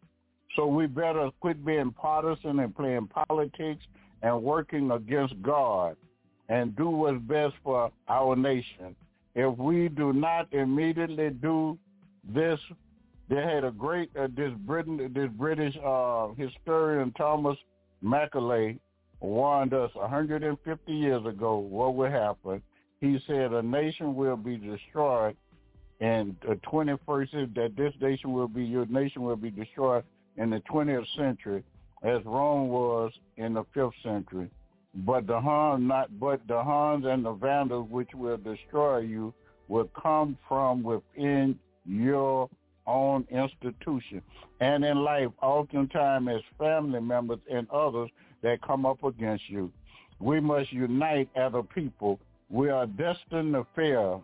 [0.56, 3.84] So we better quit being partisan and playing politics
[4.22, 5.96] and working against God
[6.48, 8.96] and do what's best for our nation.
[9.34, 11.78] If we do not immediately do
[12.32, 12.58] this,
[13.28, 17.56] they had a great uh, this Britain this British uh, historian Thomas
[18.02, 18.78] Macaulay
[19.20, 22.62] warned us 150 years ago what would happen.
[23.00, 25.36] He said a nation will be destroyed
[26.00, 30.04] in the 21st that this nation will be your nation will be destroyed
[30.36, 31.62] in the 20th century
[32.02, 34.50] as Rome was in the 5th century.
[34.94, 39.34] But the Huns not but the Huns and the Vandals which will destroy you
[39.68, 42.48] will come from within your
[42.86, 44.22] own institution.
[44.60, 48.10] And in life, oftentimes as family members and others
[48.42, 49.72] that come up against you.
[50.20, 52.20] We must unite as a people.
[52.50, 54.22] We are destined to fail.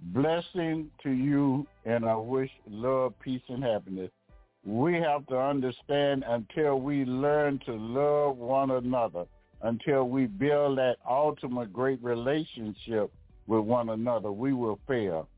[0.00, 4.10] Blessing to you, and I wish love, peace, and happiness.
[4.64, 9.24] We have to understand until we learn to love one another,
[9.62, 13.10] until we build that ultimate great relationship
[13.46, 15.28] with one another, we will fail.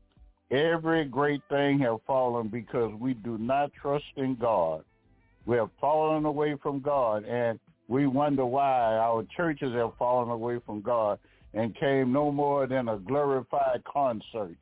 [0.51, 4.83] Every great thing have fallen because we do not trust in God.
[5.45, 10.59] We have fallen away from God, and we wonder why our churches have fallen away
[10.65, 11.19] from God
[11.53, 14.57] and came no more than a glorified concert.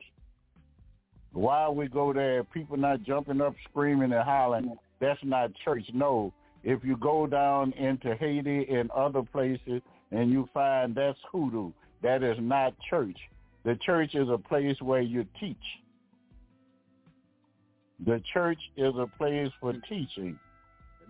[1.32, 5.84] Why we go there, people not jumping up, screaming and hollering, that's not church.
[5.92, 6.32] No,
[6.64, 11.70] if you go down into Haiti and other places and you find that's hoodoo,
[12.02, 13.16] that is not church.
[13.64, 15.56] The church is a place where you teach.
[18.06, 20.38] The church is a place for teaching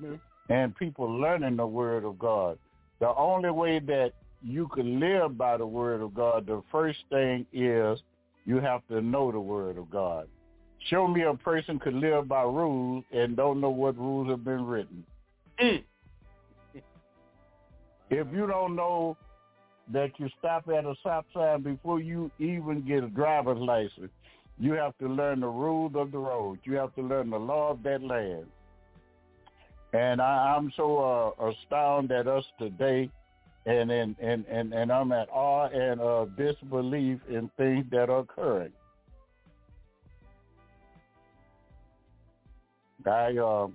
[0.02, 0.14] mm-hmm.
[0.52, 2.58] and people learning the word of God.
[3.00, 7.46] The only way that you can live by the word of God, the first thing
[7.52, 7.98] is
[8.44, 10.28] you have to know the word of God.
[10.88, 14.64] Show me a person could live by rules and don't know what rules have been
[14.64, 15.04] written.
[15.60, 15.82] Mm.
[18.10, 19.16] If you don't know
[19.92, 24.10] that you stop at a stop sign before you even get a driver's license,
[24.58, 26.58] you have to learn the rules of the road.
[26.64, 28.46] You have to learn the law of that land.
[29.92, 33.10] And I, I'm so uh, astounded at us today
[33.68, 38.20] and and and and, and I'm at awe and uh, disbelief in things that are
[38.20, 38.72] occurring.
[43.06, 43.68] I uh,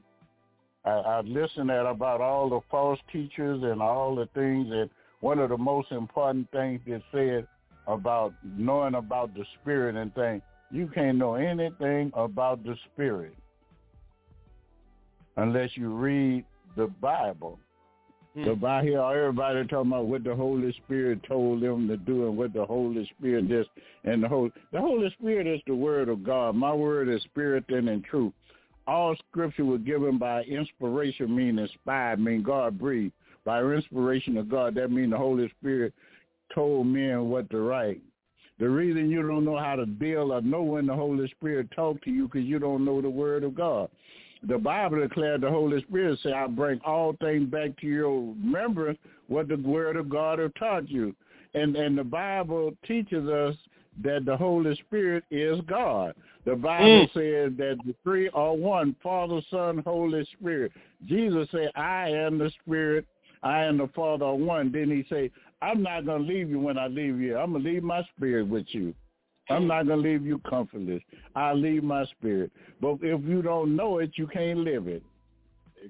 [0.84, 4.90] I, I listened at about all the false teachers and all the things and
[5.20, 7.48] one of the most important things they said
[7.88, 10.42] about knowing about the spirit and things.
[10.72, 13.36] You can't know anything about the spirit
[15.38, 16.46] unless you read
[16.76, 17.60] the Bible.
[18.36, 18.46] Mm.
[18.46, 22.38] So by here, everybody talking about what the Holy Spirit told them to do and
[22.38, 23.68] what the Holy Spirit is.
[24.04, 26.56] And the Holy, the Holy Spirit is the Word of God.
[26.56, 28.34] My word is spirit and in truth.
[28.88, 33.14] All Scripture was given by inspiration, mean inspired, mean God breathed.
[33.46, 35.94] By inspiration of God, that means the Holy Spirit
[36.54, 38.02] told men what to write.
[38.60, 42.04] The reason you don't know how to deal or know when the Holy Spirit talked
[42.06, 43.90] to you because you don't know the Word of God.
[44.48, 49.00] The Bible declared the Holy Spirit say, I bring all things back to your remembrance
[49.28, 51.16] what the Word of God have taught you.
[51.54, 53.56] And and the Bible teaches us
[54.04, 56.16] that the Holy Spirit is God.
[56.46, 57.14] The Bible mm.
[57.14, 60.72] says that the three are one, Father, Son, Holy Spirit.
[61.06, 63.06] Jesus said, I am the Spirit,
[63.44, 64.72] I am the Father are one.
[64.72, 67.38] Then he say, I'm not going to leave you when I leave you.
[67.38, 68.94] I'm going to leave my spirit with you.
[69.50, 71.02] I'm not going to leave you comfortless.
[71.36, 72.52] I leave my spirit.
[72.82, 75.04] But if you don't know it, you can't live it.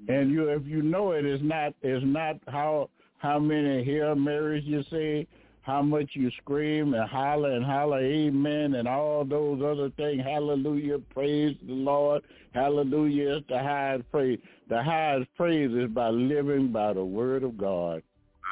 [0.07, 2.89] And you, if you know it, it's not, it's not how
[3.23, 5.25] how many Hail Marys you say,
[5.61, 10.21] how much you scream and holler and holler, Amen, and all those other things.
[10.21, 12.21] Hallelujah, praise the Lord.
[12.53, 14.39] Hallelujah is the highest praise.
[14.67, 18.03] The highest praise is by living by the Word of God.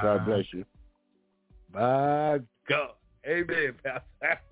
[0.02, 0.64] God bless you.
[1.73, 2.91] My God.
[3.28, 4.40] Amen, Pastor.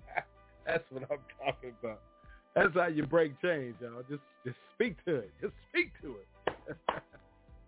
[0.70, 2.00] That's what I'm talking about.
[2.54, 4.02] That's how you break chains, y'all.
[4.08, 5.32] Just just speak to it.
[5.40, 6.76] Just speak to it.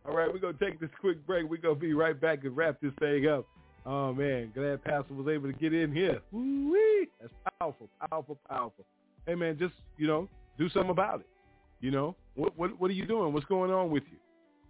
[0.06, 1.48] All right, we're gonna take this quick break.
[1.48, 3.46] We're gonna be right back and wrap this thing up.
[3.84, 6.20] Oh man, glad Pastor was able to get in here.
[6.30, 7.08] Woo-wee.
[7.20, 8.84] That's powerful, powerful, powerful.
[9.26, 11.26] Hey man, just you know, do something about it.
[11.80, 13.32] You know, what what what are you doing?
[13.32, 14.18] What's going on with you?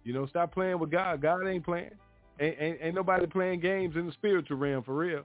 [0.03, 1.21] You know, stop playing with God.
[1.21, 1.91] God ain't playing.
[2.39, 5.21] Ain't, ain't, ain't nobody playing games in the spiritual realm for real.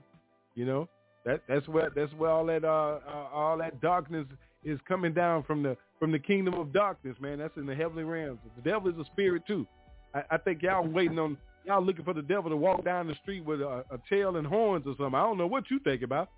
[0.53, 0.89] You know,
[1.29, 4.25] that that's where that's where all that uh, uh all that darkness
[4.63, 7.39] is coming down from the from the kingdom of darkness, man.
[7.39, 8.39] That's in the heavenly realms.
[8.55, 9.67] The devil is a spirit too.
[10.13, 13.15] I, I think y'all waiting on y'all looking for the devil to walk down the
[13.21, 15.15] street with a, a tail and horns or something.
[15.15, 16.29] I don't know what you think about.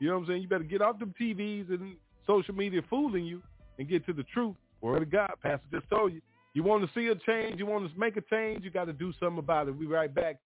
[0.00, 0.42] You know what I'm saying?
[0.42, 1.96] You better get off them TVs and
[2.26, 3.42] social media fooling you
[3.78, 4.56] and get to the truth.
[4.80, 6.22] Word of God, Pastor just told you.
[6.54, 8.92] You want to see a change, you want to make a change, you got to
[8.92, 9.76] do something about it.
[9.76, 10.38] We right back.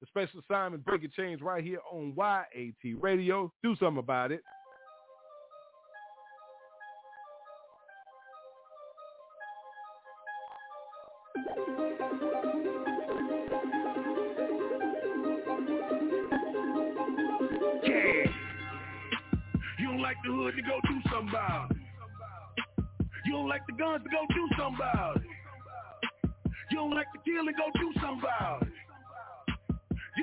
[0.00, 3.50] The special assignment, Breaking Chains, right here on YAT Radio.
[3.62, 4.42] Do something about it.
[17.82, 18.26] Yeah.
[19.78, 21.76] You don't like the hood to go do something about it.
[23.24, 25.22] You don't like the guns to go do something about it.
[26.70, 28.75] You don't like the and go do something about it.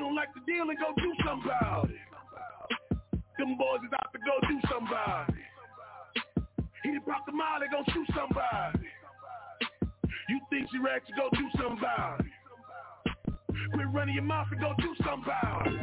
[0.04, 1.96] Don't like the deal and go do something about it.
[3.40, 6.44] Them boys is out to go do something about it.
[6.84, 8.84] He pop the molly, go shoot somebody.
[10.28, 12.26] You think she racks to go do something about it.
[13.72, 15.74] Quit running your mouth and go do something about it.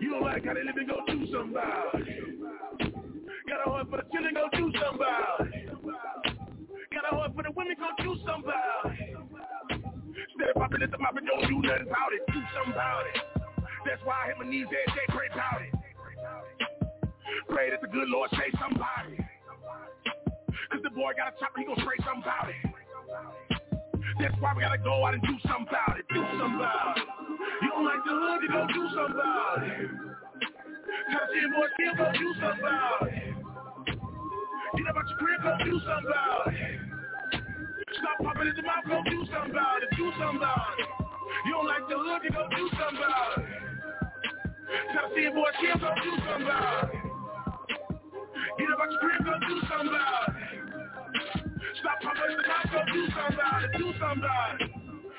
[0.00, 2.06] You don't like how they live and go do something about it.
[3.50, 5.74] Got a heart for the children, go do something about it.
[6.94, 8.95] Got a heart for the women, go do something about it.
[10.36, 13.08] Instead of popping at the mouth and don't do nothing about it, do something about
[13.08, 13.16] it.
[13.88, 15.72] That's why I hit my knees every day, pray about it.
[17.48, 19.16] Pray that the good Lord say somebody.
[20.68, 22.60] Cause the boy got a chopper, he gon' spray something about it.
[24.20, 26.04] That's why we gotta go out and do something about it.
[26.12, 27.08] Do something about it.
[27.64, 29.88] You don't like the hood, you go do something about it.
[31.16, 33.32] Tell the boy, still go do something about it.
[34.76, 36.95] Get up out your crib, go do something about it.
[37.98, 39.88] Stop popping in the mouth, go do something about it.
[39.96, 40.88] Do something about it.
[41.46, 43.66] You don't like the hood, you go do something about it.
[44.66, 47.06] The shit boy, still go do something about it.
[48.58, 50.56] Get up out your crib, go do something about it.
[51.80, 53.70] Stop popping in the mouth, go do something about it.
[53.78, 54.70] Do something about it.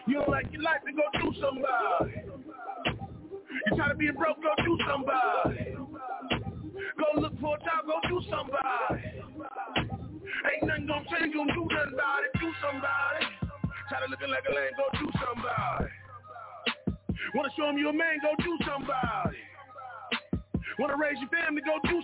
[0.07, 2.29] You don't like your life, then go do something about it.
[3.65, 5.77] You try to be broke, go do something about it.
[6.97, 9.86] Go look for a job, go do something about it.
[10.45, 12.31] Ain't nothing gonna change, gonna do nothing about it.
[12.39, 12.53] Do it.
[13.89, 15.91] Try to looking like a lame, go do it.
[17.33, 18.67] Wanna show him you a man, go do it.
[20.79, 22.03] Wanna raise your family, go do it.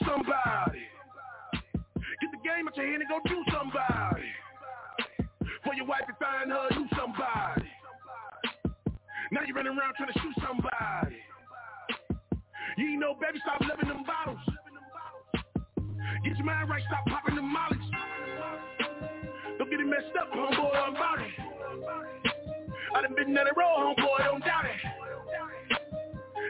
[2.22, 3.54] Get the game out your hand and go do it.
[5.64, 7.70] For your wife to find her, do somebody.
[9.32, 11.18] Now you running around trying to shoot somebody.
[12.78, 14.40] You ain't no baby, stop living them bottles.
[16.24, 18.13] Get your mind right, stop popping them mollies.
[19.74, 21.34] Get messed up, homeboy, I'm about it.
[22.94, 24.78] I done been down the road, homeboy, don't doubt it.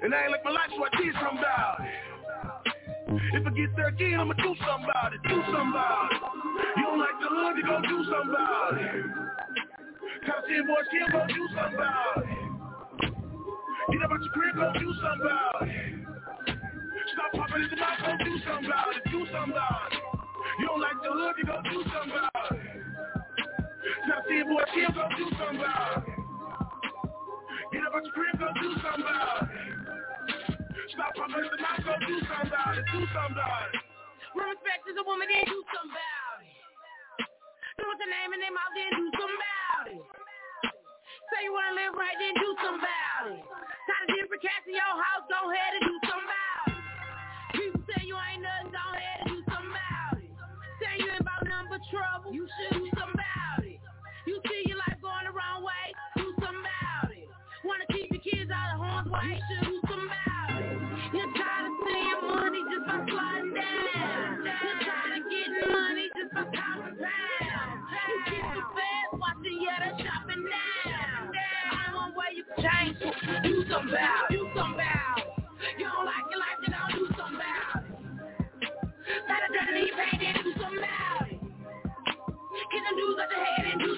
[0.03, 2.03] And I ain't like my life, so I did something about it.
[3.31, 6.19] If I get there again, I'ma do something about it, do something about it.
[6.75, 9.07] You don't like the hood, you gon' do something about it.
[10.27, 12.43] Top 10 boys, kill, go do something about it.
[13.87, 15.95] Get up out your crib, go do something about it.
[17.15, 20.03] Stop popping in the mouth, go do something about it, do something about it.
[20.59, 22.72] You don't like the hood, you gon' do something about it.
[24.23, 26.15] Top 10 boys, kill, go do something about it.
[27.75, 29.67] Get up your crib, go do something about it.
[30.95, 33.83] Stop popping the mouth, go do something about it, do something about it.
[34.31, 36.55] Respect is a woman, then do something about it.
[37.83, 40.03] Know what the name and their mouth, then do something about it.
[41.27, 43.43] Say you wanna live right, then do something about it.
[43.43, 46.79] Tired of different cats in your house, go ahead and do something about it.
[47.59, 50.31] People say you ain't nothing, go ahead and do something about it.
[50.79, 52.82] Say you ain't about nothing but trouble, you should
[61.13, 64.43] You're tired of seeing money just sliding down.
[64.43, 66.33] You're tired of getting money just.
[68.29, 69.59] You fast, watching
[69.99, 70.51] shopping it.
[73.43, 74.29] Do something about.
[74.29, 74.47] Do
[75.17, 75.25] it.
[75.79, 77.89] You don't like your life, then don't do something about it.
[79.27, 79.39] Down
[79.69, 81.39] and you pay, then do something about it.
[82.71, 83.92] Get them dudes out your head and do.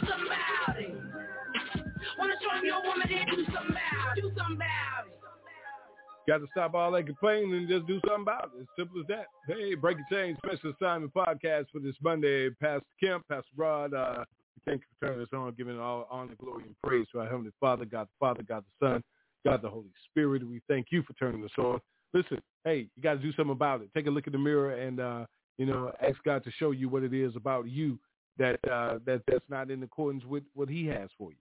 [6.28, 8.62] Got to stop all that complaining and just do something about it.
[8.62, 9.28] As simple as that.
[9.48, 12.50] Hey, Breaking Chains special assignment podcast for this Monday.
[12.50, 14.26] Pastor Kemp, Pastor Rod, uh,
[14.66, 17.52] thank you for turning us on, giving all honor, glory, and praise to our Heavenly
[17.60, 19.04] Father, God the Father, God the Son,
[19.46, 20.48] God the Holy Spirit.
[20.48, 21.80] We thank you for turning us on.
[22.14, 23.90] Listen, hey, you got to do something about it.
[23.96, 25.26] Take a look in the mirror and, uh,
[25.60, 28.00] you know, ask God to show you what it is about you
[28.38, 31.38] that uh, that that's not in accordance with what He has for you.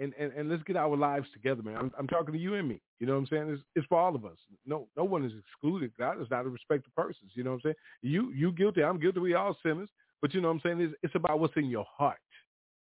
[0.00, 1.76] And, and, and let's get our lives together, man.
[1.76, 2.80] I'm, I'm talking to you and me.
[3.00, 3.50] You know what I'm saying?
[3.50, 4.36] It's, it's for all of us.
[4.64, 5.90] No no one is excluded.
[5.98, 7.32] God is not a respect of persons.
[7.34, 7.74] You know what I'm saying?
[8.02, 8.84] You you guilty.
[8.84, 9.20] I'm guilty.
[9.20, 9.88] We all sinners.
[10.20, 10.80] But you know what I'm saying?
[10.80, 12.18] It's, it's about what's in your heart.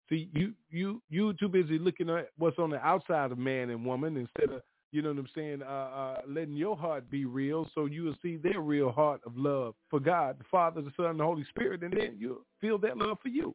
[0.08, 3.84] See, you you you too busy looking at what's on the outside of man and
[3.84, 4.62] woman instead of
[4.92, 8.16] you know what I'm saying, uh, uh, letting your heart be real, so you will
[8.20, 11.44] see their real heart of love for God, the Father, the Son, and the Holy
[11.48, 13.54] Spirit, and then you'll feel that love for you.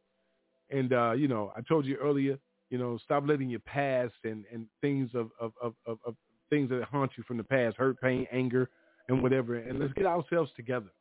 [0.71, 4.43] And uh, you know, I told you earlier, you know, stop letting your past and,
[4.51, 6.15] and things of, of, of, of, of
[6.49, 8.69] things that haunt you from the past, hurt, pain, anger,
[9.09, 10.91] and whatever, and let's get ourselves together.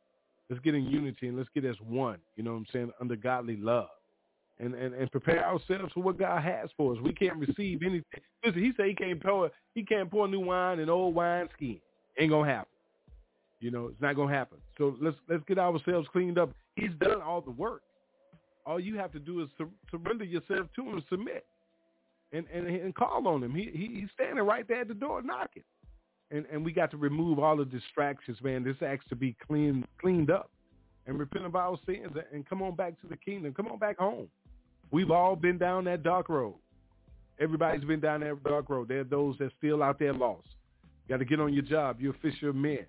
[0.49, 3.15] Let's get in unity and let's get as one, you know what I'm saying, under
[3.15, 3.89] godly love.
[4.59, 6.99] And, and, and prepare ourselves for what God has for us.
[7.03, 8.03] We can't receive anything.
[8.43, 11.79] Listen, he said he can't pour he can't pour new wine in old wine skin.
[12.19, 12.71] Ain't gonna happen.
[13.59, 14.57] You know, it's not gonna happen.
[14.79, 16.49] So let's let's get ourselves cleaned up.
[16.75, 17.83] He's done all the work.
[18.65, 21.45] All you have to do is sur- surrender yourself to him and submit
[22.33, 23.53] and, and and call on him.
[23.53, 25.63] He, he he's standing right there at the door knocking.
[26.31, 28.63] And and we got to remove all the distractions, man.
[28.63, 30.49] This acts to be clean cleaned up
[31.05, 33.53] and repent of our sins and come on back to the kingdom.
[33.53, 34.27] Come on back home.
[34.91, 36.55] We've all been down that dark road.
[37.39, 38.87] Everybody's been down that dark road.
[38.87, 40.47] There are those that still out there lost.
[41.07, 41.97] You got to get on your job.
[41.99, 42.85] You're a fisher men.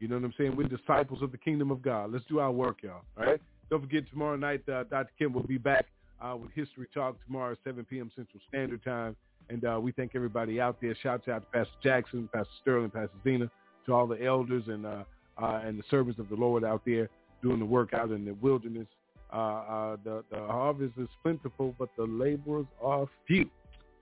[0.00, 0.56] You know what I'm saying?
[0.56, 2.12] We're disciples of the kingdom of God.
[2.12, 3.02] Let's do our work, y'all.
[3.16, 3.40] All right?
[3.70, 5.10] Don't forget tomorrow night, uh, Dr.
[5.18, 5.86] Kim will be back
[6.24, 8.10] uh, with History Talk tomorrow 7 p.m.
[8.16, 9.16] Central Standard Time.
[9.50, 10.96] And uh, we thank everybody out there.
[11.02, 13.50] Shouts out to Pastor Jackson, Pastor Sterling, Pastor Zena,
[13.86, 15.04] to all the elders and uh,
[15.36, 17.10] uh, and the servants of the Lord out there
[17.42, 18.86] doing the work out in the wilderness.
[19.32, 23.50] Uh, uh, the, the harvest is plentiful, but the laborers are few.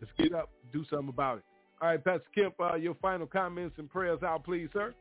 [0.01, 1.45] Let's get up, do something about it.
[1.81, 4.95] All right, Pastor Kemp, your final comments and prayers out, please, sir.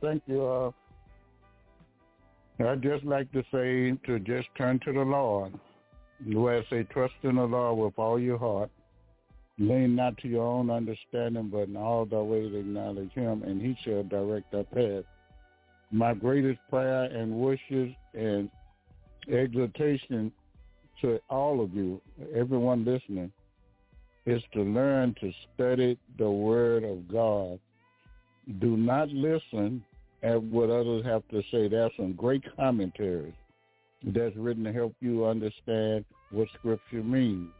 [0.00, 0.72] Thank you.
[2.60, 5.52] I'd just like to say to just turn to the Lord.
[6.24, 8.70] Way I say, trust in the Lord with all your heart.
[9.58, 13.76] Lean not to your own understanding, but in all thy ways acknowledge him, and he
[13.84, 15.04] shall direct our path.
[15.90, 18.48] My greatest prayer and wishes and
[19.28, 20.32] exhortation
[21.00, 22.00] to all of you,
[22.34, 23.32] everyone listening,
[24.26, 27.58] is to learn to study the Word of God.
[28.60, 29.84] Do not listen
[30.24, 31.68] at what others have to say.
[31.68, 33.34] There are some great commentaries
[34.02, 37.50] that's written to help you understand what Scripture means.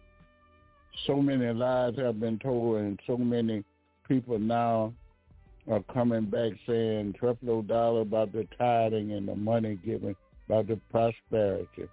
[1.06, 3.64] So many lies have been told, and so many
[4.08, 4.94] people now
[5.70, 10.16] are coming back saying Creflo Dollar about the tithing and the money given,
[10.48, 11.88] about the prosperity.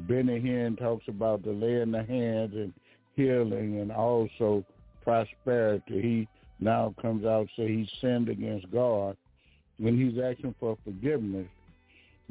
[0.00, 2.72] Benny Hinn talks about the laying the hands and
[3.14, 4.64] healing and also
[5.04, 6.02] prosperity.
[6.02, 6.28] He
[6.60, 9.16] now comes out say he sinned against God
[9.78, 11.48] when he's asking for forgiveness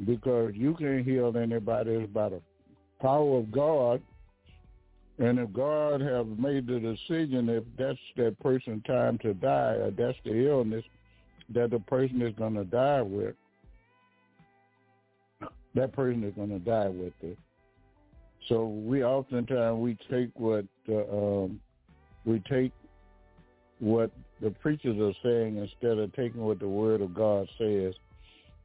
[0.06, 2.40] because you can't heal anybody it's by the
[3.00, 4.02] power of God.
[5.18, 9.90] And if God have made the decision if that's that person's time to die or
[9.90, 10.84] that's the illness
[11.54, 13.34] that the person is going to die with,
[15.74, 17.38] that person is going to die with it.
[18.48, 21.60] So we oftentimes we take what uh, um,
[22.24, 22.72] we take
[23.82, 27.92] what the preachers are saying instead of taking what the Word of God says.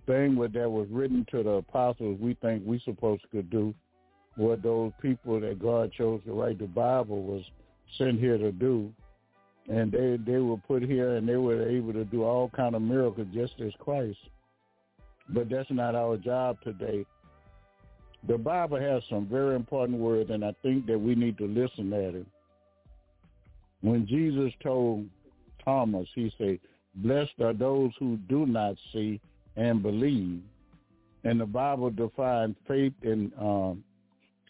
[0.06, 3.73] Thing that was written to the apostles, we think we supposed to do
[4.35, 7.44] what those people that God chose to write the Bible was
[7.98, 8.94] sent here to do,
[9.68, 12.84] and they they were put here and they were able to do all kind of
[12.84, 14.19] miracles just as Christ.
[15.30, 17.06] But that's not our job today.
[18.27, 21.91] The Bible has some very important words, and I think that we need to listen
[21.91, 22.27] at it.
[23.88, 25.07] When Jesus told
[25.64, 26.59] Thomas, he said,
[26.95, 29.22] blessed are those who do not see
[29.55, 30.41] and believe.
[31.23, 33.84] And the Bible defines faith in um,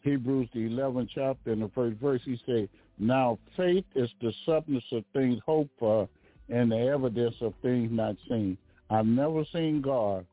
[0.01, 2.22] Hebrews, the 11th chapter, in the first verse.
[2.26, 6.09] He said, now faith is the substance of things hoped for
[6.49, 8.57] and the evidence of things not seen.
[8.89, 10.26] I've never seen God.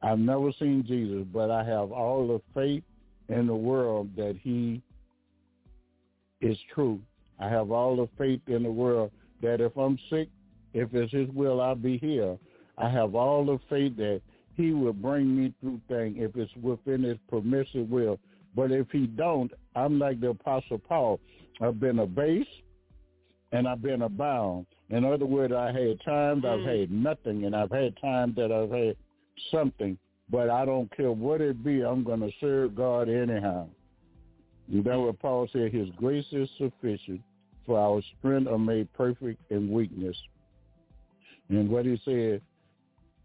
[0.00, 2.84] I've never seen Jesus, but I have all the faith
[3.28, 4.80] in the world that he
[6.40, 7.00] is true.
[7.44, 9.10] I have all the faith in the world
[9.42, 10.28] that if I'm sick,
[10.72, 12.38] if it's his will, I'll be here.
[12.78, 14.22] I have all the faith that
[14.54, 18.18] he will bring me through things if it's within his permissive will.
[18.56, 21.20] But if he don't, I'm like the Apostle Paul.
[21.60, 22.48] I've been abased
[23.52, 24.64] and I've been abound.
[24.88, 26.80] In other words, I had times I've mm.
[26.80, 28.96] had nothing and I've had times that I've had
[29.50, 29.98] something.
[30.30, 33.66] But I don't care what it be, I'm going to serve God anyhow.
[34.72, 37.20] And that's what Paul said, his grace is sufficient
[37.66, 40.16] for our strength are made perfect in weakness.
[41.48, 42.40] And what he said,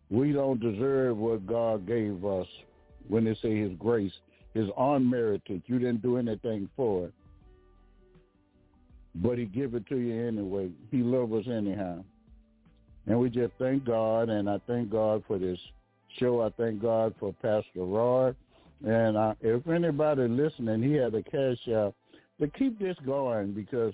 [0.10, 2.48] we don't deserve what God gave us
[3.08, 4.12] when they say his grace
[4.56, 5.62] is unmerited.
[5.66, 7.14] You didn't do anything for it.
[9.16, 10.72] But he give it to you anyway.
[10.92, 12.04] He loves us anyhow.
[13.08, 15.60] And we just thank God, and I thank God for this
[16.20, 16.42] show.
[16.42, 18.34] I thank God for Pastor Roy.
[18.86, 21.96] And uh, if anybody listening, he had a cash out
[22.40, 23.94] to keep this going because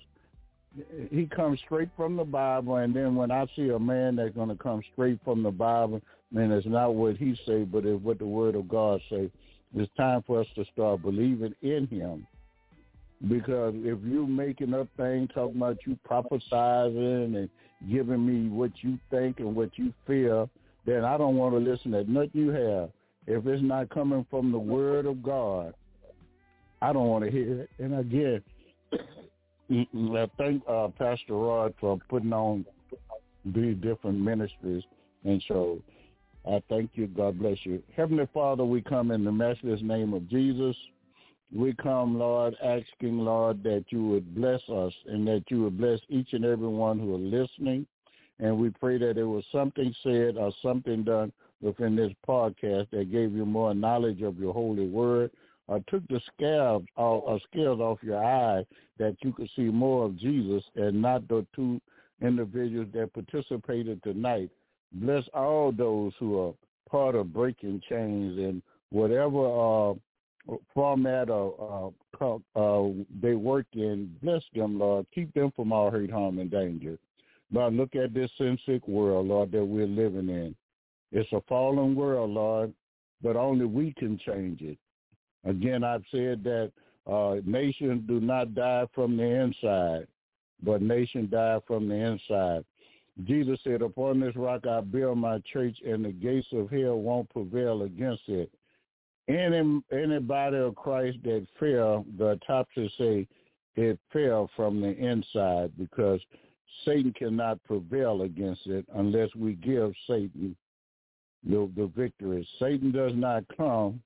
[1.12, 2.78] he comes straight from the Bible.
[2.78, 6.02] And then when I see a man that's going to come straight from the Bible,
[6.32, 9.30] man, it's not what he say, but it's what the Word of God say.
[9.76, 12.26] It's time for us to start believing in him.
[13.30, 17.50] Because if you're making up things, talking about you prophesizing and
[17.90, 20.50] giving me what you think and what you feel,
[20.86, 22.90] then I don't want to listen to nothing you have.
[23.28, 25.74] If it's not coming from the Word of God,
[26.82, 27.70] I don't want to hear it.
[27.80, 28.44] And again,
[29.70, 32.66] I thank uh, Pastor Rod for putting on
[33.46, 34.84] these different ministries.
[35.24, 35.80] And so
[36.48, 37.08] I thank you.
[37.08, 37.82] God bless you.
[37.96, 40.76] Heavenly Father, we come in the matchless name of Jesus.
[41.56, 46.00] We come, Lord, asking, Lord, that you would bless us and that you would bless
[46.10, 47.88] each and every one who are listening.
[48.40, 51.32] And we pray that there was something said or something done
[51.62, 55.32] within this podcast that gave you more knowledge of your holy word
[55.68, 58.64] or took the scabs or scales off your eye
[58.98, 61.82] that you could see more of Jesus and not the two
[62.22, 64.50] individuals that participated tonight.
[64.94, 66.54] Bless all those who are
[66.90, 68.62] part of breaking chains and
[68.92, 69.94] whatever uh,
[70.74, 72.90] format or uh, uh,
[73.22, 74.16] they work in.
[74.22, 75.06] Bless them, Lord.
[75.14, 76.98] Keep them from all hurt, harm, and danger.
[77.52, 80.56] Lord, look at this sin sick world, Lord, that we're living in.
[81.12, 82.74] It's a fallen world, Lord,
[83.22, 84.78] but only we can change it.
[85.46, 86.72] Again, I've said that
[87.08, 90.08] uh, nations do not die from the inside,
[90.64, 92.66] but nations die from the inside.
[93.24, 97.30] Jesus said, upon this rock I build my church, and the gates of hell won't
[97.30, 98.52] prevail against it.
[99.28, 103.28] Any anybody of Christ that fell, the autopsy say
[103.76, 106.20] it fell from the inside because
[106.84, 110.56] Satan cannot prevail against it unless we give Satan
[111.44, 112.48] the, the victory.
[112.60, 114.02] Satan does not come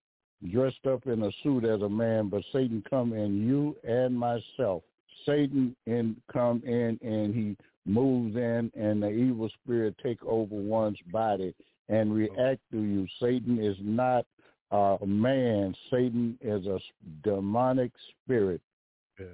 [0.52, 4.84] dressed up in a suit as a man, but Satan come in you and myself.
[5.26, 11.00] Satan in come in and he moves in and the evil spirit take over one's
[11.12, 11.54] body
[11.90, 13.08] and react to you.
[13.20, 14.26] Satan is not
[14.72, 15.76] a man.
[15.90, 16.80] Satan is a
[17.24, 17.92] demonic
[18.24, 18.62] spirit.
[19.20, 19.26] Yeah.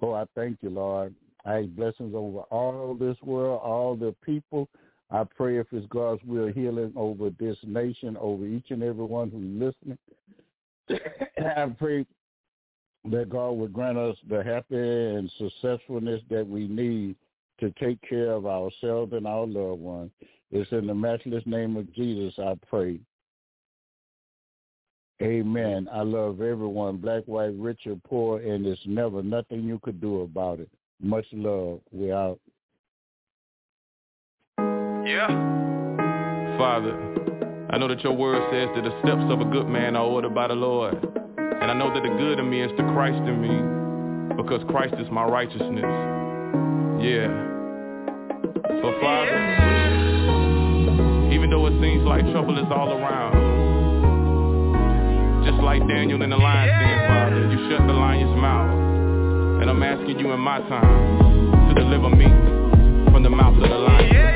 [0.00, 1.14] Oh, I thank you, Lord.
[1.44, 4.68] I have blessings over all this world, all the people.
[5.10, 9.30] I pray if it's God's will, healing over this nation, over each and every one
[9.30, 9.98] who's listening.
[11.38, 12.06] I pray
[13.10, 17.16] that God would grant us the happy and successfulness that we need
[17.60, 20.10] to take care of ourselves and our loved ones.
[20.50, 23.00] It's in the matchless name of Jesus I pray.
[25.22, 25.88] Amen.
[25.90, 30.20] I love everyone, black, white, rich or poor, and there's never nothing you could do
[30.20, 30.68] about it.
[31.00, 31.80] Much love.
[31.90, 32.38] We out.
[34.58, 35.28] Yeah.
[36.58, 37.45] Father.
[37.68, 40.34] I know that your word says that the steps of a good man are ordered
[40.34, 40.94] by the Lord.
[41.36, 44.94] And I know that the good in me is the Christ in me, because Christ
[44.98, 45.82] is my righteousness.
[47.02, 47.26] Yeah.
[48.62, 49.38] But Father,
[51.34, 53.34] even though it seems like trouble is all around,
[55.44, 58.70] just like Daniel in the lion's den, Father, you shut the lion's mouth.
[59.62, 62.26] And I'm asking you in my time to deliver me
[63.10, 64.35] from the mouth of the lion.